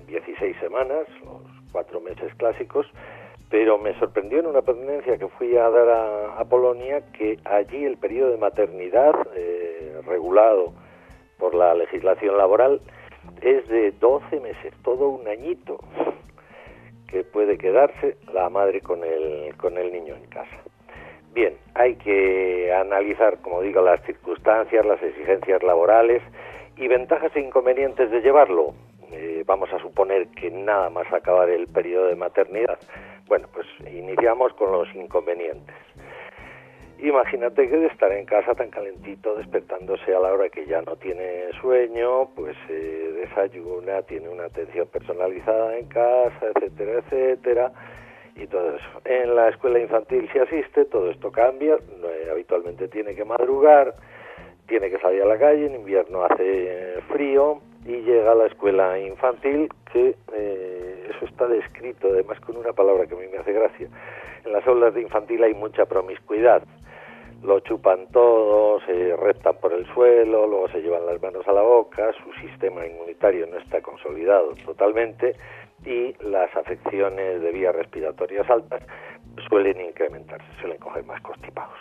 16 0.06 0.56
semanas, 0.60 1.06
los 1.24 1.42
cuatro 1.72 2.00
meses 2.00 2.32
clásicos, 2.36 2.86
pero 3.50 3.78
me 3.78 3.98
sorprendió 3.98 4.38
en 4.38 4.46
una 4.46 4.62
pertenencia 4.62 5.18
que 5.18 5.26
fui 5.26 5.56
a 5.56 5.68
dar 5.68 5.88
a, 6.38 6.44
Polonia 6.44 7.02
que 7.12 7.38
allí 7.44 7.84
el 7.84 7.96
periodo 7.96 8.30
de 8.30 8.36
maternidad 8.36 9.14
eh, 9.34 9.98
regulado 10.06 10.72
por 11.38 11.54
la 11.54 11.74
legislación 11.74 12.36
laboral 12.36 12.80
es 13.44 13.68
de 13.68 13.92
12 13.92 14.40
meses, 14.40 14.72
todo 14.82 15.08
un 15.10 15.28
añito 15.28 15.78
que 17.06 17.24
puede 17.24 17.58
quedarse 17.58 18.16
la 18.32 18.48
madre 18.48 18.80
con 18.80 19.04
el, 19.04 19.54
con 19.56 19.76
el 19.76 19.92
niño 19.92 20.14
en 20.14 20.24
casa. 20.26 20.56
Bien, 21.34 21.54
hay 21.74 21.96
que 21.96 22.72
analizar, 22.72 23.38
como 23.42 23.60
digo, 23.60 23.82
las 23.82 24.02
circunstancias, 24.04 24.86
las 24.86 25.02
exigencias 25.02 25.62
laborales 25.62 26.22
y 26.76 26.88
ventajas 26.88 27.34
e 27.36 27.40
inconvenientes 27.40 28.10
de 28.10 28.20
llevarlo. 28.20 28.74
Eh, 29.12 29.44
vamos 29.46 29.72
a 29.72 29.78
suponer 29.78 30.28
que 30.28 30.50
nada 30.50 30.88
más 30.90 31.12
acabar 31.12 31.50
el 31.50 31.66
periodo 31.66 32.06
de 32.06 32.16
maternidad. 32.16 32.78
Bueno, 33.26 33.48
pues 33.52 33.66
iniciamos 33.92 34.54
con 34.54 34.72
los 34.72 34.92
inconvenientes. 34.94 35.76
Imagínate 36.98 37.68
que 37.68 37.76
de 37.76 37.86
estar 37.86 38.10
en 38.12 38.24
casa 38.24 38.54
tan 38.54 38.70
calentito, 38.70 39.34
despertándose 39.34 40.14
a 40.14 40.20
la 40.20 40.32
hora 40.32 40.48
que 40.48 40.64
ya 40.64 40.80
no 40.82 40.96
tiene 40.96 41.50
sueño, 41.60 42.30
pues 42.34 42.56
eh, 42.68 43.12
desayuna, 43.14 44.02
tiene 44.02 44.28
una 44.28 44.44
atención 44.44 44.86
personalizada 44.88 45.76
en 45.76 45.86
casa, 45.86 46.46
etcétera, 46.54 47.00
etcétera 47.00 47.72
y 48.36 48.46
todo 48.46 48.76
eso. 48.76 49.00
En 49.04 49.34
la 49.34 49.48
escuela 49.48 49.78
infantil 49.78 50.28
si 50.32 50.38
asiste, 50.38 50.84
todo 50.86 51.10
esto 51.10 51.30
cambia, 51.30 51.76
habitualmente 52.30 52.88
tiene 52.88 53.14
que 53.14 53.24
madrugar, 53.24 53.94
tiene 54.66 54.90
que 54.90 54.98
salir 54.98 55.22
a 55.22 55.26
la 55.26 55.38
calle, 55.38 55.66
en 55.66 55.74
invierno 55.74 56.24
hace 56.24 57.00
frío 57.12 57.60
y 57.84 58.00
llega 58.00 58.32
a 58.32 58.34
la 58.34 58.46
escuela 58.46 58.98
infantil 58.98 59.68
que 59.92 60.16
eh, 60.32 61.10
eso 61.10 61.26
está 61.26 61.46
descrito 61.46 62.08
además 62.08 62.40
con 62.40 62.56
una 62.56 62.72
palabra 62.72 63.06
que 63.06 63.14
a 63.14 63.18
mí 63.18 63.26
me 63.30 63.38
hace 63.38 63.52
gracia. 63.52 63.88
En 64.44 64.52
las 64.52 64.66
aulas 64.66 64.94
de 64.94 65.02
infantil 65.02 65.42
hay 65.42 65.54
mucha 65.54 65.86
promiscuidad. 65.86 66.62
Lo 67.44 67.60
chupan 67.60 68.06
todos, 68.10 68.82
se 68.84 69.14
reptan 69.16 69.56
por 69.60 69.74
el 69.74 69.86
suelo, 69.92 70.46
luego 70.46 70.66
se 70.68 70.80
llevan 70.80 71.04
las 71.04 71.20
manos 71.20 71.46
a 71.46 71.52
la 71.52 71.60
boca, 71.60 72.10
su 72.24 72.32
sistema 72.40 72.86
inmunitario 72.86 73.46
no 73.46 73.58
está 73.58 73.82
consolidado 73.82 74.54
totalmente 74.64 75.36
y 75.84 76.14
las 76.22 76.56
afecciones 76.56 77.42
de 77.42 77.52
vías 77.52 77.74
respiratorias 77.74 78.48
altas 78.48 78.82
suelen 79.46 79.78
incrementarse, 79.78 80.46
suelen 80.58 80.78
coger 80.78 81.04
más 81.04 81.20
constipados. 81.20 81.78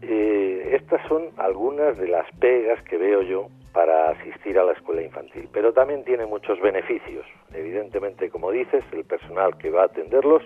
Eh, 0.00 0.70
estas 0.72 1.06
son 1.06 1.28
algunas 1.36 1.98
de 1.98 2.08
las 2.08 2.26
pegas 2.38 2.82
que 2.84 2.96
veo 2.96 3.20
yo 3.20 3.48
para 3.74 4.10
asistir 4.10 4.58
a 4.58 4.64
la 4.64 4.72
escuela 4.72 5.02
infantil, 5.02 5.50
pero 5.52 5.74
también 5.74 6.02
tiene 6.04 6.24
muchos 6.24 6.58
beneficios. 6.62 7.26
Evidentemente, 7.52 8.30
como 8.30 8.50
dices, 8.50 8.82
el 8.92 9.04
personal 9.04 9.58
que 9.58 9.68
va 9.68 9.82
a 9.82 9.86
atenderlos 9.86 10.42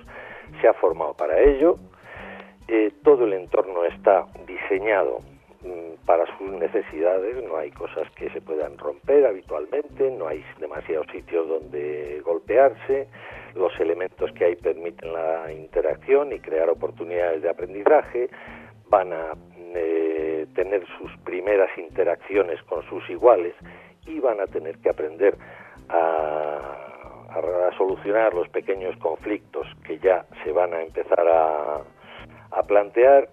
se 0.61 0.67
ha 0.67 0.73
formado 0.75 1.15
para 1.15 1.39
ello, 1.39 1.77
eh, 2.73 2.93
todo 3.03 3.25
el 3.25 3.33
entorno 3.33 3.85
está 3.85 4.27
diseñado 4.47 5.19
mm, 5.65 6.07
para 6.07 6.25
sus 6.39 6.53
necesidades, 6.53 7.43
no 7.45 7.57
hay 7.57 7.73
cosas 7.73 8.09
que 8.13 8.31
se 8.31 8.41
puedan 8.41 8.79
romper 8.79 9.27
habitualmente, 9.27 10.09
no 10.09 10.29
hay 10.29 10.45
demasiados 10.61 11.09
sitios 11.11 11.49
donde 11.49 12.23
golpearse, 12.25 13.09
los 13.57 13.73
elementos 13.81 14.31
que 14.35 14.45
hay 14.45 14.55
permiten 14.55 15.13
la 15.13 15.53
interacción 15.53 16.33
y 16.33 16.39
crear 16.39 16.71
oportunidades 16.71 17.43
de 17.43 17.51
aprendizaje, 17.51 18.31
van 18.89 19.15
a 19.15 19.33
eh, 19.75 20.47
tener 20.55 20.87
sus 20.99 21.11
primeras 21.25 21.77
interacciones 21.77 22.63
con 22.63 22.89
sus 22.89 23.11
iguales 23.11 23.55
y 24.07 24.21
van 24.21 24.39
a 24.39 24.47
tener 24.47 24.79
que 24.79 24.91
aprender 24.91 25.37
a, 25.89 26.87
solucionar 27.77 28.35
los 28.35 28.49
pequeños 28.49 28.97
conflictos 28.99 29.67
que 29.85 29.99
ya 29.99 30.25
se 30.45 30.53
van 30.53 30.75
a 30.75 30.83
empezar 30.83 31.27
a, 31.27 31.81
plantear, 32.67 33.29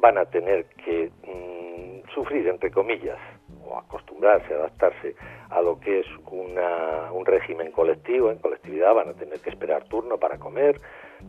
van 0.00 0.18
a 0.18 0.26
tener 0.26 0.66
que 0.84 1.10
mm, 1.26 2.08
sufrir, 2.14 2.48
entre 2.48 2.70
comillas, 2.70 3.18
o 3.64 3.78
acostumbrarse, 3.78 4.54
adaptarse 4.54 5.14
a 5.50 5.60
lo 5.60 5.78
que 5.80 6.00
es 6.00 6.06
un 6.30 7.24
régimen 7.24 7.70
colectivo, 7.72 8.30
en 8.30 8.38
colectividad 8.38 8.94
van 8.94 9.08
a 9.08 9.14
tener 9.14 9.40
que 9.40 9.50
esperar 9.50 9.84
turno 9.84 10.18
para 10.18 10.38
comer, 10.38 10.80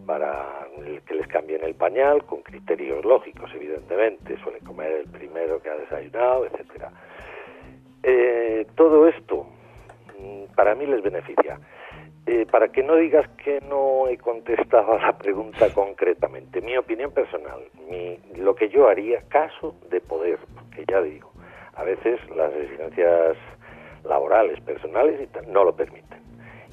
para 0.05 0.67
que 1.05 1.15
les 1.15 1.27
cambien 1.27 1.63
el 1.63 1.75
pañal, 1.75 2.23
con 2.25 2.41
criterios 2.41 3.03
lógicos, 3.05 3.49
evidentemente, 3.53 4.37
suelen 4.43 4.63
comer 4.63 4.91
el 4.91 5.09
primero 5.09 5.61
que 5.61 5.69
ha 5.69 5.75
desayunado, 5.75 6.45
etcétera. 6.45 6.91
Eh, 8.03 8.65
todo 8.75 9.07
esto 9.07 9.47
mm, 10.19 10.55
para 10.55 10.75
mí 10.75 10.85
les 10.85 11.01
beneficia. 11.01 11.59
Eh, 12.29 12.45
para 12.51 12.67
que 12.67 12.83
no 12.83 12.97
digas 12.97 13.25
que 13.41 13.61
no 13.69 14.09
he 14.09 14.17
contestado 14.17 14.91
a 14.91 15.01
la 15.01 15.17
pregunta 15.17 15.69
concretamente, 15.73 16.59
mi 16.59 16.75
opinión 16.75 17.11
personal, 17.11 17.61
mi, 17.89 18.19
lo 18.35 18.53
que 18.53 18.67
yo 18.67 18.89
haría, 18.89 19.21
caso 19.29 19.75
de 19.89 20.01
poder, 20.01 20.37
porque 20.53 20.83
ya 20.89 21.01
digo, 21.01 21.31
a 21.75 21.85
veces 21.85 22.19
las 22.35 22.53
exigencias 22.53 23.37
laborales, 24.03 24.59
personales, 24.59 25.29
no 25.47 25.63
lo 25.63 25.73
permiten. 25.73 26.19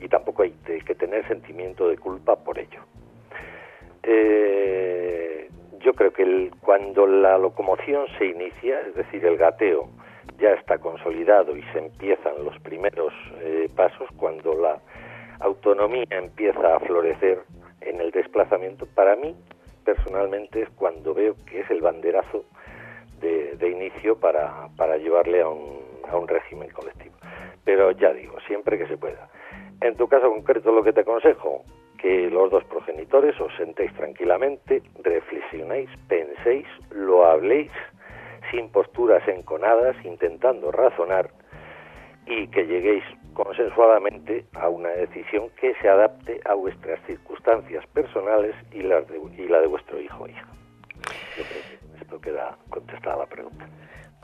Y 0.01 0.09
tampoco 0.09 0.43
hay 0.43 0.51
que 0.85 0.95
tener 0.97 1.25
sentimiento 1.29 1.89
de 1.89 1.99
culpa 1.99 2.35
por 2.35 2.59
ello. 2.59 2.81
Eh, 4.03 5.49
yo 5.79 5.95
creo 5.95 6.13
que 6.13 6.51
cuando 6.63 7.07
la 7.07 7.39
locomoción 7.39 8.07
se 8.19 8.27
inicia, 8.27 8.81
es 8.81 8.97
decir, 8.97 9.25
el 9.25 9.37
gateo 9.37 9.89
ya 10.39 10.51
está 10.55 10.79
consolidado 10.79 11.57
y 11.57 11.63
se 11.73 11.79
empiezan 11.79 12.45
los 12.45 12.59
primeros 12.59 13.13
eh, 13.41 13.69
pasos, 13.77 14.09
cuando 14.17 14.55
la 14.55 14.81
autonomía 15.41 16.07
empieza 16.11 16.77
a 16.77 16.81
florecer 16.81 17.43
en 17.81 18.01
el 18.01 18.11
desplazamiento, 18.11 18.87
para 18.95 19.17
mí 19.17 19.35
personalmente 19.85 20.63
es 20.63 20.71
cuando 20.71 21.15
veo 21.15 21.35
que 21.47 21.61
es 21.61 21.71
el 21.71 21.81
banderazo 21.81 22.45
de, 23.21 23.69
inicio 23.69 24.19
para, 24.19 24.69
para 24.77 24.99
llevarle 24.99 25.41
a 25.41 25.49
un, 25.49 25.81
a 26.09 26.17
un 26.17 26.29
régimen 26.29 26.69
colectivo. 26.71 27.15
Pero 27.65 27.91
ya 27.93 28.13
digo, 28.13 28.37
siempre 28.47 28.77
que 28.77 28.87
se 28.87 28.99
pueda. 28.99 29.29
En 29.81 29.97
tu 29.97 30.07
caso 30.09 30.31
concreto 30.31 30.73
lo 30.73 30.83
que 30.83 30.93
te 30.93 31.01
aconsejo, 31.01 31.63
que 31.99 32.29
los 32.31 32.51
dos 32.51 32.65
progenitores 32.65 33.39
os 33.41 33.55
sentéis 33.57 33.93
tranquilamente, 33.95 34.83
reflexionéis, 35.03 35.89
penséis, 36.09 36.67
lo 36.91 37.25
habléis 37.25 37.71
sin 38.51 38.69
posturas 38.71 39.27
enconadas, 39.27 39.97
intentando 40.05 40.71
razonar 40.71 41.31
y 42.27 42.47
que 42.49 42.67
lleguéis 42.67 43.05
consensuadamente 43.35 44.47
a 44.55 44.69
una 44.69 44.91
decisión 44.91 45.51
que 45.61 45.75
se 45.83 45.89
adapte 45.89 46.41
a 46.45 46.55
vuestras 46.55 47.01
circunstancias 47.07 47.87
personales 47.89 48.55
y, 48.73 48.83
las 48.83 49.07
de, 49.09 49.21
y 49.37 49.49
la 49.49 49.61
de 49.61 49.67
vuestro 49.67 50.01
hijo 50.01 50.25
o 50.25 50.29
hija. 50.29 50.47
Yo 51.37 51.45
creo 51.45 51.63
que 51.69 52.01
esto 52.01 52.21
queda 52.21 52.57
contestada 52.71 53.17
la 53.19 53.27
pregunta. 53.27 53.67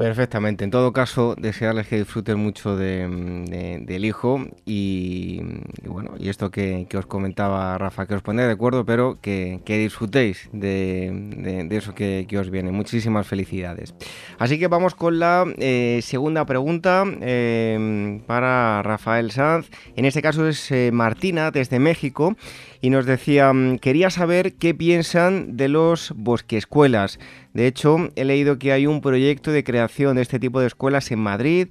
Perfectamente. 0.01 0.65
En 0.65 0.71
todo 0.71 0.95
caso, 0.95 1.35
desearles 1.37 1.87
que 1.87 1.99
disfruten 1.99 2.39
mucho 2.39 2.75
del 2.75 4.05
hijo 4.07 4.47
y, 4.65 5.43
bueno, 5.85 6.15
y 6.19 6.31
esto 6.31 6.51
que, 6.51 6.89
os 6.97 7.05
comentaba 7.05 7.77
Rafa, 7.77 8.07
que 8.07 8.15
os 8.15 8.23
pondré 8.23 8.47
de 8.47 8.53
acuerdo, 8.53 8.87
pero 8.87 9.19
que, 9.21 9.61
disfrutéis 9.67 10.49
de, 10.55 11.69
eso 11.71 11.95
que, 11.95 12.27
os 12.41 12.49
viene. 12.49 12.73
Muchísimas 12.73 13.27
felicidades. 13.27 13.95
Así 14.39 14.59
que 14.59 14.69
vamos 14.69 14.95
con 14.95 15.19
la 15.19 15.45
eh, 15.59 16.01
segunda 16.03 16.47
pregunta 16.47 17.05
eh, 17.21 18.23
para 18.27 18.83
Rafael 18.83 19.31
Sanz. 19.33 19.69
En 19.97 20.07
este 20.07 20.23
caso 20.23 20.49
es 20.49 20.71
eh, 20.71 20.93
Martina 20.95 21.51
desde 21.51 21.79
México 21.79 22.39
y 22.81 22.89
nos 22.89 23.05
decía, 23.05 23.53
quería 23.83 24.09
saber 24.09 24.55
qué 24.55 24.75
piensan 24.75 25.59
de 25.59 25.69
los 25.69 26.15
bosquescuelas. 26.17 27.19
De 27.53 27.67
hecho, 27.67 27.97
he 28.15 28.25
leído 28.25 28.59
que 28.59 28.73
hay 28.73 28.87
un 28.87 29.01
proyecto 29.01 29.51
de 29.51 29.65
creación 29.65 30.17
de 30.17 30.23
este 30.23 30.39
tipo 30.39 30.61
de 30.61 30.67
escuelas 30.67 31.11
en 31.11 31.19
Madrid. 31.19 31.69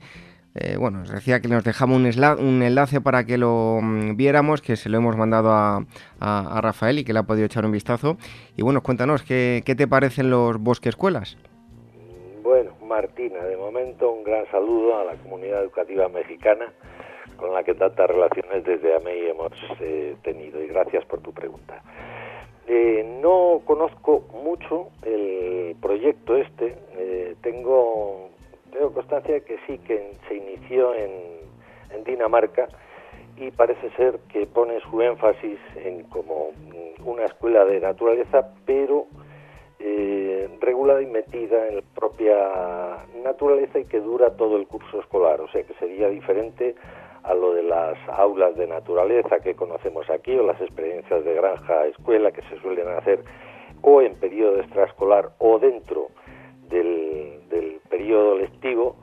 Eh, 0.56 0.76
bueno, 0.78 1.00
nos 1.00 1.12
decía 1.12 1.40
que 1.40 1.48
nos 1.48 1.64
dejamos 1.64 1.98
un, 1.98 2.64
enlace 2.64 3.00
para 3.02 3.24
que 3.24 3.38
lo 3.38 3.80
mm, 3.82 4.18
viéramos, 4.18 4.62
que 4.62 4.76
se 4.76 4.90
lo 4.90 4.98
hemos 4.98 5.16
mandado 5.16 5.52
a, 5.52 5.86
Rafael 6.62 7.00
y 7.00 7.06
que 7.06 7.14
le 7.14 7.20
ha 7.20 7.24
podido 7.24 7.46
echar 7.46 7.66
un 7.66 7.72
vistazo. 7.72 8.18
Y 8.58 8.62
bueno, 8.62 8.82
cuéntanos, 8.82 9.24
¿qué, 9.24 9.64
te 9.64 9.88
parecen 9.88 10.30
los 10.30 10.58
bosques 10.58 10.90
escuelas? 10.90 11.38
Bueno, 12.44 12.72
Martina, 12.86 13.44
de 13.44 13.56
momento 13.56 14.12
un 14.12 14.24
gran 14.24 14.46
saludo 14.52 15.00
a 15.00 15.06
la 15.06 15.16
comunidad 15.16 15.64
educativa 15.64 16.10
mexicana 16.10 16.74
con 17.38 17.54
la 17.54 17.64
que 17.64 17.74
tantas 17.74 18.10
relaciones 18.10 18.66
desde 18.66 18.96
AMEI 18.96 19.30
hemos 19.30 19.54
eh, 19.80 20.18
tenido 20.24 20.62
y 20.62 20.68
gracias 20.68 21.06
por 21.06 21.22
tu 21.22 21.32
pregunta. 21.32 21.82
Eh, 22.72 23.04
no 23.20 23.64
conozco 23.66 24.26
mucho 24.44 24.90
el 25.04 25.76
proyecto 25.82 26.38
este. 26.38 26.76
Eh, 26.96 27.36
tengo, 27.42 28.30
tengo 28.72 28.94
constancia 28.94 29.34
de 29.34 29.42
que 29.42 29.58
sí, 29.66 29.80
que 29.80 30.14
se 30.28 30.36
inició 30.36 30.94
en, 30.94 31.40
Dinamarca 32.06 32.68
y 33.36 33.52
parece 33.52 33.90
ser 33.92 34.20
que 34.32 34.46
pone 34.48 34.80
su 34.82 35.02
énfasis 35.02 35.60
en 35.76 36.04
como 36.06 36.52
una 37.04 37.26
escuela 37.26 37.66
de 37.66 37.80
naturaleza, 37.80 38.54
pero 38.66 39.06
eh, 39.80 40.48
regulada 40.62 41.02
y 41.02 41.08
metida 41.08 41.68
en 41.68 41.78
la 41.78 41.82
propia 41.96 42.36
naturaleza 43.24 43.80
y 43.80 43.86
que 43.86 44.00
dura 44.00 44.36
todo 44.38 44.58
el 44.58 44.68
curso 44.68 45.00
escolar, 45.02 45.42
o 45.42 45.48
sea 45.50 45.64
que 45.64 45.74
sería 45.76 46.10
diferente 46.10 46.76
a 47.24 47.34
lo 47.34 47.54
de 47.54 47.64
las 47.64 47.98
aulas 48.10 48.56
de 48.56 48.68
naturaleza 48.68 49.40
que 49.40 49.56
conocemos 49.56 50.10
aquí 50.10 50.36
o 50.36 50.44
las 50.44 50.60
experiencias 50.62 51.24
de 51.24 51.34
granja 51.34 51.86
escuela 51.88 52.32
que 52.32 52.42
se 52.44 52.60
suelen 52.62 52.88
hacer 52.90 53.24
o 53.82 54.02
en 54.02 54.16
periodo 54.16 54.60
extraescolar 54.60 55.32
o 55.40 55.60
dentro 55.60 56.08
del, 56.70 57.80
periodo 57.90 58.38
lectivo, 58.38 58.96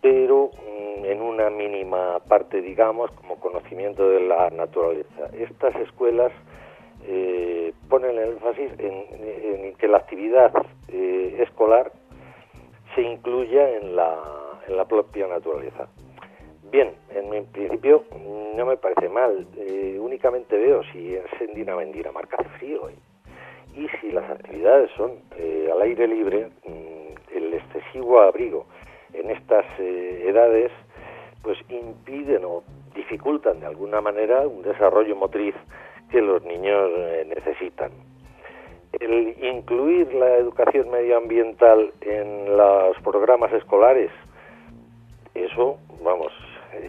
pero 0.00 0.50
mm, 0.54 1.04
en 1.04 1.20
una 1.20 1.50
mínima 1.50 2.20
parte, 2.20 2.62
digamos, 2.62 3.10
como 3.12 3.40
conocimiento 3.40 4.08
de 4.08 4.20
la 4.20 4.48
naturaleza. 4.50 5.28
Estas 5.36 5.74
escuelas 5.76 6.30
eh, 7.06 7.74
ponen 7.88 8.16
el 8.16 8.30
énfasis 8.30 8.70
en, 8.78 9.74
que 9.74 9.88
la 9.88 9.98
actividad 9.98 10.52
eh, 10.88 11.38
escolar 11.40 11.90
se 12.94 13.02
incluya 13.02 13.68
en 13.76 13.96
la, 13.96 14.16
en 14.68 14.76
la 14.76 14.84
propia 14.84 15.26
naturaleza. 15.26 15.88
Bien, 16.70 16.92
en 17.10 17.46
principio 17.46 18.04
no 18.54 18.64
me 18.64 18.76
parece 18.76 19.08
mal. 19.08 19.44
Eh, 19.56 19.98
únicamente 20.00 20.56
veo 20.56 20.84
si 20.92 21.16
es 21.16 21.24
en 21.40 21.54
Dinamarca 21.54 22.36
hace 22.38 22.48
frío 22.58 22.88
¿eh? 22.88 22.94
y 23.74 23.88
si 24.00 24.12
las 24.12 24.30
actividades 24.30 24.88
son 24.96 25.14
eh, 25.36 25.68
al 25.72 25.82
aire 25.82 26.06
libre, 26.06 26.48
mm, 26.64 27.36
el 27.36 27.54
excesivo 27.54 28.20
abrigo 28.20 28.66
en 29.14 29.30
estas 29.30 29.64
edades 29.80 30.70
pues 31.42 31.58
impiden 31.68 32.44
o 32.44 32.62
dificultan 32.94 33.58
de 33.58 33.66
alguna 33.66 34.00
manera 34.00 34.46
un 34.46 34.62
desarrollo 34.62 35.16
motriz 35.16 35.54
que 36.10 36.20
los 36.20 36.44
niños 36.44 36.90
necesitan. 37.26 37.90
El 38.92 39.34
incluir 39.42 40.12
la 40.14 40.36
educación 40.36 40.90
medioambiental 40.90 41.92
en 42.02 42.56
los 42.56 42.96
programas 43.02 43.52
escolares, 43.52 44.10
eso, 45.34 45.78
vamos, 46.02 46.32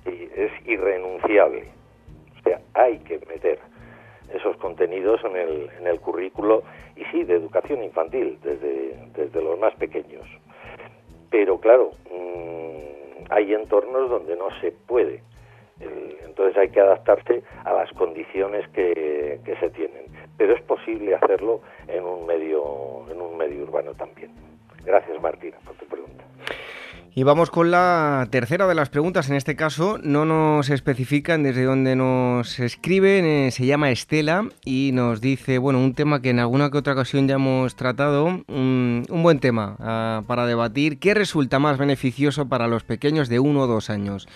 es 0.05 0.51
irrenunciable. 0.65 1.67
O 2.39 2.43
sea, 2.43 2.61
hay 2.73 2.99
que 2.99 3.19
meter 3.27 3.59
esos 4.33 4.55
contenidos 4.57 5.21
en 5.25 5.35
el, 5.35 5.69
en 5.79 5.87
el 5.87 5.99
currículo 5.99 6.63
y 6.95 7.03
sí, 7.05 7.23
de 7.23 7.35
educación 7.35 7.83
infantil, 7.83 8.39
desde, 8.41 8.95
desde 9.13 9.41
los 9.41 9.59
más 9.59 9.73
pequeños. 9.75 10.25
Pero 11.29 11.59
claro, 11.59 11.91
mm, 12.11 13.25
hay 13.29 13.53
entornos 13.53 14.09
donde 14.09 14.35
no 14.35 14.47
se 14.59 14.71
puede. 14.71 15.21
entonces 16.25 16.57
hay 16.57 16.69
que 16.69 16.79
adaptarse 16.79 17.43
a 17.65 17.73
las 17.73 17.91
condiciones 17.93 18.67
que, 18.69 19.39
que 19.43 19.55
se 19.57 19.69
tienen. 19.71 20.05
pero 20.37 20.55
es 20.55 20.61
posible 20.63 21.15
hacerlo 21.15 21.61
en 21.87 22.03
un 22.03 22.25
medio, 22.25 23.05
en 23.09 23.21
un 23.21 23.37
medio 23.37 23.63
urbano 23.63 23.93
también. 23.93 24.31
Gracias 24.83 25.21
Martina 25.21 25.57
por 25.65 25.75
tu 25.75 25.85
pregunta. 25.85 26.23
Y 27.13 27.23
vamos 27.23 27.51
con 27.51 27.71
la 27.71 28.25
tercera 28.31 28.67
de 28.67 28.75
las 28.75 28.87
preguntas. 28.87 29.29
En 29.29 29.35
este 29.35 29.57
caso 29.57 29.97
no 30.01 30.23
nos 30.23 30.69
especifican 30.69 31.43
desde 31.43 31.65
dónde 31.65 31.97
nos 31.97 32.57
escriben. 32.61 33.25
Eh, 33.25 33.51
se 33.51 33.65
llama 33.65 33.91
Estela 33.91 34.47
y 34.63 34.91
nos 34.93 35.19
dice, 35.19 35.57
bueno, 35.57 35.79
un 35.79 35.93
tema 35.93 36.21
que 36.21 36.29
en 36.29 36.39
alguna 36.39 36.71
que 36.71 36.77
otra 36.77 36.93
ocasión 36.93 37.27
ya 37.27 37.35
hemos 37.35 37.75
tratado. 37.75 38.43
un 38.47 39.05
buen 39.09 39.39
tema 39.39 39.75
ah, 39.79 40.23
para 40.25 40.45
debatir. 40.45 40.99
¿Qué 40.99 41.13
resulta 41.13 41.59
más 41.59 41.77
beneficioso 41.77 42.47
para 42.47 42.69
los 42.69 42.85
pequeños 42.85 43.27
de 43.27 43.39
uno 43.39 43.63
o 43.63 43.67
dos 43.67 43.89
años? 43.89 44.29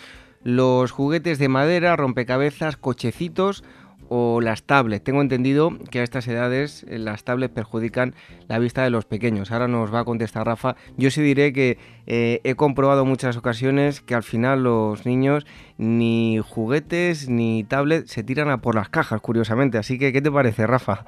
¿Los 0.43 0.91
juguetes 0.91 1.39
de 1.39 1.47
madera, 1.47 1.95
rompecabezas, 1.95 2.75
cochecitos 2.75 3.63
o 4.09 4.41
las 4.41 4.63
tablets. 4.63 5.03
Tengo 5.03 5.21
entendido 5.21 5.71
que 5.91 5.99
a 5.99 6.03
estas 6.03 6.27
edades 6.27 6.83
eh, 6.83 6.97
las 6.97 7.23
tablets 7.23 7.53
perjudican 7.53 8.13
la 8.47 8.59
vista 8.59 8.83
de 8.83 8.89
los 8.89 9.05
pequeños. 9.05 9.51
Ahora 9.51 9.67
nos 9.67 9.93
va 9.93 10.01
a 10.01 10.05
contestar 10.05 10.45
Rafa. 10.45 10.75
Yo 10.97 11.09
sí 11.09 11.21
diré 11.21 11.53
que 11.53 11.77
eh, 12.07 12.41
he 12.43 12.55
comprobado 12.55 13.05
muchas 13.05 13.37
ocasiones 13.37 14.01
que 14.01 14.15
al 14.15 14.23
final 14.23 14.63
los 14.63 15.05
niños 15.05 15.45
ni 15.77 16.39
juguetes 16.39 17.29
ni 17.29 17.63
tablets 17.63 18.11
se 18.11 18.23
tiran 18.23 18.49
a 18.49 18.57
por 18.59 18.75
las 18.75 18.89
cajas, 18.89 19.21
curiosamente. 19.21 19.77
Así 19.77 19.97
que, 19.97 20.13
¿qué 20.13 20.21
te 20.21 20.31
parece, 20.31 20.67
Rafa? 20.67 21.05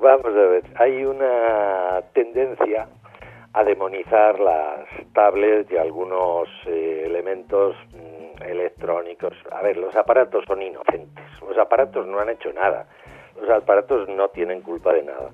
Vamos 0.00 0.26
a 0.26 0.30
ver, 0.30 0.64
hay 0.76 1.04
una 1.04 2.02
tendencia 2.12 2.88
a 3.54 3.64
demonizar 3.64 4.40
las 4.40 4.86
tablets 5.12 5.70
y 5.70 5.76
algunos 5.76 6.48
eh, 6.66 7.02
elementos 7.06 7.76
mm, 7.92 8.42
electrónicos. 8.42 9.34
A 9.50 9.62
ver, 9.62 9.76
los 9.76 9.94
aparatos 9.94 10.44
son 10.46 10.62
inocentes, 10.62 11.24
los 11.46 11.58
aparatos 11.58 12.06
no 12.06 12.18
han 12.18 12.30
hecho 12.30 12.52
nada, 12.52 12.86
los 13.38 13.50
aparatos 13.50 14.08
no 14.08 14.28
tienen 14.28 14.62
culpa 14.62 14.92
de 14.94 15.02
nada. 15.02 15.30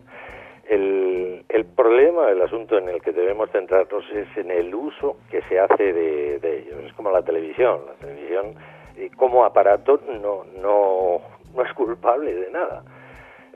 El, 0.68 1.44
el 1.48 1.64
problema, 1.64 2.28
el 2.28 2.42
asunto 2.42 2.76
en 2.76 2.88
el 2.88 3.00
que 3.00 3.12
debemos 3.12 3.50
centrarnos 3.50 4.04
es 4.10 4.28
en 4.36 4.50
el 4.50 4.74
uso 4.74 5.16
que 5.30 5.40
se 5.42 5.58
hace 5.58 5.92
de, 5.92 6.34
ellos. 6.36 6.84
Es 6.84 6.92
como 6.92 7.10
la 7.10 7.22
televisión, 7.22 7.80
la 7.86 7.94
televisión 7.94 8.54
eh, 8.96 9.10
como 9.16 9.44
aparato 9.44 10.00
no, 10.20 10.44
no, 10.60 11.22
no 11.54 11.62
es 11.62 11.72
culpable 11.72 12.34
de 12.34 12.50
nada 12.50 12.82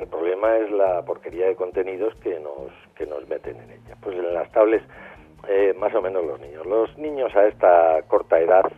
el 0.02 0.08
problema 0.08 0.56
es 0.56 0.70
la 0.70 1.02
porquería 1.04 1.46
de 1.46 1.56
contenidos 1.56 2.14
que 2.16 2.38
nos, 2.40 2.72
que 2.96 3.06
nos 3.06 3.26
meten 3.28 3.56
en 3.56 3.70
ella. 3.70 3.96
Pues 4.00 4.16
en 4.16 4.34
las 4.34 4.50
tablets, 4.52 4.84
eh, 5.48 5.74
más 5.78 5.94
o 5.94 6.02
menos 6.02 6.24
los 6.24 6.40
niños. 6.40 6.66
Los 6.66 6.96
niños 6.98 7.34
a 7.36 7.46
esta 7.46 8.02
corta 8.08 8.38
edad 8.40 8.70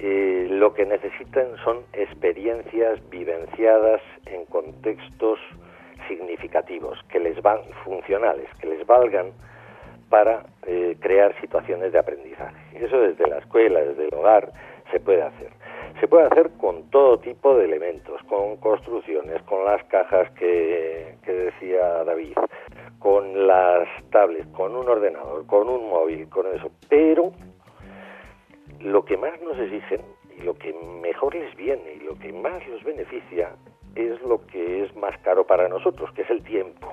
eh, 0.00 0.48
lo 0.50 0.74
que 0.74 0.86
necesitan 0.86 1.56
son 1.62 1.84
experiencias 1.92 2.98
vivenciadas 3.10 4.02
en 4.26 4.44
contextos 4.46 5.38
significativos, 6.08 6.98
que 7.08 7.20
les 7.20 7.40
van 7.40 7.60
funcionales, 7.84 8.48
que 8.60 8.66
les 8.66 8.84
valgan 8.86 9.32
para 10.10 10.44
eh, 10.66 10.96
crear 11.00 11.34
situaciones 11.40 11.92
de 11.92 11.98
aprendizaje. 11.98 12.56
Eso 12.74 13.00
desde 13.00 13.26
la 13.28 13.38
escuela, 13.38 13.80
desde 13.80 14.08
el 14.08 14.14
hogar, 14.14 14.50
se 14.90 14.98
puede 14.98 15.22
hacer. 15.22 15.50
Se 16.00 16.08
puede 16.08 16.26
hacer 16.26 16.50
con 16.58 16.90
todo 16.90 17.18
tipo 17.18 17.56
de 17.56 17.66
elementos, 17.66 18.20
con 18.24 18.56
construcciones, 18.56 19.40
con 19.42 19.64
las 19.64 19.82
cajas 19.84 20.30
que, 20.32 21.16
decía 21.24 22.04
David, 22.04 22.36
con 22.98 23.46
las 23.46 23.88
tablets, 24.10 24.46
con 24.48 24.74
un 24.74 24.88
ordenador, 24.88 25.46
con 25.46 25.68
un 25.68 25.88
móvil, 25.88 26.28
con 26.28 26.46
eso. 26.54 26.70
Pero 26.88 27.32
lo 28.80 29.04
que 29.04 29.16
más 29.16 29.40
nos 29.40 29.58
exigen 29.58 30.00
y 30.36 30.42
lo 30.42 30.54
que 30.54 30.74
mejor 31.02 31.34
les 31.34 31.54
viene 31.56 31.94
y 31.94 32.00
lo 32.00 32.18
que 32.18 32.32
más 32.32 32.66
los 32.68 32.82
beneficia 32.82 33.52
es 33.94 34.20
lo 34.22 34.44
que 34.46 34.84
es 34.84 34.96
más 34.96 35.16
caro 35.18 35.46
para 35.46 35.68
nosotros, 35.68 36.10
que 36.12 36.22
es 36.22 36.30
el 36.30 36.42
tiempo. 36.42 36.92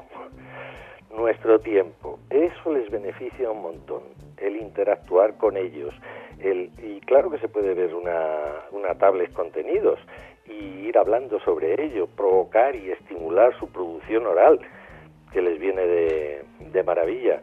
Nuestro 1.15 1.59
tiempo. 1.59 2.19
Eso 2.29 2.71
les 2.73 2.89
beneficia 2.89 3.51
un 3.51 3.61
montón. 3.61 4.03
El 4.37 4.55
interactuar 4.57 5.37
con 5.37 5.57
ellos, 5.57 5.93
y 6.43 6.99
claro 7.01 7.29
que 7.29 7.37
se 7.37 7.47
puede 7.47 7.73
ver 7.73 7.93
una, 7.93 8.65
una 8.71 8.95
tablet 8.95 9.31
contenidos 9.33 9.99
y 10.47 10.87
ir 10.87 10.97
hablando 10.97 11.39
sobre 11.41 11.83
ello, 11.83 12.07
provocar 12.07 12.75
y 12.75 12.91
estimular 12.91 13.57
su 13.59 13.67
producción 13.71 14.25
oral, 14.25 14.59
que 15.31 15.41
les 15.41 15.59
viene 15.59 15.85
de, 15.85 16.43
de 16.59 16.83
maravilla. 16.83 17.41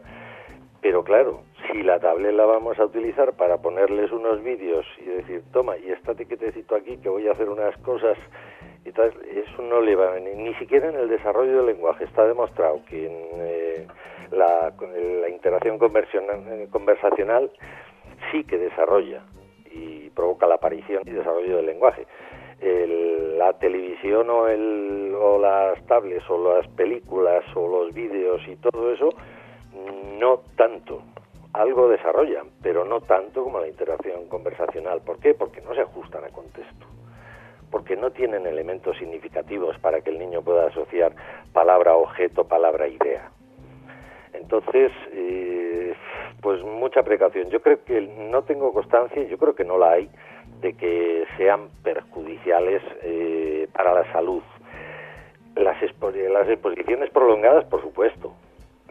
Pero 0.81 1.03
claro, 1.03 1.41
si 1.71 1.83
la 1.83 1.99
tablet 1.99 2.33
la 2.33 2.45
vamos 2.45 2.79
a 2.79 2.85
utilizar 2.85 3.33
para 3.33 3.57
ponerles 3.57 4.11
unos 4.11 4.43
vídeos 4.43 4.85
y 4.99 5.05
decir, 5.05 5.43
toma, 5.51 5.77
y 5.77 5.91
estate 5.91 6.25
quietecito 6.25 6.75
aquí 6.75 6.97
que 6.97 7.09
voy 7.09 7.27
a 7.27 7.31
hacer 7.31 7.49
unas 7.49 7.75
cosas, 7.77 8.17
tal, 8.91 9.13
eso 9.29 9.61
no 9.61 9.81
le 9.81 9.95
va, 9.95 10.19
ni, 10.19 10.31
ni 10.35 10.53
siquiera 10.55 10.89
en 10.89 10.95
el 10.95 11.09
desarrollo 11.09 11.57
del 11.57 11.67
lenguaje. 11.67 12.03
Está 12.05 12.25
demostrado 12.27 12.81
que 12.89 13.05
en 13.05 13.17
eh, 13.39 13.87
la, 14.31 14.73
la 15.21 15.29
interacción 15.29 15.77
conversacional 15.77 17.51
sí 18.31 18.43
que 18.43 18.57
desarrolla 18.57 19.23
y 19.71 20.09
provoca 20.09 20.47
la 20.47 20.55
aparición 20.55 21.03
y 21.05 21.11
desarrollo 21.11 21.57
del 21.57 21.65
lenguaje. 21.67 22.05
la 23.37 23.53
televisión 23.59 24.29
o, 24.29 24.47
el, 24.47 25.13
o 25.15 25.39
las 25.39 25.85
tablets 25.85 26.29
o 26.29 26.55
las 26.55 26.67
películas 26.69 27.43
o 27.55 27.67
los 27.67 27.93
vídeos 27.93 28.41
y 28.47 28.55
todo 28.57 28.91
eso, 28.91 29.09
no 30.17 30.41
tanto. 30.55 31.01
Algo 31.53 31.87
desarrollan, 31.89 32.47
pero 32.61 32.85
no 32.85 33.01
tanto 33.01 33.43
como 33.43 33.59
la 33.59 33.67
interacción 33.67 34.27
conversacional. 34.27 35.01
¿Por 35.01 35.19
qué? 35.19 35.33
Porque 35.33 35.61
no 35.61 35.73
se 35.73 35.81
ajustan 35.81 36.23
a 36.23 36.29
contexto. 36.29 36.85
Porque 37.71 37.95
no 37.95 38.11
tienen 38.11 38.45
elementos 38.45 38.97
significativos 38.97 39.77
para 39.79 40.01
que 40.01 40.09
el 40.09 40.19
niño 40.19 40.41
pueda 40.41 40.67
asociar 40.67 41.13
palabra 41.53 41.95
objeto, 41.95 42.47
palabra 42.47 42.87
idea. 42.87 43.31
Entonces, 44.33 44.91
eh, 45.11 45.93
pues 46.41 46.63
mucha 46.63 47.03
precaución. 47.03 47.49
Yo 47.49 47.61
creo 47.61 47.83
que 47.83 48.01
no 48.01 48.43
tengo 48.43 48.73
constancia, 48.73 49.23
yo 49.23 49.37
creo 49.37 49.55
que 49.55 49.65
no 49.65 49.77
la 49.77 49.91
hay, 49.91 50.09
de 50.61 50.73
que 50.73 51.25
sean 51.37 51.69
perjudiciales 51.83 52.81
eh, 53.03 53.67
para 53.73 53.93
la 53.93 54.11
salud. 54.11 54.41
Las, 55.55 55.77
las 55.81 56.49
exposiciones 56.49 57.09
prolongadas, 57.11 57.65
por 57.65 57.81
supuesto, 57.81 58.33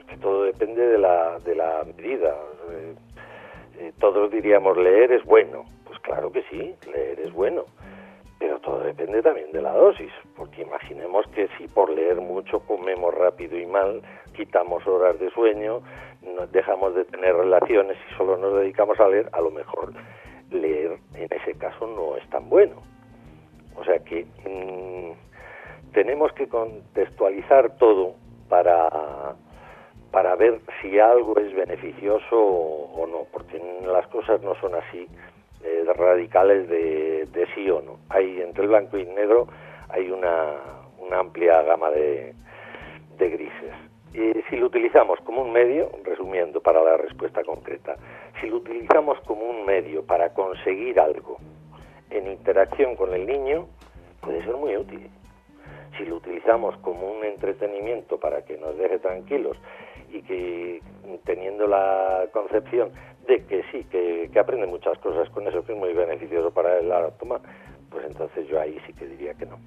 que 0.07 0.17
todo 0.17 0.45
depende 0.45 0.87
de 0.87 0.99
la, 0.99 1.39
de 1.41 1.55
la 1.55 1.85
medida. 1.85 2.35
Eh, 3.79 3.93
todos 3.99 4.31
diríamos 4.31 4.77
leer 4.77 5.13
es 5.13 5.25
bueno, 5.25 5.65
pues 5.85 5.99
claro 6.01 6.33
que 6.33 6.43
sí, 6.51 6.75
leer 6.91 7.21
es 7.21 7.33
bueno 7.33 7.65
pero 8.49 8.61
todo 8.61 8.81
depende 8.81 9.21
también 9.21 9.53
de 9.53 9.61
la 9.61 9.75
dosis, 9.75 10.11
porque 10.35 10.63
imaginemos 10.63 11.27
que 11.35 11.49
si 11.59 11.69
por 11.69 11.91
leer 11.91 12.17
mucho 12.17 12.61
comemos 12.61 13.13
rápido 13.15 13.59
y 13.59 13.67
mal, 13.67 14.01
quitamos 14.35 14.87
horas 14.87 15.21
de 15.21 15.29
sueño, 15.33 15.83
nos 16.23 16.51
dejamos 16.51 16.95
de 16.95 17.05
tener 17.05 17.37
relaciones 17.37 17.99
y 18.11 18.15
solo 18.15 18.39
nos 18.39 18.55
dedicamos 18.55 18.99
a 19.01 19.09
leer, 19.09 19.29
a 19.33 19.43
lo 19.43 19.51
mejor 19.51 19.93
leer 20.51 20.97
en 21.15 21.29
ese 21.31 21.59
caso 21.59 21.87
no 21.89 22.17
es 22.17 22.27
tan 22.31 22.49
bueno. 22.49 22.77
O 23.77 23.85
sea 23.85 23.99
que 23.99 24.25
mm, 24.25 25.93
tenemos 25.93 26.33
que 26.33 26.49
contextualizar 26.49 27.77
todo 27.77 28.15
para, 28.49 29.37
para 30.11 30.37
ver 30.37 30.59
si 30.81 30.99
algo 30.99 31.39
es 31.39 31.55
beneficioso 31.55 32.35
o 32.35 33.07
no, 33.07 33.27
porque 33.31 33.63
las 33.83 34.07
cosas 34.07 34.41
no 34.41 34.55
son 34.55 34.75
así 34.75 35.07
eh, 35.65 35.85
radicales 35.97 36.69
de, 36.69 37.47
sí 37.55 37.71
o 37.71 37.81
no. 37.81 37.99
Hay 38.09 38.41
entre 38.41 38.65
el 38.65 38.69
blanco 38.69 38.99
y 38.99 39.03
el 39.03 39.15
negro 39.15 39.49
hay 39.89 40.11
una, 40.11 40.55
una 40.99 41.19
amplia 41.21 41.63
gama 41.63 41.91
de, 41.91 42.35
de 43.19 43.31
grises. 43.31 43.75
Y 44.15 44.41
si 44.49 44.57
lo 44.57 44.67
utilizamos 44.67 45.19
como 45.21 45.43
un 45.43 45.53
medio, 45.53 45.91
resumiendo 46.05 46.61
para 46.61 46.83
la 46.83 46.97
respuesta 46.97 47.43
concreta, 47.45 47.97
si 48.41 48.49
lo 48.49 48.57
utilizamos 48.57 49.21
como 49.21 49.43
un 49.43 49.67
medio 49.67 50.05
para 50.05 50.33
conseguir 50.33 50.99
algo 50.99 51.37
en 52.11 52.27
interacción 52.27 52.97
con 52.97 53.13
el 53.13 53.27
niño, 53.27 53.67
puede 54.21 54.43
ser 54.45 54.57
muy 54.57 54.77
útil. 54.77 55.11
Si 55.97 56.05
lo 56.05 56.17
utilizamos 56.17 56.77
como 56.79 57.11
un 57.11 57.25
entretenimiento 57.25 58.19
para 58.19 58.43
que 58.43 58.57
nos 58.57 58.77
deje 58.79 58.99
tranquilos 58.99 59.59
y 60.11 60.23
que 60.23 60.83
teniendo 61.25 61.67
la 61.67 62.27
concepción 62.33 62.91
de 63.27 63.45
que 63.45 63.63
sí, 63.71 63.85
que, 63.91 64.31
aprende 64.39 64.67
muchas 64.67 64.99
cosas 64.99 65.29
con 65.31 65.47
eso, 65.47 65.65
que 65.65 65.73
es 65.73 65.79
muy 65.79 65.93
beneficioso 65.93 66.51
para 66.51 66.81
la 66.83 67.11
toma, 67.13 67.41
pues 67.91 68.05
entonces 68.07 68.47
yo 68.49 68.61
ahí 68.61 68.79
sí 68.87 68.93
que 68.95 69.07
diría 69.07 69.35
que 69.35 69.47
no. 69.47 69.59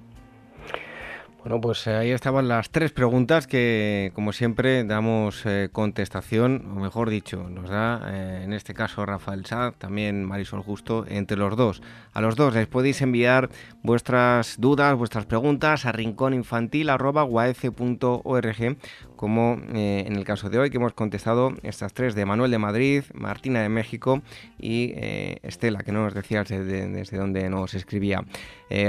Bueno, 1.42 1.60
pues 1.60 1.86
eh, 1.88 1.96
ahí 1.96 2.12
estaban 2.12 2.46
las 2.46 2.70
tres 2.70 2.92
preguntas 2.92 3.48
que, 3.48 4.12
como 4.14 4.32
siempre, 4.32 4.84
damos 4.84 5.44
eh, 5.44 5.70
contestación, 5.72 6.70
o 6.70 6.76
mejor 6.80 7.10
dicho, 7.10 7.48
nos 7.50 7.68
da, 7.68 8.00
eh, 8.12 8.42
en 8.44 8.52
este 8.52 8.74
caso, 8.74 9.04
Rafael 9.04 9.44
Sá, 9.44 9.74
también 9.76 10.24
Marisol 10.24 10.62
Justo, 10.62 11.04
entre 11.08 11.36
los 11.36 11.56
dos. 11.56 11.82
A 12.12 12.20
los 12.20 12.36
dos 12.36 12.54
les 12.54 12.68
podéis 12.68 13.02
enviar 13.02 13.48
vuestras 13.82 14.60
dudas, 14.60 14.96
vuestras 14.96 15.26
preguntas 15.26 15.84
a 15.84 15.90
rincóninfantil.org 15.90 18.76
como 19.22 19.58
eh, 19.72 20.02
en 20.04 20.16
el 20.16 20.24
caso 20.24 20.50
de 20.50 20.58
hoy 20.58 20.68
que 20.68 20.78
hemos 20.78 20.94
contestado 20.94 21.50
estas 21.62 21.94
tres 21.94 22.16
de 22.16 22.26
Manuel 22.26 22.50
de 22.50 22.58
Madrid, 22.58 23.04
Martina 23.14 23.62
de 23.62 23.68
México 23.68 24.18
y 24.58 24.94
eh, 24.96 25.36
Estela, 25.44 25.84
que 25.84 25.92
no 25.92 26.02
nos 26.02 26.12
decías 26.12 26.48
desde, 26.48 26.88
desde 26.88 27.18
dónde 27.18 27.48
nos 27.48 27.74
escribía. 27.74 28.24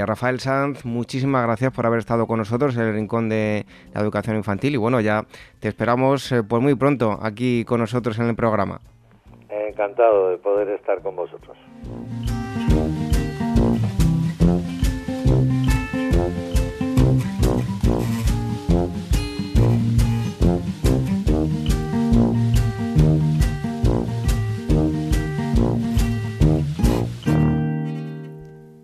Rafael 0.06 0.40
Sanz, 0.40 0.84
muchísimas 0.84 1.44
gracias 1.44 1.70
por 1.70 1.86
haber 1.86 2.00
estado 2.00 2.26
con 2.26 2.38
nosotros 2.38 2.74
en 2.74 2.82
el 2.82 2.94
Rincón 2.94 3.28
de 3.28 3.64
la 3.92 4.00
Educación 4.00 4.34
Infantil 4.34 4.74
y 4.74 4.78
bueno, 4.78 5.00
ya 5.00 5.24
te 5.60 5.68
esperamos 5.68 6.34
pues 6.48 6.62
muy 6.62 6.74
pronto 6.74 7.16
aquí 7.22 7.64
con 7.64 7.78
nosotros 7.78 8.18
en 8.18 8.26
el 8.26 8.34
programa. 8.34 8.80
Encantado 9.50 10.30
de 10.30 10.38
poder 10.38 10.68
estar 10.70 11.00
con 11.00 11.14
vosotros. 11.14 11.56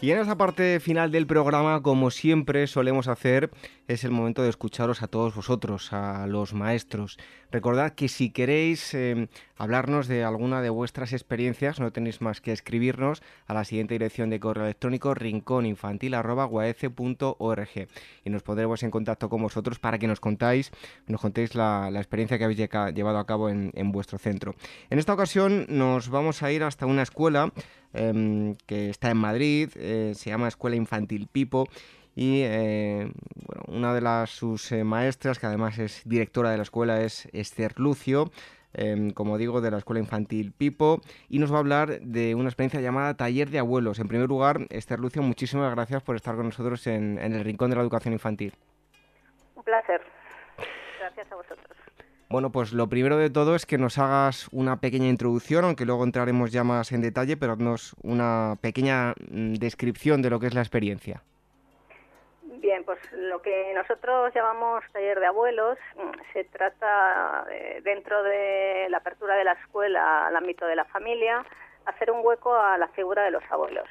Y 0.00 0.12
en 0.12 0.18
esta 0.18 0.36
parte 0.36 0.78
final 0.78 1.10
del 1.10 1.26
programa, 1.26 1.82
como 1.82 2.12
siempre 2.12 2.68
solemos 2.68 3.08
hacer, 3.08 3.50
es 3.88 4.04
el 4.04 4.12
momento 4.12 4.44
de 4.44 4.48
escucharos 4.48 5.02
a 5.02 5.08
todos 5.08 5.34
vosotros, 5.34 5.92
a 5.92 6.28
los 6.28 6.54
maestros. 6.54 7.18
Recordad 7.50 7.94
que 7.94 8.06
si 8.06 8.30
queréis 8.30 8.94
em, 8.94 9.26
hablarnos 9.56 10.06
de 10.06 10.22
alguna 10.22 10.62
de 10.62 10.70
vuestras 10.70 11.12
experiencias, 11.12 11.80
no 11.80 11.90
tenéis 11.90 12.20
más 12.20 12.40
que 12.40 12.52
escribirnos 12.52 13.24
a 13.48 13.54
la 13.54 13.64
siguiente 13.64 13.94
dirección 13.94 14.30
de 14.30 14.38
correo 14.38 14.66
electrónico 14.66 15.14
rincóninfantil.org 15.14 17.88
y 18.24 18.30
nos 18.30 18.44
pondremos 18.44 18.84
en 18.84 18.92
contacto 18.92 19.28
con 19.28 19.42
vosotros 19.42 19.80
para 19.80 19.98
que 19.98 20.06
nos 20.06 20.20
contáis, 20.20 20.70
nos 21.08 21.20
contéis 21.20 21.56
la, 21.56 21.90
experiencia 21.96 22.38
que 22.38 22.44
habéis 22.44 22.68
llevado 22.94 23.18
a 23.18 23.26
cabo 23.26 23.48
en, 23.48 23.72
vuestro 23.90 24.18
centro. 24.18 24.54
En 24.90 25.00
esta 25.00 25.12
ocasión 25.12 25.66
nos 25.68 26.08
vamos 26.08 26.44
a 26.44 26.52
ir 26.52 26.62
hasta 26.62 26.86
una 26.86 27.02
escuela 27.02 27.52
Em, 27.94 28.54
que 28.66 28.90
está 28.90 29.10
en 29.10 29.16
Madrid, 29.16 29.70
se 30.14 30.30
llama 30.30 30.48
Escuela 30.48 30.76
Infantil 30.76 31.28
Pipo 31.30 31.66
y 32.18 32.42
eh, 32.42 33.12
una 33.68 33.94
de 33.94 34.00
las, 34.00 34.30
sus 34.30 34.72
eh, 34.72 34.82
maestras, 34.82 35.38
que 35.38 35.46
además 35.46 35.78
es 35.78 36.02
directora 36.04 36.50
de 36.50 36.56
la 36.56 36.64
escuela, 36.64 37.00
es 37.00 37.28
Esther 37.32 37.78
Lucio, 37.78 38.32
em, 38.74 39.12
como 39.12 39.38
digo, 39.38 39.60
de 39.60 39.70
la 39.70 39.78
Escuela 39.78 40.00
Infantil 40.00 40.50
Pipo, 40.50 41.00
y 41.28 41.38
nos 41.38 41.52
va 41.52 41.58
a 41.58 41.60
hablar 41.60 42.00
de 42.00 42.34
una 42.34 42.48
experiencia 42.48 42.80
llamada 42.80 43.14
Taller 43.14 43.50
de 43.50 43.60
Abuelos. 43.60 44.00
En 44.00 44.08
primer 44.08 44.28
lugar, 44.28 44.66
Esther 44.70 44.98
Lucio, 44.98 45.22
muchísimas 45.22 45.72
gracias 45.72 46.02
por 46.02 46.16
estar 46.16 46.34
con 46.34 46.46
nosotros 46.46 46.84
en 46.88 47.18
el 47.20 47.44
Rincón 47.44 47.70
de 47.70 47.76
la 47.76 47.82
Educación 47.82 48.12
Infantil. 48.12 48.52
Un 49.54 49.62
placer. 49.62 50.02
Gracias 50.98 51.30
a 51.30 51.36
vosotros. 51.36 51.77
Bueno, 52.30 52.52
pues 52.52 52.74
lo 52.74 52.88
primero 52.88 53.16
de 53.16 53.30
todo 53.30 53.54
es 53.54 53.64
que 53.64 53.78
nos 53.78 53.96
hagas 53.96 54.48
una 54.52 54.80
pequeña 54.80 55.08
introducción, 55.08 55.64
aunque 55.64 55.86
luego 55.86 56.04
entraremos 56.04 56.52
ya 56.52 56.62
más 56.62 56.92
en 56.92 57.00
detalle, 57.00 57.38
pero 57.38 57.52
haznos 57.52 57.96
una 58.02 58.56
pequeña 58.60 59.14
mm, 59.30 59.54
descripción 59.54 60.20
de 60.20 60.28
lo 60.28 60.38
que 60.38 60.48
es 60.48 60.54
la 60.54 60.60
experiencia. 60.60 61.22
Bien, 62.42 62.84
pues 62.84 62.98
lo 63.12 63.40
que 63.40 63.72
nosotros 63.74 64.30
llamamos 64.34 64.84
taller 64.92 65.18
de 65.20 65.26
abuelos 65.26 65.78
mm, 65.96 66.32
se 66.34 66.44
trata, 66.44 67.46
dentro 67.82 68.22
de 68.22 68.88
la 68.90 68.98
apertura 68.98 69.34
de 69.34 69.44
la 69.44 69.52
escuela 69.52 70.26
al 70.26 70.36
ámbito 70.36 70.66
de 70.66 70.76
la 70.76 70.84
familia, 70.84 71.46
hacer 71.86 72.10
un 72.10 72.20
hueco 72.22 72.54
a 72.54 72.76
la 72.76 72.88
figura 72.88 73.22
de 73.24 73.30
los 73.30 73.42
abuelos. 73.48 73.88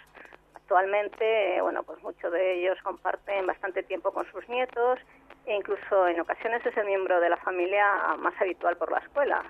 Actualmente, 0.68 1.62
bueno, 1.62 1.82
pues 1.84 2.04
muchos 2.04 2.30
de 2.30 2.56
ellos 2.60 2.78
comparten 2.84 3.48
bastante 3.48 3.84
tiempo 3.84 4.12
con 4.12 4.30
sus 4.34 4.50
nietos 4.50 5.00
e 5.46 5.56
incluso 5.56 6.10
en 6.10 6.20
ocasiones 6.20 6.66
es 6.66 6.76
el 6.76 6.86
miembro 6.86 7.22
de 7.22 7.30
la 7.30 7.38
familia 7.38 7.86
más 8.18 8.34
habitual 8.42 8.76
por 8.76 8.92
la 8.92 8.98
escuela. 8.98 9.46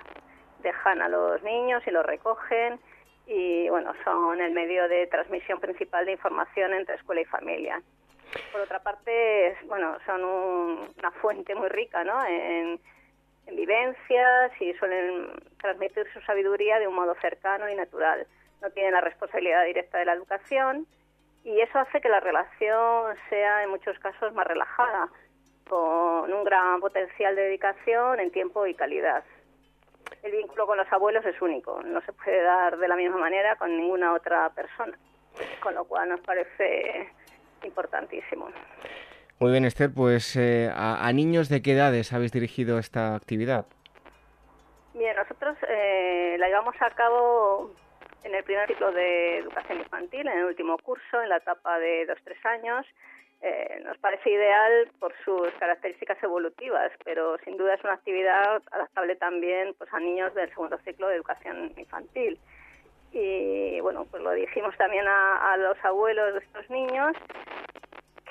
Dejan 0.60 1.02
a 1.02 1.10
los 1.10 1.42
niños 1.42 1.82
y 1.88 1.90
los 1.90 2.06
recogen 2.06 2.80
y 3.26 3.68
bueno, 3.70 3.94
son 4.04 4.40
el 4.40 4.52
medio 4.52 4.88
de 4.88 5.08
transmisión 5.08 5.60
principal 5.60 6.06
de 6.06 6.12
información 6.12 6.72
entre 6.76 6.98
escuela 6.98 7.22
y 7.22 7.26
familia. 7.26 7.82
Por 8.52 8.62
otra 8.62 8.84
parte, 8.84 9.58
bueno, 9.66 9.98
son 10.06 10.24
una 10.24 11.12
fuente 11.20 11.56
muy 11.56 11.70
rica 11.70 12.04
¿no? 12.04 12.24
en 12.28 12.80
vivencias 13.48 14.52
y 14.62 14.72
suelen 14.76 15.32
transmitir 15.60 16.06
su 16.14 16.22
sabiduría 16.22 16.78
de 16.78 16.88
un 16.88 16.94
modo 16.94 17.16
cercano 17.22 17.68
y 17.72 17.74
natural. 17.74 18.28
No 18.62 18.70
tienen 18.70 18.94
la 18.94 19.02
responsabilidad 19.02 19.66
directa 19.66 19.98
de 19.98 20.06
la 20.06 20.14
educación 20.14 20.86
y 21.48 21.62
eso 21.62 21.80
hace 21.80 22.02
que 22.02 22.10
la 22.10 22.20
relación 22.20 23.16
sea 23.30 23.64
en 23.64 23.70
muchos 23.70 23.98
casos 24.00 24.34
más 24.34 24.46
relajada 24.46 25.08
con 25.70 26.34
un 26.34 26.44
gran 26.44 26.82
potencial 26.82 27.38
de 27.38 27.44
dedicación 27.44 28.20
en 28.20 28.32
tiempo 28.32 28.68
y 28.68 28.74
calidad. 28.74 29.24
El 30.24 30.34
vínculo 30.34 30.68
con 30.68 30.78
los 30.78 30.92
abuelos 30.92 31.26
es 31.26 31.42
único, 31.42 31.82
no 31.84 32.02
se 32.02 32.12
puede 32.12 32.44
dar 32.44 32.78
de 32.78 32.88
la 32.90 32.98
misma 32.98 33.16
manera 33.16 33.56
con 33.56 33.78
ninguna 33.78 34.14
otra 34.14 34.50
persona, 34.50 34.98
con 35.62 35.74
lo 35.74 35.86
cual 35.86 36.10
nos 36.10 36.20
parece 36.20 37.10
importantísimo. 37.64 38.50
Muy 39.40 39.52
bien, 39.52 39.64
Esther, 39.64 39.92
pues 39.96 40.36
eh, 40.36 40.70
a, 40.76 41.10
niños 41.14 41.48
de 41.48 41.62
qué 41.62 41.74
edades 41.74 42.12
habéis 42.12 42.34
dirigido 42.34 42.78
esta 42.78 43.16
actividad? 43.16 43.68
Bien, 44.94 45.16
nosotros 45.16 45.56
eh, 45.70 46.36
la 46.40 46.48
llevamos 46.48 46.76
a 46.82 46.90
cabo 46.90 47.72
en 48.28 48.36
el 48.36 48.44
primer 48.44 48.68
ciclo 48.68 48.92
de 48.92 49.38
educación 49.38 49.80
infantil, 49.80 50.28
en 50.28 50.38
el 50.40 50.46
último 50.46 50.78
curso, 50.80 51.22
en 51.22 51.30
la 51.30 51.38
etapa 51.38 51.80
de 51.80 52.06
2-3 52.08 52.46
años, 52.46 52.86
eh, 53.42 53.82
nos 53.86 53.98
parece 54.00 54.30
ideal 54.32 54.92
por 55.00 55.14
sus 55.24 55.50
características 55.60 56.22
evolutivas, 56.22 56.92
pero 57.06 57.38
sin 57.46 57.56
duda 57.56 57.76
es 57.76 57.84
una 57.84 57.94
actividad 57.94 58.62
adaptable 58.72 59.16
también 59.16 59.74
pues, 59.78 59.94
a 59.94 60.00
niños 60.00 60.34
del 60.36 60.50
segundo 60.50 60.78
ciclo 60.80 61.08
de 61.08 61.16
educación 61.16 61.72
infantil. 61.78 62.38
Y 63.14 63.80
bueno, 63.80 64.06
pues 64.12 64.22
lo 64.22 64.32
dijimos 64.32 64.76
también 64.76 65.08
a, 65.08 65.54
a 65.54 65.58
los 65.58 65.78
abuelos 65.86 66.34
de 66.34 66.40
estos 66.40 66.70
niños, 66.70 67.16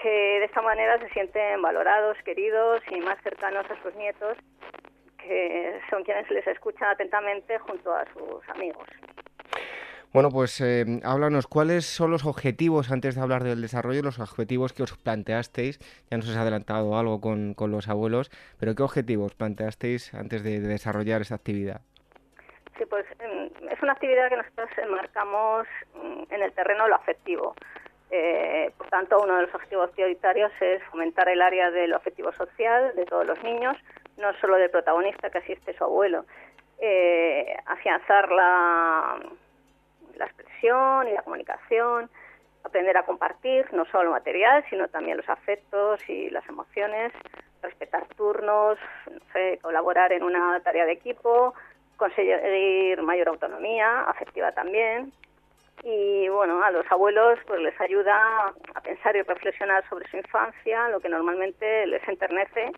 que 0.03 0.11
de 0.41 0.45
esta 0.45 0.61
manera 0.61 0.99
se 0.99 1.09
sienten 1.11 1.63
valorados, 1.63 2.19
queridos 2.23 2.83
y 2.91 3.01
más 3.01 3.19
cercanos 3.23 3.65
a 3.71 3.83
sus 3.83 3.95
nietos, 3.95 4.37
que 5.17 5.81
son 5.89 6.05
quienes 6.05 6.31
les 6.31 6.47
escuchan 6.47 6.91
atentamente 6.91 7.59
junto 7.61 7.95
a 7.95 8.05
sus 8.13 8.47
amigos. 8.51 8.87
Bueno, 10.17 10.31
pues 10.31 10.61
eh, 10.63 10.87
háblanos, 11.05 11.47
¿cuáles 11.47 11.85
son 11.85 12.11
los 12.11 12.25
objetivos, 12.25 12.91
antes 12.91 13.17
de 13.17 13.21
hablar 13.21 13.45
del 13.45 13.61
desarrollo, 13.61 14.01
los 14.01 14.19
objetivos 14.19 14.73
que 14.73 14.83
os 14.83 14.97
planteasteis? 14.97 15.79
Ya 16.11 16.17
nos 16.17 16.29
has 16.31 16.39
adelantado 16.39 16.97
algo 16.97 17.21
con, 17.21 17.55
los 17.59 17.89
abuelos, 17.89 18.31
pero 18.59 18.75
¿qué 18.75 18.83
objetivos 18.83 19.35
planteasteis 19.35 20.15
antes 20.15 20.43
de, 20.43 20.61
desarrollar 20.61 21.21
esta 21.21 21.35
actividad? 21.35 21.83
Sí, 22.79 22.87
pues 22.87 23.05
em, 23.19 23.51
es 23.71 23.83
una 23.83 23.93
actividad 23.93 24.31
que 24.31 24.39
nosotros 24.39 24.71
enmarcamos 24.79 25.67
mm, 25.95 26.33
en 26.33 26.43
el 26.43 26.53
terreno 26.53 26.85
de 26.85 26.89
lo 26.89 26.97
afectivo. 26.97 27.55
Eh, 28.11 28.73
por 28.79 28.89
tanto, 28.89 29.21
uno 29.21 29.37
de 29.37 29.43
los 29.43 29.55
objetivos 29.55 29.91
prioritarios 29.91 30.51
es 30.61 30.83
fomentar 30.85 31.29
el 31.29 31.43
área 31.43 31.71
de 31.71 31.89
lo 31.89 31.97
afectivo 31.97 32.33
social 32.33 32.95
de 32.97 33.05
todos 33.05 33.27
los 33.27 33.43
niños, 33.43 33.77
no 34.17 34.33
solo 34.41 34.57
del 34.57 34.71
protagonista 34.71 35.29
que 35.29 35.39
asiste 35.39 35.77
su 35.77 35.85
abuelo. 35.85 36.25
Eh, 36.79 37.55
afianzar 37.67 38.31
la 38.31 39.19
la 40.17 40.27
expresión 40.27 41.09
y 41.09 41.13
la 41.13 41.23
comunicación, 41.23 42.11
aprender 42.65 42.97
a 42.97 43.05
compartir 43.05 43.73
no 43.73 43.85
solo 43.87 44.11
material, 44.11 44.65
sino 44.69 44.89
también 44.89 45.17
los 45.17 45.29
afectos 45.29 46.01
y 46.09 46.31
las 46.31 46.47
emociones, 46.49 47.13
respetar 47.63 48.07
turnos, 48.17 48.79
colaborar 49.63 50.13
en 50.13 50.23
una 50.23 50.61
tarea 50.61 50.85
de 50.85 50.93
equipo, 50.93 51.55
conseguir 51.97 53.01
mayor 53.03 53.29
autonomía 53.29 54.03
afectiva 54.03 54.53
también. 54.53 55.13
Y 55.83 56.29
bueno, 56.29 56.63
a 56.65 56.71
los 56.71 56.91
abuelos 56.91 57.39
pues 57.47 57.61
les 57.61 57.79
ayuda 57.81 58.53
a 58.75 58.81
pensar 58.81 59.15
y 59.15 59.23
reflexionar 59.23 59.87
sobre 59.89 60.09
su 60.09 60.17
infancia, 60.17 60.89
lo 60.89 61.01
que 61.01 61.09
normalmente 61.09 61.87
les 61.87 62.07
enternece 62.09 62.73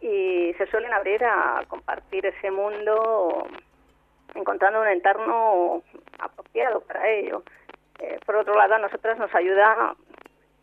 y 0.00 0.54
se 0.56 0.66
suelen 0.68 0.92
abrir 0.92 1.22
a 1.24 1.64
compartir 1.68 2.24
ese 2.24 2.50
mundo 2.50 3.46
encontrando 4.34 4.80
un 4.80 4.88
entorno 4.88 5.82
apropiado 6.18 6.80
para 6.80 7.08
ello. 7.08 7.42
Eh, 7.98 8.18
por 8.24 8.36
otro 8.36 8.56
lado, 8.56 8.74
a 8.74 8.78
nosotros 8.78 9.18
nos 9.18 9.34
ayuda 9.34 9.94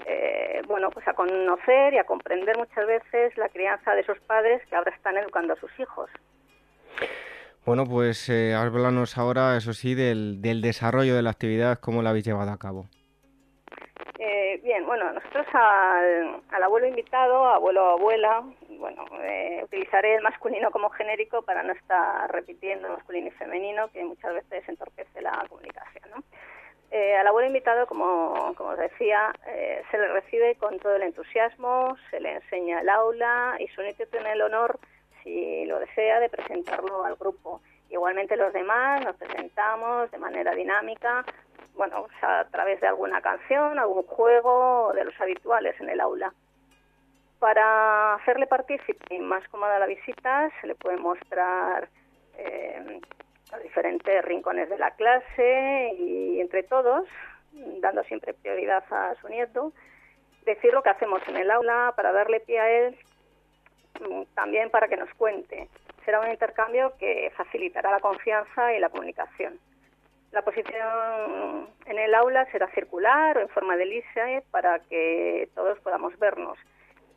eh, 0.05 0.61
bueno, 0.68 0.89
pues 0.89 1.07
a 1.07 1.13
conocer 1.13 1.93
y 1.93 1.97
a 1.97 2.05
comprender 2.05 2.57
muchas 2.57 2.88
veces 2.88 3.38
la 3.38 3.49
crianza 3.49 3.93
de 3.93 4.01
esos 4.01 4.20
padres 4.22 4.61
que 4.70 4.76
ahora 4.76 4.93
están 4.95 5.18
educando 5.18 5.53
a 5.53 5.57
sus 5.57 5.72
hijos. 5.80 6.09
Bueno, 7.65 7.84
pues 7.86 8.30
eh, 8.30 8.53
háblanos 8.55 9.18
ahora, 9.18 9.57
eso 9.57 9.74
sí, 9.74 9.93
del, 9.93 10.41
del 10.41 10.61
desarrollo 10.61 11.15
de 11.15 11.22
la 11.22 11.32
actividad, 11.32 11.80
cómo 11.80 12.01
la 12.01 12.11
habéis 12.11 12.26
llevado 12.26 12.51
a 12.51 12.57
cabo. 12.57 12.88
Bien, 14.64 14.86
bueno, 14.86 15.12
nosotros 15.12 15.45
al, 15.54 16.64
abuelo 16.64 16.88
invitado, 16.88 17.45
abuelo 17.45 17.86
o 17.86 17.98
abuela, 17.98 18.43
bueno, 18.70 19.06
eh, 19.22 19.62
utilizaré 19.64 20.16
el 20.16 20.22
masculino 20.22 20.72
como 20.72 20.89
genérico 20.89 21.41
para 21.41 21.64
no 21.64 21.74
estar 21.74 22.32
repitiendo 22.32 22.89
masculino 22.89 23.28
y 23.28 23.32
femenino, 23.32 23.89
que 23.89 24.04
muchas 24.04 24.34
veces 24.34 24.68
entorpece 24.68 25.22
la 25.22 25.45
comunicación, 25.50 26.10
¿no? 26.12 26.24
Eh, 26.89 27.16
al 27.18 27.28
abuelo 27.28 27.48
invitado, 27.48 27.86
como, 27.86 28.54
como 28.56 28.70
os 28.70 28.78
decía, 28.78 29.34
eh, 29.45 29.84
se 29.91 29.98
le 29.98 30.08
recibe 30.08 30.56
con 30.56 30.80
todo 30.80 30.95
el 30.95 31.04
entusiasmo, 31.04 31.98
se 32.10 32.20
le 32.22 32.36
enseña 32.36 32.80
el 32.80 32.89
aula 32.89 33.58
y 33.60 33.68
su 33.70 33.82
nieto 33.82 34.06
tiene 34.08 34.32
el 34.32 34.41
honor, 34.41 34.80
si 35.22 35.66
lo 35.66 35.80
desea, 35.80 36.22
de 36.22 36.30
presentarlo 36.30 37.04
al 37.04 37.16
grupo. 37.16 37.62
Igualmente 37.89 38.38
los 38.38 38.54
demás 38.54 39.04
nos 39.04 39.18
presentamos 39.18 40.10
de 40.12 40.18
manera 40.18 40.54
dinámica, 40.54 41.26
bueno, 41.78 42.07
a 42.21 42.45
través 42.45 42.82
de 42.82 42.88
alguna 42.88 43.21
canción, 43.21 43.78
algún 43.78 44.03
juego 44.03 44.91
de 44.93 45.05
los 45.05 45.19
habituales 45.21 45.80
en 45.80 45.89
el 45.89 46.01
aula. 46.01 46.34
Para 47.39 48.15
hacerle 48.15 48.47
partícipe 48.47 49.19
más 49.19 49.47
cómoda 49.49 49.78
la 49.78 49.86
visita, 49.86 50.49
se 50.59 50.67
le 50.67 50.75
puede 50.75 50.97
mostrar 50.97 51.88
eh, 52.36 52.99
los 53.51 53.61
diferentes 53.61 54.25
rincones 54.25 54.69
de 54.69 54.78
la 54.80 54.91
clase 54.91 55.93
y 55.99 56.41
entre 56.41 56.63
todos, 56.63 57.07
dando 57.80 58.03
siempre 58.05 58.34
prioridad 58.34 58.84
a 58.91 59.13
su 59.21 59.30
nieto, 59.30 59.71
decir 60.45 60.73
lo 60.73 60.82
que 60.82 60.89
hacemos 60.89 61.21
en 61.28 61.38
el 61.38 61.51
aula 61.51 61.93
para 61.95 62.11
darle 62.11 62.39
pie 62.39 62.59
a 62.59 62.69
él, 62.71 62.97
mm, 64.01 64.23
también 64.34 64.71
para 64.71 64.88
que 64.88 64.97
nos 64.97 65.13
cuente. 65.13 65.69
Será 66.05 66.21
un 66.21 66.32
intercambio 66.32 66.93
que 66.97 67.32
facilitará 67.36 67.91
la 67.91 67.99
confianza 67.99 68.73
y 68.73 68.80
la 68.80 68.89
comunicación. 68.89 69.59
La 70.32 70.41
posición 70.41 71.67
en 71.86 71.97
el 71.97 72.13
aula 72.13 72.45
será 72.51 72.67
circular 72.71 73.38
o 73.38 73.41
en 73.41 73.49
forma 73.49 73.78
de 73.78 73.84
elise 73.84 74.43
para 74.51 74.80
que 74.80 75.49
todos 75.55 75.80
podamos 75.80 76.17
vernos. 76.19 76.57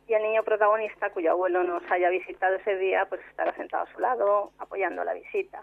Y 0.07 0.13
el 0.13 0.23
niño 0.23 0.43
protagonista, 0.43 1.09
cuyo 1.11 1.31
abuelo 1.31 1.63
nos 1.63 1.83
haya 1.91 2.09
visitado 2.09 2.55
ese 2.55 2.77
día, 2.77 3.05
pues 3.05 3.21
estará 3.29 3.53
sentado 3.55 3.83
a 3.83 3.93
su 3.93 3.99
lado, 3.99 4.51
apoyando 4.59 5.03
la 5.03 5.13
visita. 5.13 5.61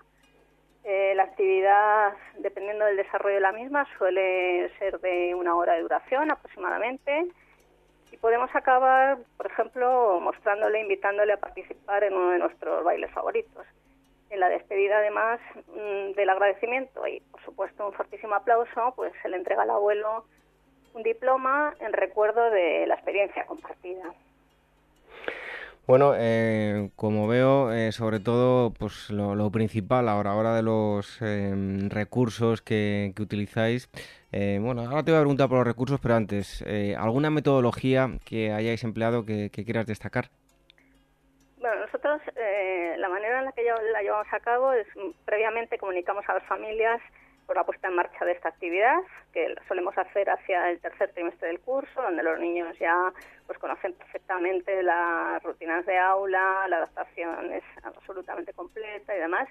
Eh, 0.85 1.15
la 1.17 1.25
actividad, 1.25 2.15
dependiendo 2.39 2.85
del 2.85 2.97
desarrollo 2.97 3.37
de 3.37 3.41
la 3.41 3.53
misma, 3.53 3.87
suele 3.97 4.71
ser 4.79 5.01
de 5.01 5.35
una 5.35 5.55
hora 5.55 5.75
de 5.75 5.83
duración 5.83 6.31
aproximadamente. 6.31 7.27
Y 8.13 8.17
podemos 8.19 8.55
acabar, 8.55 9.19
por 9.37 9.47
ejemplo, 9.47 10.21
mostrándole, 10.21 10.81
invitándole 10.81 11.33
a 11.33 11.39
participar 11.39 12.05
en 12.05 12.15
uno 12.15 12.31
de 12.31 12.39
nuestros 12.39 12.85
bailes 12.85 13.11
favoritos 13.11 13.67
en 14.31 14.41
la 14.41 14.49
despedida, 14.49 14.99
además 14.99 15.41
mm, 15.69 16.13
del 16.13 16.31
agradecimiento 16.31 17.07
y, 17.07 17.21
por 17.21 17.43
supuesto, 17.45 17.87
un 17.87 17.93
fortísimo 17.93 18.35
aplauso, 18.35 18.93
pues 18.97 19.13
se 19.23 19.29
le 19.29 19.37
entrega 19.37 19.63
al 19.63 19.71
abuelo 19.71 20.25
un 20.95 21.03
diploma 21.03 21.75
en 21.81 21.93
recuerdo 21.93 22.51
de 22.51 22.87
la 22.87 22.95
experiencia 22.95 23.47
compartida. 23.47 24.15
Bueno, 25.87 26.13
eh, 26.15 26.91
como 26.97 27.27
veo, 27.29 27.73
eh, 27.73 27.93
sobre 27.93 28.21
todo, 28.21 28.73
pues 28.75 29.09
lo, 29.09 29.51
principal 29.51 30.11
ahora, 30.11 30.33
ahora 30.33 30.55
de 30.55 30.63
los 30.63 31.23
em, 31.23 31.89
recursos 31.89 32.61
que, 32.61 33.15
utilizáis. 33.19 33.89
Eh, 34.31 34.59
bueno, 34.61 34.83
ahora 34.83 35.03
te 35.03 35.13
voy 35.13 35.19
a 35.19 35.23
preguntar 35.23 35.49
por 35.49 35.57
los 35.59 35.67
recursos, 35.67 35.99
pero 35.99 36.15
antes, 36.15 36.63
¿alguna 36.99 37.31
metodología 37.31 38.19
que 38.27 38.53
hayáis 38.53 38.85
empleado 38.85 39.25
que 39.25 39.51
quieras 39.51 39.87
destacar? 39.87 40.31
Nosotros 41.77 42.21
eh, 42.37 42.95
la 42.99 43.09
manera 43.09 43.39
en 43.41 43.47
la 43.47 43.53
que 43.53 43.63
la 43.63 44.03
llevamos 44.03 44.33
a 44.33 44.41
cabo 44.41 44.73
es 44.73 44.87
mm, 44.97 45.11
previamente 45.25 45.79
comunicamos 45.79 46.25
a 46.29 46.35
las 46.35 46.45
familias 46.45 47.01
por 47.47 47.57
la 47.57 47.65
puesta 47.65 47.89
en 47.89 47.95
marcha 47.95 48.27
de 48.27 48.33
esta 48.33 48.51
actividad, 48.51 48.99
que 49.33 49.55
solemos 49.67 49.97
hacer 49.97 50.29
hacia 50.29 50.71
el 50.71 50.81
tercer 50.81 51.11
trimestre 51.15 51.49
del 51.49 51.61
curso, 51.61 52.03
donde 52.03 52.23
los 52.23 52.39
niños 52.39 52.79
ya 52.79 53.11
pues 53.47 53.59
conocen 53.59 53.95
perfectamente 53.95 54.83
las 54.83 55.43
rutinas 55.43 55.87
de 55.87 55.97
aula, 55.97 56.69
la 56.69 56.77
adaptación 56.77 57.51
es 57.53 57.65
absolutamente 57.83 58.53
completa 58.53 59.17
y 59.17 59.19
demás. 59.19 59.49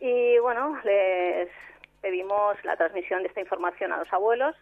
Y 0.00 0.38
bueno, 0.38 0.80
les 0.82 1.50
pedimos 2.00 2.56
la 2.64 2.76
transmisión 2.76 3.22
de 3.22 3.28
esta 3.28 3.40
información 3.40 3.92
a 3.92 3.98
los 3.98 4.10
abuelos 4.14 4.56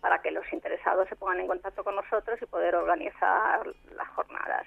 para 0.00 0.22
que 0.22 0.30
los 0.30 0.44
interesados 0.52 1.08
se 1.08 1.16
pongan 1.16 1.40
en 1.40 1.48
contacto 1.48 1.82
con 1.82 1.96
nosotros 1.96 2.40
y 2.40 2.46
poder 2.46 2.76
organizar 2.76 3.66
las 3.96 4.08
jornadas. 4.10 4.64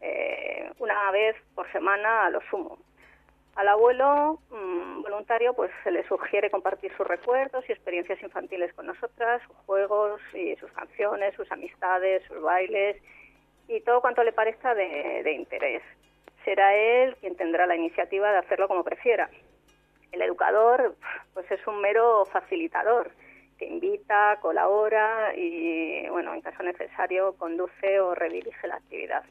Eh, 0.00 0.70
una 0.78 1.10
vez 1.10 1.36
por 1.54 1.70
semana 1.72 2.26
a 2.26 2.30
lo 2.30 2.40
sumo. 2.50 2.78
Al 3.56 3.68
abuelo 3.68 4.40
mm, 4.50 5.02
voluntario 5.02 5.54
pues 5.54 5.70
se 5.84 5.92
le 5.92 6.06
sugiere 6.08 6.50
compartir 6.50 6.92
sus 6.96 7.06
recuerdos 7.06 7.64
y 7.68 7.72
experiencias 7.72 8.20
infantiles 8.22 8.72
con 8.74 8.86
nosotras, 8.86 9.40
sus 9.46 9.56
juegos 9.66 10.20
y 10.34 10.56
sus 10.56 10.70
canciones, 10.72 11.34
sus 11.36 11.50
amistades, 11.52 12.24
sus 12.24 12.40
bailes 12.42 13.00
y 13.68 13.80
todo 13.80 14.00
cuanto 14.00 14.24
le 14.24 14.32
parezca 14.32 14.74
de, 14.74 15.22
de 15.22 15.32
interés. 15.32 15.82
Será 16.44 16.74
él 16.74 17.16
quien 17.20 17.36
tendrá 17.36 17.66
la 17.66 17.76
iniciativa 17.76 18.32
de 18.32 18.38
hacerlo 18.38 18.66
como 18.66 18.82
prefiera. 18.82 19.30
El 20.10 20.22
educador 20.22 20.96
pues 21.32 21.48
es 21.50 21.64
un 21.66 21.80
mero 21.80 22.24
facilitador 22.26 23.10
que 23.58 23.66
invita, 23.66 24.38
colabora 24.40 25.32
y 25.36 26.08
bueno, 26.08 26.34
en 26.34 26.40
caso 26.40 26.62
necesario 26.62 27.34
conduce 27.38 28.00
o 28.00 28.14
redirige 28.14 28.66
la 28.66 28.76
actividad. 28.76 29.24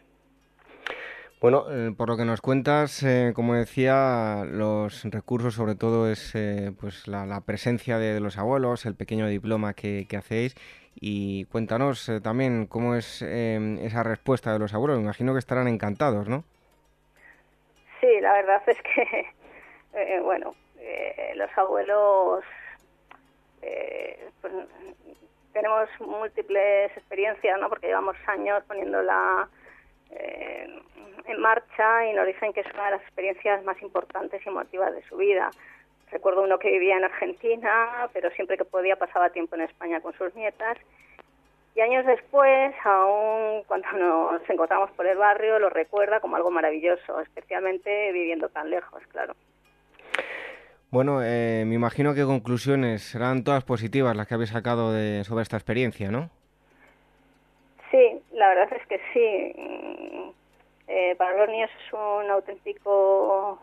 Bueno, 1.44 1.66
eh, 1.70 1.92
por 1.98 2.08
lo 2.08 2.16
que 2.16 2.24
nos 2.24 2.40
cuentas, 2.40 3.04
eh, 3.04 3.34
como 3.36 3.54
decía, 3.54 4.46
los 4.46 5.04
recursos 5.04 5.54
sobre 5.54 5.76
todo 5.76 6.10
es 6.10 6.34
eh, 6.36 6.72
pues 6.80 7.06
la, 7.06 7.42
presencia 7.42 7.98
de, 7.98 8.22
los 8.22 8.38
abuelos, 8.38 8.86
el 8.86 8.96
pequeño 8.96 9.28
diploma 9.28 9.74
que, 9.74 10.08
hacéis 10.18 10.56
y 10.96 11.44
cuéntanos 11.52 12.10
también 12.24 12.66
cómo 12.66 12.96
es 12.96 13.22
esa 13.22 14.04
respuesta 14.04 14.54
de 14.54 14.60
los 14.60 14.74
abuelos. 14.74 15.00
Me 15.00 15.04
imagino 15.04 15.34
que 15.34 15.40
estarán 15.40 15.68
encantados, 15.68 16.30
¿no? 16.30 16.46
Sí, 18.00 18.22
la 18.22 18.32
verdad 18.32 18.64
es 18.66 18.78
que, 18.82 20.22
bueno, 20.24 20.56
los 21.36 21.58
abuelos 21.58 22.46
pues, 24.40 24.54
tenemos 25.52 25.90
múltiples 26.00 26.96
experiencias, 26.96 27.60
¿no? 27.60 27.68
Porque 27.68 27.88
llevamos 27.88 28.16
años 28.28 28.64
poniendo 28.66 29.02
la 29.02 29.50
en 31.26 31.40
marcha 31.42 32.06
y 32.08 32.14
nos 32.14 32.28
dicen 32.28 32.54
que 32.54 32.62
es 32.62 32.74
una 32.74 32.86
de 32.86 32.92
las 32.92 33.02
experiencias 33.02 33.64
más 33.64 33.82
importantes 33.82 34.42
y 34.46 34.50
emotivas 34.50 34.94
de 34.94 35.04
su 35.04 35.18
vida. 35.18 35.50
Recuerdo 36.12 36.44
uno 36.44 36.60
que 36.60 36.72
vivía 36.72 36.98
en 36.98 37.06
Argentina, 37.06 38.10
pero 38.14 38.30
siempre 38.32 38.58
que 38.58 38.66
podía 38.66 38.96
pasaba 38.96 39.30
tiempo 39.30 39.56
en 39.56 39.62
España 39.62 40.00
con 40.02 40.14
sus 40.14 40.34
nietas. 40.36 40.78
Y 41.76 41.82
años 41.82 42.06
después, 42.06 42.76
aún 42.84 43.64
cuando 43.64 43.88
nos 43.98 44.50
encontramos 44.50 44.92
por 44.92 45.08
el 45.08 45.18
barrio, 45.18 45.60
lo 45.60 45.70
recuerda 45.70 46.20
como 46.20 46.36
algo 46.36 46.52
maravilloso, 46.52 47.20
especialmente 47.22 48.12
viviendo 48.12 48.50
tan 48.50 48.70
lejos, 48.70 49.02
claro. 49.08 49.34
Bueno, 50.92 51.24
eh, 51.24 51.64
me 51.66 51.74
imagino 51.74 52.14
que 52.14 52.24
conclusiones 52.24 53.02
serán 53.02 53.44
todas 53.44 53.64
positivas 53.64 54.16
las 54.16 54.28
que 54.28 54.36
habéis 54.36 54.52
sacado 54.52 54.94
de, 54.94 55.24
sobre 55.24 55.42
esta 55.42 55.58
experiencia, 55.58 56.12
¿no? 56.12 56.30
La 58.44 58.50
verdad 58.50 58.74
es 58.74 58.86
que 58.88 59.00
sí. 59.14 60.34
Eh, 60.90 61.16
para 61.16 61.38
los 61.38 61.48
niños 61.48 61.70
es 61.80 61.94
un 61.94 62.30
auténtico 62.30 63.58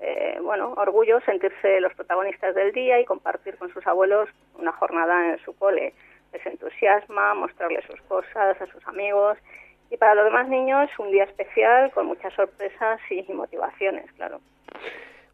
eh, 0.00 0.38
bueno 0.40 0.72
orgullo 0.72 1.20
sentirse 1.20 1.82
los 1.82 1.92
protagonistas 1.92 2.54
del 2.54 2.72
día 2.72 2.98
y 2.98 3.04
compartir 3.04 3.58
con 3.58 3.70
sus 3.74 3.86
abuelos 3.86 4.30
una 4.54 4.72
jornada 4.72 5.32
en 5.32 5.38
su 5.44 5.54
cole. 5.54 5.92
Les 6.32 6.46
entusiasma 6.46 7.34
mostrarles 7.34 7.84
sus 7.84 8.00
cosas 8.08 8.58
a 8.58 8.66
sus 8.68 8.88
amigos 8.88 9.36
y 9.90 9.98
para 9.98 10.14
los 10.14 10.24
demás 10.24 10.48
niños 10.48 10.88
un 10.98 11.10
día 11.10 11.24
especial 11.24 11.90
con 11.90 12.06
muchas 12.06 12.32
sorpresas 12.32 13.00
y 13.10 13.30
motivaciones, 13.30 14.10
claro. 14.12 14.40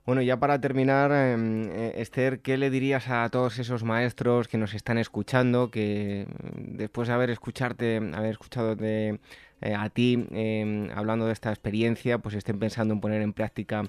Bueno, 0.06 0.22
ya 0.22 0.36
para 0.36 0.60
terminar, 0.60 1.10
em, 1.10 1.68
eh, 1.68 1.94
Esther, 1.96 2.38
¿qué 2.38 2.56
le 2.56 2.70
dirías 2.70 3.10
a 3.10 3.28
todos 3.28 3.58
esos 3.58 3.82
maestros 3.82 4.46
que 4.46 4.56
nos 4.56 4.72
están 4.72 4.98
escuchando, 4.98 5.68
que 5.68 6.26
mm, 6.28 6.76
después 6.76 7.08
de 7.08 7.14
haber 7.14 7.30
escucharte, 7.30 7.96
haber 8.14 8.30
escuchado 8.30 8.76
de, 8.76 9.18
eh, 9.62 9.74
a 9.74 9.88
ti 9.90 10.28
em, 10.30 10.90
hablando 10.94 11.26
de 11.26 11.32
esta 11.32 11.50
experiencia, 11.50 12.18
pues 12.18 12.36
estén 12.36 12.60
pensando 12.60 12.94
en 12.94 13.00
poner 13.00 13.20
en 13.20 13.32
práctica 13.32 13.82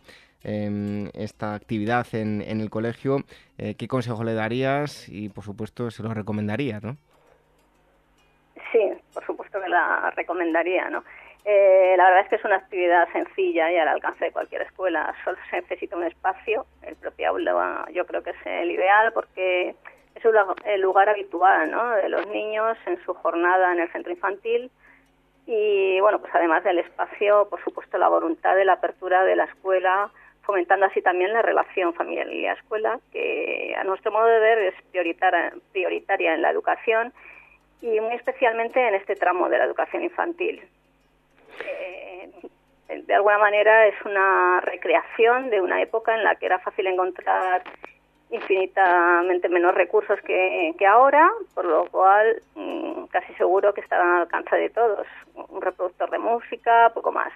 em, 0.43 1.07
esta 1.13 1.53
actividad 1.53 2.07
en, 2.13 2.41
en 2.41 2.61
el 2.61 2.71
colegio, 2.71 3.17
eh, 3.59 3.75
¿qué 3.75 3.87
consejo 3.87 4.23
le 4.23 4.33
darías 4.33 5.07
y, 5.09 5.29
por 5.29 5.43
supuesto, 5.43 5.91
se 5.91 6.01
lo 6.01 6.15
recomendarías, 6.15 6.81
no? 6.81 6.97
Sí, 8.71 8.81
por 9.13 9.23
supuesto 9.23 9.61
que 9.61 9.69
la 9.69 10.11
recomendaría, 10.15 10.89
¿no? 10.89 11.03
Eh, 11.49 11.95
la 11.95 12.03
verdad 12.03 12.23
es 12.23 12.29
que 12.29 12.35
es 12.35 12.43
una 12.43 12.57
actividad 12.57 13.07
sencilla 13.13 13.71
y 13.71 13.77
al 13.77 13.87
alcance 13.87 14.25
de 14.25 14.31
cualquier 14.31 14.63
escuela. 14.63 15.15
Solo 15.23 15.37
se 15.49 15.61
necesita 15.61 15.95
un 15.95 16.03
espacio. 16.03 16.65
El 16.81 16.97
propio 16.97 17.29
aula 17.29 17.87
yo 17.93 18.05
creo 18.05 18.21
que 18.21 18.31
es 18.31 18.45
el 18.45 18.69
ideal 18.69 19.13
porque 19.13 19.73
es 20.15 20.23
el 20.65 20.81
lugar 20.81 21.07
habitual 21.07 21.71
de 22.01 22.09
los 22.09 22.27
niños 22.27 22.77
en 22.85 23.01
su 23.05 23.13
jornada 23.13 23.71
en 23.71 23.79
el 23.79 23.91
centro 23.93 24.11
infantil. 24.11 24.69
Y 25.45 26.01
bueno, 26.01 26.19
pues 26.19 26.35
además 26.35 26.65
del 26.65 26.79
espacio, 26.79 27.47
por 27.49 27.63
supuesto, 27.63 27.97
la 27.97 28.09
voluntad 28.09 28.53
de 28.57 28.65
la 28.65 28.73
apertura 28.73 29.23
de 29.23 29.37
la 29.37 29.45
escuela, 29.45 30.11
fomentando 30.41 30.87
así 30.87 31.01
también 31.01 31.31
la 31.31 31.43
relación 31.43 31.93
familia-escuela, 31.93 32.99
que 33.13 33.73
a 33.79 33.85
nuestro 33.85 34.11
modo 34.11 34.25
de 34.25 34.39
ver 34.39 34.57
es 34.59 34.75
prioritaria 35.71 36.33
en 36.33 36.41
la 36.41 36.49
educación 36.49 37.13
y 37.81 38.01
muy 38.01 38.15
especialmente 38.15 38.85
en 38.85 38.95
este 38.95 39.15
tramo 39.15 39.47
de 39.47 39.59
la 39.59 39.63
educación 39.63 40.03
infantil. 40.03 40.61
Eh, 41.65 42.31
de 43.05 43.13
alguna 43.13 43.37
manera 43.37 43.87
es 43.87 43.95
una 44.05 44.61
recreación 44.61 45.49
de 45.49 45.61
una 45.61 45.81
época 45.81 46.15
en 46.15 46.23
la 46.23 46.35
que 46.35 46.45
era 46.45 46.59
fácil 46.59 46.87
encontrar 46.87 47.63
infinitamente 48.29 49.47
menos 49.49 49.73
recursos 49.73 50.19
que, 50.21 50.75
ahora, 50.85 51.29
por 51.53 51.65
lo 51.65 51.85
cual 51.89 52.41
mm, 52.55 53.05
casi 53.05 53.33
seguro 53.35 53.73
que 53.73 53.81
estarán 53.81 54.15
al 54.15 54.21
alcance 54.21 54.55
de 54.55 54.69
todos. 54.69 55.07
Un 55.49 55.61
reproductor 55.61 56.09
de 56.09 56.19
música, 56.19 56.91
poco 56.93 57.11
más. 57.11 57.31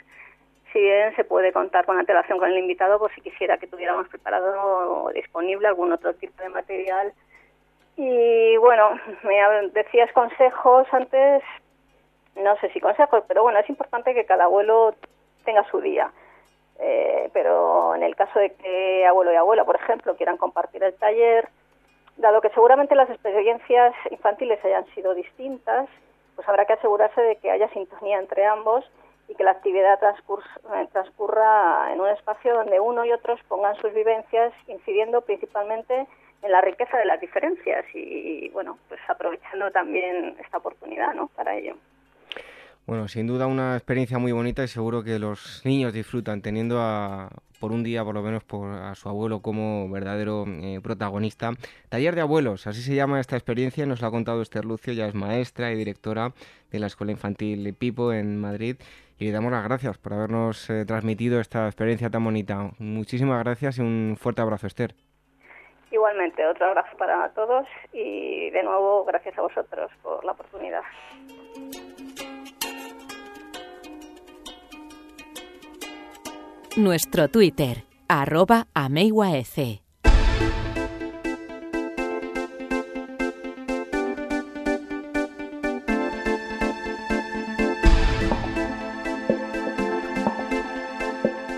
Si 0.73 0.79
bien 0.79 1.15
se 1.15 1.23
puede 1.23 1.51
contar 1.51 1.85
con 1.85 1.97
antelación 1.97 2.39
con 2.39 2.49
el 2.49 2.57
invitado, 2.57 2.99
por 2.99 3.13
si 3.13 3.21
quisiera 3.21 3.57
que 3.57 3.67
tuviéramos 3.67 4.07
preparado 4.07 5.03
o 5.03 5.11
disponible 5.11 5.67
algún 5.67 5.91
otro 5.91 6.13
tipo 6.13 6.41
de 6.41 6.49
material. 6.49 7.13
Y 7.97 8.57
bueno, 8.57 8.99
me 9.23 9.69
decías 9.73 10.11
consejos 10.13 10.87
antes, 10.91 11.43
no 12.35 12.55
sé 12.57 12.69
si 12.69 12.79
consejos, 12.79 13.23
pero 13.27 13.43
bueno, 13.43 13.59
es 13.59 13.69
importante 13.69 14.13
que 14.13 14.25
cada 14.25 14.45
abuelo 14.45 14.95
tenga 15.43 15.63
su 15.69 15.81
día 15.81 16.11
eh, 16.81 17.29
pero 17.31 17.95
en 17.95 18.01
el 18.01 18.15
caso 18.15 18.39
de 18.39 18.53
que 18.53 19.05
abuelo 19.05 19.31
y 19.31 19.35
abuela, 19.35 19.63
por 19.63 19.75
ejemplo, 19.75 20.15
quieran 20.15 20.37
compartir 20.37 20.83
el 20.83 20.95
taller, 20.95 21.47
dado 22.17 22.41
que 22.41 22.49
seguramente 22.49 22.95
las 22.95 23.09
experiencias 23.09 23.93
infantiles 24.09 24.63
hayan 24.65 24.85
sido 24.95 25.13
distintas, 25.13 25.87
pues 26.35 26.49
habrá 26.49 26.65
que 26.65 26.73
asegurarse 26.73 27.21
de 27.21 27.35
que 27.35 27.51
haya 27.51 27.69
sintonía 27.69 28.17
entre 28.17 28.45
ambos 28.45 28.83
y 29.27 29.35
que 29.35 29.43
la 29.43 29.51
actividad 29.51 29.99
eh, 30.03 30.87
transcurra 30.91 31.93
en 31.93 32.01
un 32.01 32.09
espacio 32.09 32.55
donde 32.55 32.79
uno 32.79 33.05
y 33.05 33.11
otros 33.11 33.39
pongan 33.47 33.75
sus 33.75 33.93
vivencias, 33.93 34.51
incidiendo 34.67 35.21
principalmente 35.21 36.07
en 36.41 36.51
la 36.51 36.61
riqueza 36.61 36.97
de 36.97 37.05
las 37.05 37.21
diferencias 37.21 37.85
y, 37.93 38.49
bueno, 38.49 38.79
pues 38.89 38.99
aprovechando 39.07 39.69
también 39.69 40.35
esta 40.43 40.57
oportunidad, 40.57 41.13
¿no? 41.13 41.27
Para 41.27 41.55
ello. 41.55 41.75
Bueno, 42.87 43.07
sin 43.07 43.27
duda 43.27 43.47
una 43.47 43.75
experiencia 43.75 44.17
muy 44.17 44.31
bonita 44.31 44.63
y 44.63 44.67
seguro 44.67 45.03
que 45.03 45.19
los 45.19 45.61
niños 45.65 45.93
disfrutan 45.93 46.41
teniendo 46.41 46.81
a, 46.81 47.29
por 47.59 47.71
un 47.71 47.83
día, 47.83 48.03
por 48.03 48.15
lo 48.15 48.23
menos, 48.23 48.43
por, 48.43 48.71
a 48.71 48.95
su 48.95 49.07
abuelo 49.07 49.41
como 49.41 49.87
verdadero 49.89 50.45
eh, 50.47 50.79
protagonista. 50.83 51.51
Taller 51.89 52.15
de 52.15 52.21
abuelos, 52.21 52.67
así 52.67 52.81
se 52.81 52.95
llama 52.95 53.19
esta 53.19 53.37
experiencia, 53.37 53.85
nos 53.85 54.01
lo 54.01 54.07
ha 54.07 54.11
contado 54.11 54.41
Esther 54.41 54.65
Lucio, 54.65 54.93
ya 54.93 55.05
es 55.05 55.13
maestra 55.13 55.71
y 55.71 55.75
directora 55.75 56.33
de 56.71 56.79
la 56.79 56.87
Escuela 56.87 57.11
Infantil 57.11 57.73
Pipo 57.75 58.11
en 58.13 58.41
Madrid. 58.41 58.77
Y 59.19 59.25
le 59.25 59.31
damos 59.31 59.51
las 59.51 59.63
gracias 59.63 59.99
por 59.99 60.13
habernos 60.13 60.67
eh, 60.71 60.83
transmitido 60.83 61.39
esta 61.39 61.67
experiencia 61.67 62.09
tan 62.09 62.23
bonita. 62.23 62.71
Muchísimas 62.79 63.43
gracias 63.43 63.77
y 63.77 63.81
un 63.81 64.17
fuerte 64.19 64.41
abrazo, 64.41 64.65
Esther. 64.65 64.95
Igualmente, 65.91 66.43
otro 66.47 66.65
abrazo 66.65 66.97
para 66.97 67.29
todos 67.33 67.67
y 67.93 68.49
de 68.49 68.63
nuevo 68.63 69.05
gracias 69.05 69.37
a 69.37 69.41
vosotros 69.41 69.91
por 70.01 70.25
la 70.25 70.31
oportunidad. 70.31 70.81
Nuestro 76.77 77.27
Twitter, 77.27 77.83
arroba 78.07 78.65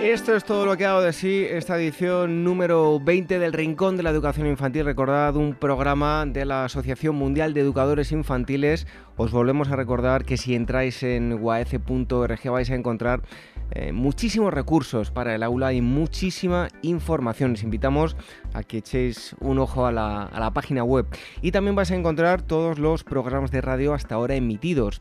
Esto 0.02 0.36
es 0.36 0.44
todo 0.44 0.66
lo 0.66 0.78
que 0.78 0.86
hago 0.86 1.02
de 1.02 1.14
sí 1.14 1.46
esta 1.50 1.78
edición 1.78 2.44
número 2.44 3.00
20 3.00 3.40
del 3.40 3.54
Rincón 3.54 3.98
de 3.98 4.04
la 4.04 4.10
Educación 4.10 4.48
Infantil. 4.48 4.86
Recordad 4.86 5.36
un 5.36 5.54
programa 5.54 6.26
de 6.26 6.46
la 6.46 6.66
Asociación 6.66 7.16
Mundial 7.16 7.54
de 7.54 7.62
Educadores 7.62 8.12
Infantiles. 8.12 8.86
Os 9.16 9.32
volvemos 9.32 9.70
a 9.70 9.76
recordar 9.76 10.26
que 10.26 10.38
si 10.38 10.56
entráis 10.56 11.04
en 11.04 11.38
guaece.org 11.38 12.50
vais 12.50 12.72
a 12.72 12.76
encontrar 12.76 13.22
eh, 13.70 13.92
muchísimos 13.92 14.52
recursos 14.52 15.12
para 15.12 15.36
el 15.36 15.44
aula 15.44 15.72
y 15.72 15.82
muchísima 15.82 16.68
información. 16.82 17.52
Les 17.52 17.62
invitamos 17.62 18.18
a 18.54 18.64
que 18.64 18.80
echéis 18.80 19.36
un 19.40 19.60
ojo 19.60 19.86
a 19.86 19.92
la, 19.92 20.24
a 20.24 20.40
la 20.40 20.52
página 20.52 20.84
web 20.84 21.06
y 21.44 21.52
también 21.52 21.76
vais 21.76 21.92
a 21.92 21.96
encontrar 21.96 22.42
todos 22.42 22.80
los 22.80 23.04
programas 23.04 23.52
de 23.52 23.62
radio 23.62 23.94
hasta 23.94 24.16
ahora 24.16 24.34
emitidos. 24.34 25.00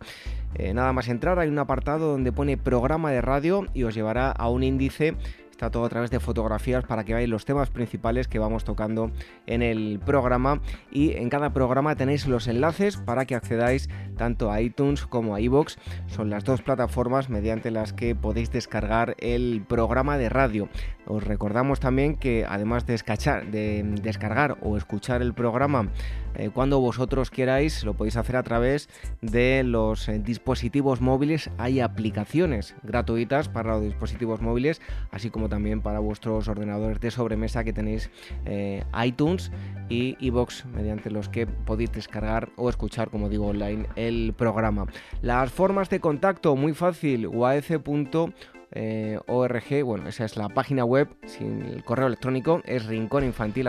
Eh, 0.55 0.75
nada 0.75 0.93
más 0.93 1.09
entrar 1.09 1.39
hay 1.39 1.49
un 1.49 1.59
apartado 1.59 2.13
donde 2.13 2.33
pone 2.33 2.59
programa 2.59 3.11
de 3.11 3.23
radio 3.23 3.67
y 3.73 3.85
os 3.85 3.95
llevará 3.95 4.31
a 4.31 4.51
un 4.51 4.63
índice 4.63 5.15
Todo 5.71 5.85
a 5.85 5.89
través 5.89 6.11
de 6.11 6.21
fotografías 6.21 6.85
para 6.85 7.05
que 7.05 7.15
veáis 7.15 7.29
los 7.29 7.45
temas 7.45 7.71
principales 7.71 8.29
que 8.29 8.39
vamos 8.39 8.65
tocando 8.65 9.11
en 9.47 9.63
el 9.63 10.01
programa. 10.05 10.61
Y 10.91 11.13
en 11.13 11.29
cada 11.31 11.53
programa 11.53 11.97
tenéis 11.97 12.27
los 12.27 12.49
enlaces 12.49 12.97
para 12.97 13.25
que 13.25 13.35
accedáis 13.35 13.89
tanto 14.17 14.51
a 14.51 14.61
iTunes 14.61 15.07
como 15.07 15.35
a 15.35 15.41
iVoox. 15.41 15.77
Son 16.07 16.31
las 16.31 16.45
dos 16.45 16.63
plataformas 16.63 17.29
mediante 17.29 17.71
las 17.71 17.93
que 17.93 18.15
podéis 18.15 18.51
descargar 18.51 19.15
el 19.19 19.65
programa 19.67 20.19
de 20.19 20.29
radio. 20.29 20.69
Os 21.07 21.25
recordamos 21.25 21.81
también 21.81 22.17
que 22.17 22.45
además 22.49 22.87
de, 22.87 22.95
de 23.51 23.83
descargar 24.03 24.57
o 24.63 24.77
escuchar 24.77 25.23
el 25.23 25.35
programa 25.35 25.89
eh, 26.35 26.51
cuando 26.53 26.81
vosotros 26.81 27.31
queráis, 27.31 27.85
lo 27.85 27.95
podéis 27.95 28.17
hacer 28.17 28.37
a 28.37 28.43
través 28.43 28.89
de 29.21 29.63
los 29.65 30.09
eh, 30.09 30.19
dispositivos 30.19 31.01
móviles. 31.01 31.51
Hay 31.59 31.81
aplicaciones 31.81 32.75
gratuitas 32.83 33.49
para 33.49 33.75
los 33.75 33.83
dispositivos 33.83 34.41
móviles, 34.41 34.81
así 35.11 35.31
como 35.31 35.49
también 35.49 35.83
para 35.83 35.99
vuestros 35.99 36.49
ordenadores 36.49 37.01
de 37.01 37.11
sobremesa 37.11 37.65
que 37.65 37.73
tenéis 37.73 38.11
eh, 38.45 38.85
iTunes 39.05 39.51
y 39.89 40.17
iBox, 40.21 40.65
mediante 40.67 41.11
los 41.11 41.29
que 41.29 41.47
podéis 41.47 41.93
descargar 41.93 42.51
o 42.57 42.69
escuchar, 42.69 43.11
como 43.11 43.29
digo, 43.29 43.47
online 43.49 43.87
el 43.97 44.35
programa. 44.37 44.87
Las 45.21 45.51
formas 45.51 45.91
de 45.91 46.01
contacto, 46.01 46.57
muy 46.57 46.73
fácil, 46.73 47.27
uaf.org, 47.27 48.35
bueno, 49.85 50.09
esa 50.09 50.25
es 50.25 50.37
la 50.37 50.49
página 50.49 50.85
web, 50.85 51.09
sin 51.27 51.63
el 51.63 51.85
correo 51.85 52.07
electrónico 52.07 52.63
es 52.65 52.87
rincóninfantil 52.87 53.69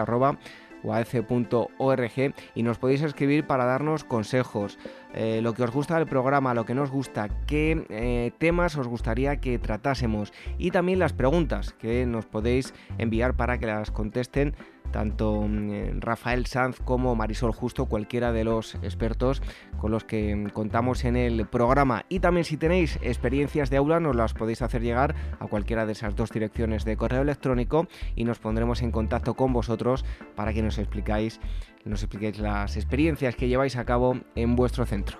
uaf.org 0.83 2.33
y 2.55 2.63
nos 2.63 2.77
podéis 2.77 3.01
escribir 3.01 3.45
para 3.47 3.65
darnos 3.65 4.03
consejos, 4.03 4.77
eh, 5.13 5.39
lo 5.41 5.53
que 5.53 5.63
os 5.63 5.71
gusta 5.71 5.97
del 5.97 6.07
programa, 6.07 6.53
lo 6.53 6.65
que 6.65 6.75
no 6.75 6.83
os 6.83 6.91
gusta, 6.91 7.29
qué 7.47 7.85
eh, 7.89 8.31
temas 8.37 8.77
os 8.77 8.87
gustaría 8.87 9.37
que 9.37 9.59
tratásemos 9.59 10.33
y 10.57 10.71
también 10.71 10.99
las 10.99 11.13
preguntas 11.13 11.73
que 11.73 12.05
nos 12.05 12.25
podéis 12.25 12.73
enviar 12.97 13.35
para 13.35 13.57
que 13.57 13.67
las 13.67 13.91
contesten 13.91 14.55
tanto 14.93 15.41
mm, 15.45 15.99
Rafael 15.99 16.45
Sanz 16.45 16.79
como 16.79 17.15
Marisol 17.15 17.51
Justo, 17.51 17.87
cualquiera 17.87 18.31
de 18.31 18.45
los 18.45 18.75
expertos 18.75 19.41
con 19.77 19.91
los 19.91 20.05
que 20.05 20.33
mm, 20.33 20.49
contamos 20.51 21.03
en 21.03 21.17
el 21.17 21.45
programa. 21.45 22.05
Y 22.07 22.19
también 22.19 22.45
si 22.45 22.55
tenéis 22.55 22.97
experiencias 23.01 23.69
de 23.69 23.77
aula, 23.77 23.99
nos 23.99 24.15
las 24.15 24.33
podéis 24.33 24.61
hacer 24.61 24.81
llegar 24.81 25.15
a 25.41 25.47
cualquiera 25.47 25.85
de 25.85 25.91
esas 25.91 26.15
dos 26.15 26.31
direcciones 26.31 26.85
de 26.85 26.95
correo 26.95 27.23
electrónico 27.23 27.87
y 28.15 28.23
nos 28.23 28.39
pondremos 28.39 28.81
en 28.81 28.91
contacto 28.91 29.33
con 29.33 29.51
vosotros 29.51 30.05
para 30.35 30.53
que 30.53 30.61
nos 30.61 30.77
explicáis, 30.77 31.41
nos 31.83 32.03
expliquéis 32.03 32.39
las 32.39 32.77
experiencias 32.77 33.35
que 33.35 33.49
lleváis 33.49 33.75
a 33.75 33.83
cabo 33.83 34.17
en 34.35 34.55
vuestro 34.55 34.85
centro. 34.85 35.17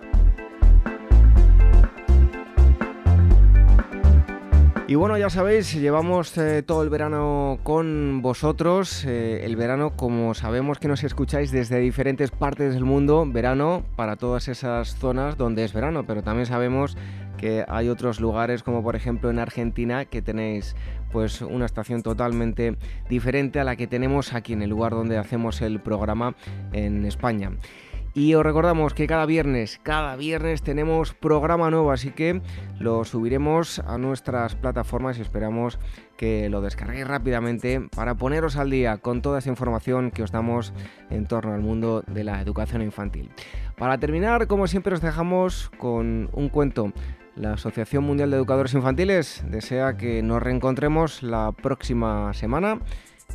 Y 4.86 4.96
bueno, 4.96 5.18
ya 5.18 5.30
sabéis, 5.30 5.74
llevamos 5.74 6.38
eh, 6.38 6.62
todo 6.62 6.84
el 6.84 6.90
verano 6.90 7.58
con 7.64 8.22
vosotros. 8.22 9.06
Eh, 9.06 9.46
el 9.46 9.56
verano, 9.56 9.96
como 9.96 10.34
sabemos 10.34 10.78
que 10.78 10.90
nos 10.90 11.06
escucháis 11.06 11.52
desde 11.52 11.80
diferentes 11.80 12.32
partes 12.32 12.74
del 12.74 12.84
mundo, 12.84 13.26
verano 13.26 13.86
para 13.96 14.18
todas 14.18 14.50
esas 14.50 14.98
zonas 14.98 15.38
donde 15.38 15.64
es 15.64 15.72
verano, 15.72 16.06
pero 16.06 16.22
también 16.22 16.48
sabemos 16.48 16.98
que 17.38 17.64
hay 17.70 17.88
otros 17.88 18.20
lugares 18.20 18.62
como 18.62 18.84
por 18.84 18.98
ejemplo 18.98 19.30
en 19.30 19.40
Argentina 19.40 20.04
que 20.04 20.22
tenéis 20.22 20.76
pues 21.14 21.42
una 21.42 21.66
estación 21.66 22.04
totalmente 22.04 22.78
diferente 23.10 23.62
a 23.62 23.64
la 23.64 23.78
que 23.78 23.88
tenemos 23.88 24.34
aquí 24.34 24.52
en 24.52 24.64
el 24.64 24.70
lugar 24.70 24.92
donde 24.92 25.18
hacemos 25.18 25.62
el 25.62 25.80
programa 25.80 26.36
en 26.74 27.06
España. 27.06 27.52
Y 28.16 28.36
os 28.36 28.44
recordamos 28.44 28.94
que 28.94 29.08
cada 29.08 29.26
viernes, 29.26 29.80
cada 29.82 30.16
viernes 30.16 30.62
tenemos 30.62 31.14
programa 31.14 31.72
nuevo, 31.72 31.92
así 31.92 32.12
que 32.12 32.42
lo 32.80 33.04
subiremos 33.06 33.80
a 33.80 33.98
nuestras 33.98 34.56
plataformas 34.56 35.18
y 35.18 35.22
esperamos 35.22 35.80
que 36.16 36.48
lo 36.50 36.62
descarguéis 36.62 37.08
rápidamente 37.08 37.82
para 37.96 38.16
poneros 38.16 38.56
al 38.56 38.70
día 38.70 38.98
con 38.98 39.24
toda 39.24 39.40
esa 39.40 39.50
información 39.50 40.12
que 40.12 40.22
os 40.22 40.32
damos 40.32 40.74
en 41.10 41.26
torno 41.26 41.54
al 41.54 41.62
mundo 41.62 42.04
de 42.06 42.24
la 42.24 42.40
educación 42.40 42.84
infantil. 42.84 43.32
Para 43.78 43.98
terminar, 43.98 44.46
como 44.46 44.68
siempre, 44.68 44.94
os 44.94 45.02
dejamos 45.02 45.72
con 45.78 46.30
un 46.34 46.50
cuento. 46.50 46.94
La 47.36 47.54
Asociación 47.54 48.04
Mundial 48.04 48.30
de 48.30 48.38
Educadores 48.38 48.76
Infantiles 48.76 49.44
desea 49.50 49.98
que 49.98 50.22
nos 50.22 50.42
reencontremos 50.44 51.24
la 51.24 51.52
próxima 51.52 52.32
semana 52.34 52.80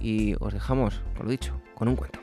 y 0.00 0.36
os 0.38 0.52
dejamos, 0.54 1.02
por 1.16 1.24
lo 1.24 1.32
dicho, 1.32 1.60
con 1.74 1.88
un 1.88 1.96
cuento. 1.96 2.20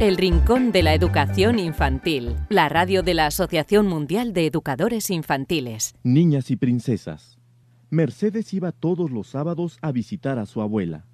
El 0.00 0.16
Rincón 0.16 0.72
de 0.72 0.82
la 0.82 0.94
Educación 0.94 1.58
Infantil, 1.58 2.34
la 2.48 2.70
radio 2.70 3.02
de 3.02 3.12
la 3.12 3.26
Asociación 3.26 3.86
Mundial 3.86 4.32
de 4.32 4.46
Educadores 4.46 5.10
Infantiles. 5.10 5.94
Niñas 6.04 6.50
y 6.50 6.56
princesas. 6.56 7.38
Mercedes 7.90 8.54
iba 8.54 8.72
todos 8.72 9.10
los 9.10 9.26
sábados 9.26 9.76
a 9.82 9.92
visitar 9.92 10.38
a 10.38 10.46
su 10.46 10.62
abuela. 10.62 11.04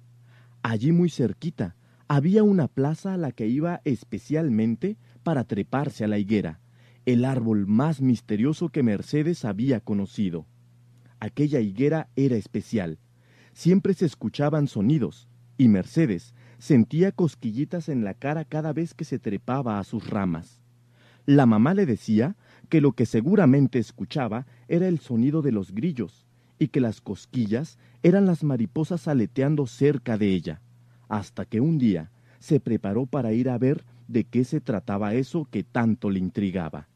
Allí 0.63 0.93
muy 0.93 1.09
cerquita 1.09 1.75
había 2.07 2.43
una 2.43 2.69
plaza 2.69 3.13
a 3.13 3.17
la 3.17 3.33
que 3.33 3.47
iba 3.47 3.81
especialmente 3.83 4.95
para 5.21 5.43
treparse 5.43 6.05
a 6.05 6.07
la 6.07 6.17
higuera, 6.17 6.61
el 7.05 7.25
árbol 7.25 7.67
más 7.67 7.99
misterioso 7.99 8.69
que 8.69 8.83
Mercedes 8.83 9.43
había 9.43 9.81
conocido. 9.81 10.47
Aquella 11.19 11.59
higuera 11.59 12.07
era 12.15 12.37
especial. 12.37 12.99
Siempre 13.51 13.93
se 13.93 14.05
escuchaban 14.05 14.69
sonidos, 14.69 15.27
y 15.57 15.67
Mercedes 15.67 16.33
sentía 16.59 17.11
cosquillitas 17.11 17.89
en 17.89 18.03
la 18.03 18.13
cara 18.13 18.45
cada 18.45 18.73
vez 18.73 18.93
que 18.93 19.05
se 19.05 19.19
trepaba 19.19 19.79
a 19.79 19.83
sus 19.83 20.09
ramas. 20.09 20.61
La 21.25 21.45
mamá 21.45 21.73
le 21.73 21.85
decía 21.85 22.35
que 22.69 22.81
lo 22.81 22.93
que 22.93 23.05
seguramente 23.05 23.79
escuchaba 23.79 24.45
era 24.67 24.87
el 24.87 24.99
sonido 24.99 25.41
de 25.41 25.51
los 25.51 25.71
grillos, 25.71 26.25
y 26.59 26.69
que 26.69 26.79
las 26.79 27.01
cosquillas 27.01 27.77
eran 28.03 28.25
las 28.25 28.43
mariposas 28.43 29.07
aleteando 29.07 29.67
cerca 29.67 30.17
de 30.17 30.33
ella, 30.33 30.61
hasta 31.07 31.45
que 31.45 31.61
un 31.61 31.77
día 31.77 32.11
se 32.39 32.59
preparó 32.59 33.05
para 33.05 33.33
ir 33.33 33.49
a 33.49 33.57
ver 33.57 33.85
de 34.07 34.23
qué 34.23 34.43
se 34.43 34.61
trataba 34.61 35.13
eso 35.13 35.47
que 35.51 35.63
tanto 35.63 36.09
le 36.09 36.19
intrigaba. 36.19 36.87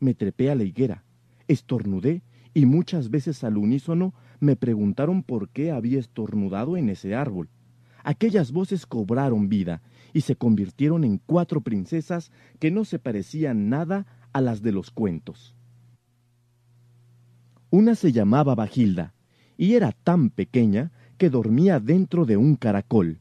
Me 0.00 0.14
trepé 0.14 0.50
a 0.50 0.54
la 0.54 0.64
higuera, 0.64 1.04
estornudé 1.48 2.22
y 2.54 2.66
muchas 2.66 3.10
veces 3.10 3.44
al 3.44 3.56
unísono 3.56 4.14
me 4.40 4.56
preguntaron 4.56 5.22
por 5.22 5.48
qué 5.48 5.70
había 5.70 5.98
estornudado 5.98 6.76
en 6.76 6.88
ese 6.88 7.14
árbol. 7.14 7.48
Aquellas 8.06 8.52
voces 8.52 8.86
cobraron 8.86 9.48
vida 9.48 9.82
y 10.12 10.20
se 10.20 10.36
convirtieron 10.36 11.02
en 11.02 11.18
cuatro 11.18 11.62
princesas 11.62 12.30
que 12.60 12.70
no 12.70 12.84
se 12.84 13.00
parecían 13.00 13.68
nada 13.68 14.06
a 14.32 14.40
las 14.40 14.62
de 14.62 14.70
los 14.70 14.92
cuentos. 14.92 15.56
Una 17.68 17.96
se 17.96 18.12
llamaba 18.12 18.54
Bagilda, 18.54 19.12
y 19.58 19.74
era 19.74 19.90
tan 19.90 20.30
pequeña 20.30 20.92
que 21.18 21.30
dormía 21.30 21.80
dentro 21.80 22.26
de 22.26 22.36
un 22.36 22.54
caracol. 22.54 23.18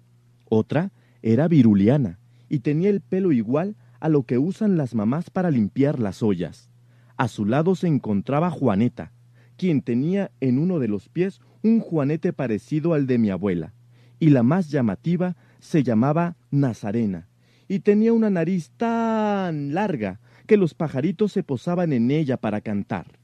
Otra 0.47 0.91
era 1.23 1.47
Viruliana, 1.47 2.19
y 2.47 2.59
tenía 2.59 2.91
el 2.91 3.01
pelo 3.01 3.31
igual 3.31 3.77
a 3.99 4.07
lo 4.07 4.21
que 4.21 4.38
usan 4.38 4.77
las 4.77 4.93
mamás 4.93 5.31
para 5.31 5.49
limpiar 5.49 5.99
las 5.99 6.21
ollas. 6.21 6.69
A 7.17 7.27
su 7.27 7.45
lado 7.45 7.73
se 7.73 7.88
encontraba 7.88 8.51
Juaneta, 8.51 9.13
quien 9.57 9.81
tenía 9.81 10.29
en 10.41 10.59
uno 10.59 10.77
de 10.77 10.89
los 10.89 11.09
pies 11.09 11.41
un 11.63 11.79
juanete 11.79 12.33
parecido 12.33 12.93
al 12.93 13.07
de 13.07 13.17
mi 13.17 13.31
abuela, 13.31 13.73
y 14.20 14.30
la 14.30 14.43
más 14.43 14.70
llamativa 14.70 15.36
se 15.59 15.84
llamaba 15.84 16.36
Nazarena, 16.51 17.28
y 17.68 17.80
tenía 17.80 18.13
una 18.13 18.30
nariz 18.30 18.72
tan 18.78 19.74
larga 19.74 20.20
que 20.45 20.57
los 20.57 20.74
pajaritos 20.74 21.32
se 21.32 21.43
posaban 21.43 21.93
en 21.93 22.11
ella 22.11 22.38
para 22.38 22.61
cantar. 22.61 23.20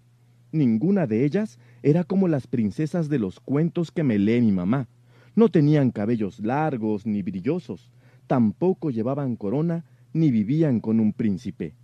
Ninguna 0.51 1.07
de 1.07 1.23
ellas 1.23 1.59
era 1.83 2.03
como 2.03 2.27
las 2.27 2.47
princesas 2.47 3.09
de 3.09 3.19
los 3.19 3.39
cuentos 3.39 3.91
que 3.91 4.03
me 4.03 4.19
lee 4.19 4.41
mi 4.41 4.51
mamá. 4.51 4.87
No 5.35 5.49
tenían 5.49 5.91
cabellos 5.91 6.39
largos 6.39 7.05
ni 7.05 7.21
brillosos, 7.21 7.91
tampoco 8.27 8.89
llevaban 8.89 9.35
corona 9.35 9.85
ni 10.13 10.29
vivían 10.29 10.81
con 10.81 10.99
un 10.99 11.13
príncipe. 11.13 11.75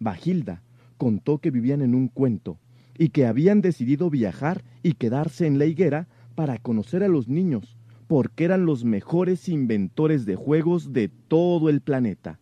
Bagilda 0.00 0.62
contó 0.96 1.38
que 1.38 1.50
vivían 1.50 1.82
en 1.82 1.94
un 1.94 2.08
cuento 2.08 2.58
y 2.96 3.10
que 3.10 3.26
habían 3.26 3.60
decidido 3.60 4.10
viajar 4.10 4.64
y 4.82 4.94
quedarse 4.94 5.46
en 5.46 5.58
la 5.58 5.66
higuera 5.66 6.08
para 6.34 6.58
conocer 6.58 7.04
a 7.04 7.08
los 7.08 7.28
niños, 7.28 7.77
porque 8.08 8.44
eran 8.44 8.66
los 8.66 8.84
mejores 8.84 9.48
inventores 9.48 10.24
de 10.26 10.34
juegos 10.34 10.92
de 10.92 11.08
todo 11.08 11.68
el 11.68 11.82
planeta. 11.82 12.40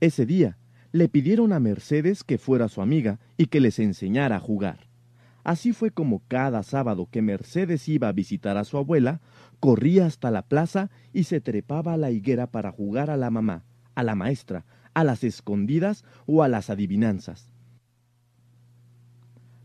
Ese 0.00 0.26
día, 0.26 0.58
le 0.92 1.08
pidieron 1.08 1.52
a 1.52 1.60
Mercedes 1.60 2.24
que 2.24 2.38
fuera 2.38 2.68
su 2.68 2.82
amiga 2.82 3.20
y 3.36 3.46
que 3.46 3.60
les 3.60 3.78
enseñara 3.78 4.36
a 4.36 4.40
jugar. 4.40 4.88
Así 5.44 5.72
fue 5.72 5.90
como 5.90 6.22
cada 6.26 6.62
sábado 6.62 7.08
que 7.10 7.22
Mercedes 7.22 7.88
iba 7.88 8.08
a 8.08 8.12
visitar 8.12 8.56
a 8.56 8.64
su 8.64 8.78
abuela, 8.78 9.20
corría 9.60 10.06
hasta 10.06 10.30
la 10.30 10.42
plaza 10.42 10.90
y 11.12 11.24
se 11.24 11.40
trepaba 11.40 11.94
a 11.94 11.96
la 11.96 12.10
higuera 12.10 12.48
para 12.48 12.72
jugar 12.72 13.10
a 13.10 13.16
la 13.16 13.30
mamá, 13.30 13.64
a 13.94 14.02
la 14.02 14.14
maestra, 14.14 14.64
a 14.92 15.04
las 15.04 15.22
escondidas 15.22 16.04
o 16.26 16.42
a 16.42 16.48
las 16.48 16.68
adivinanzas. 16.68 17.53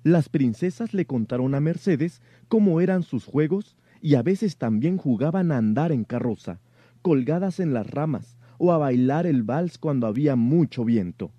Las 0.04 0.30
princesas 0.30 0.94
le 0.94 1.06
contaron 1.06 1.56
a 1.56 1.60
Mercedes 1.60 2.22
cómo 2.48 2.80
eran 2.80 3.04
sus 3.04 3.26
juegos 3.26 3.76
y 4.02 4.16
a 4.16 4.22
veces 4.22 4.58
también 4.58 4.98
jugaban 4.98 5.52
a 5.52 5.58
andar 5.58 5.92
en 5.92 6.06
carroza, 6.06 6.60
colgadas 7.02 7.60
en 7.60 7.74
las 7.74 7.90
ramas, 7.90 8.38
o 8.58 8.72
a 8.72 8.78
bailar 8.78 9.26
el 9.26 9.44
vals 9.44 9.78
cuando 9.78 10.08
había 10.08 10.36
mucho 10.36 10.86
viento. 10.86 11.32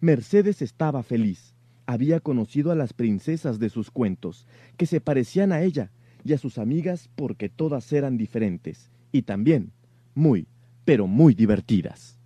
Mercedes 0.00 0.62
estaba 0.62 1.02
feliz. 1.02 1.54
Había 1.86 2.20
conocido 2.20 2.70
a 2.70 2.74
las 2.74 2.92
princesas 2.92 3.58
de 3.58 3.68
sus 3.68 3.90
cuentos, 3.90 4.46
que 4.76 4.86
se 4.86 5.00
parecían 5.00 5.52
a 5.52 5.62
ella 5.62 5.90
y 6.24 6.32
a 6.32 6.38
sus 6.38 6.58
amigas 6.58 7.10
porque 7.14 7.48
todas 7.48 7.92
eran 7.92 8.16
diferentes, 8.16 8.90
y 9.12 9.22
también 9.22 9.72
muy, 10.14 10.46
pero 10.84 11.06
muy 11.06 11.34
divertidas. 11.34 12.18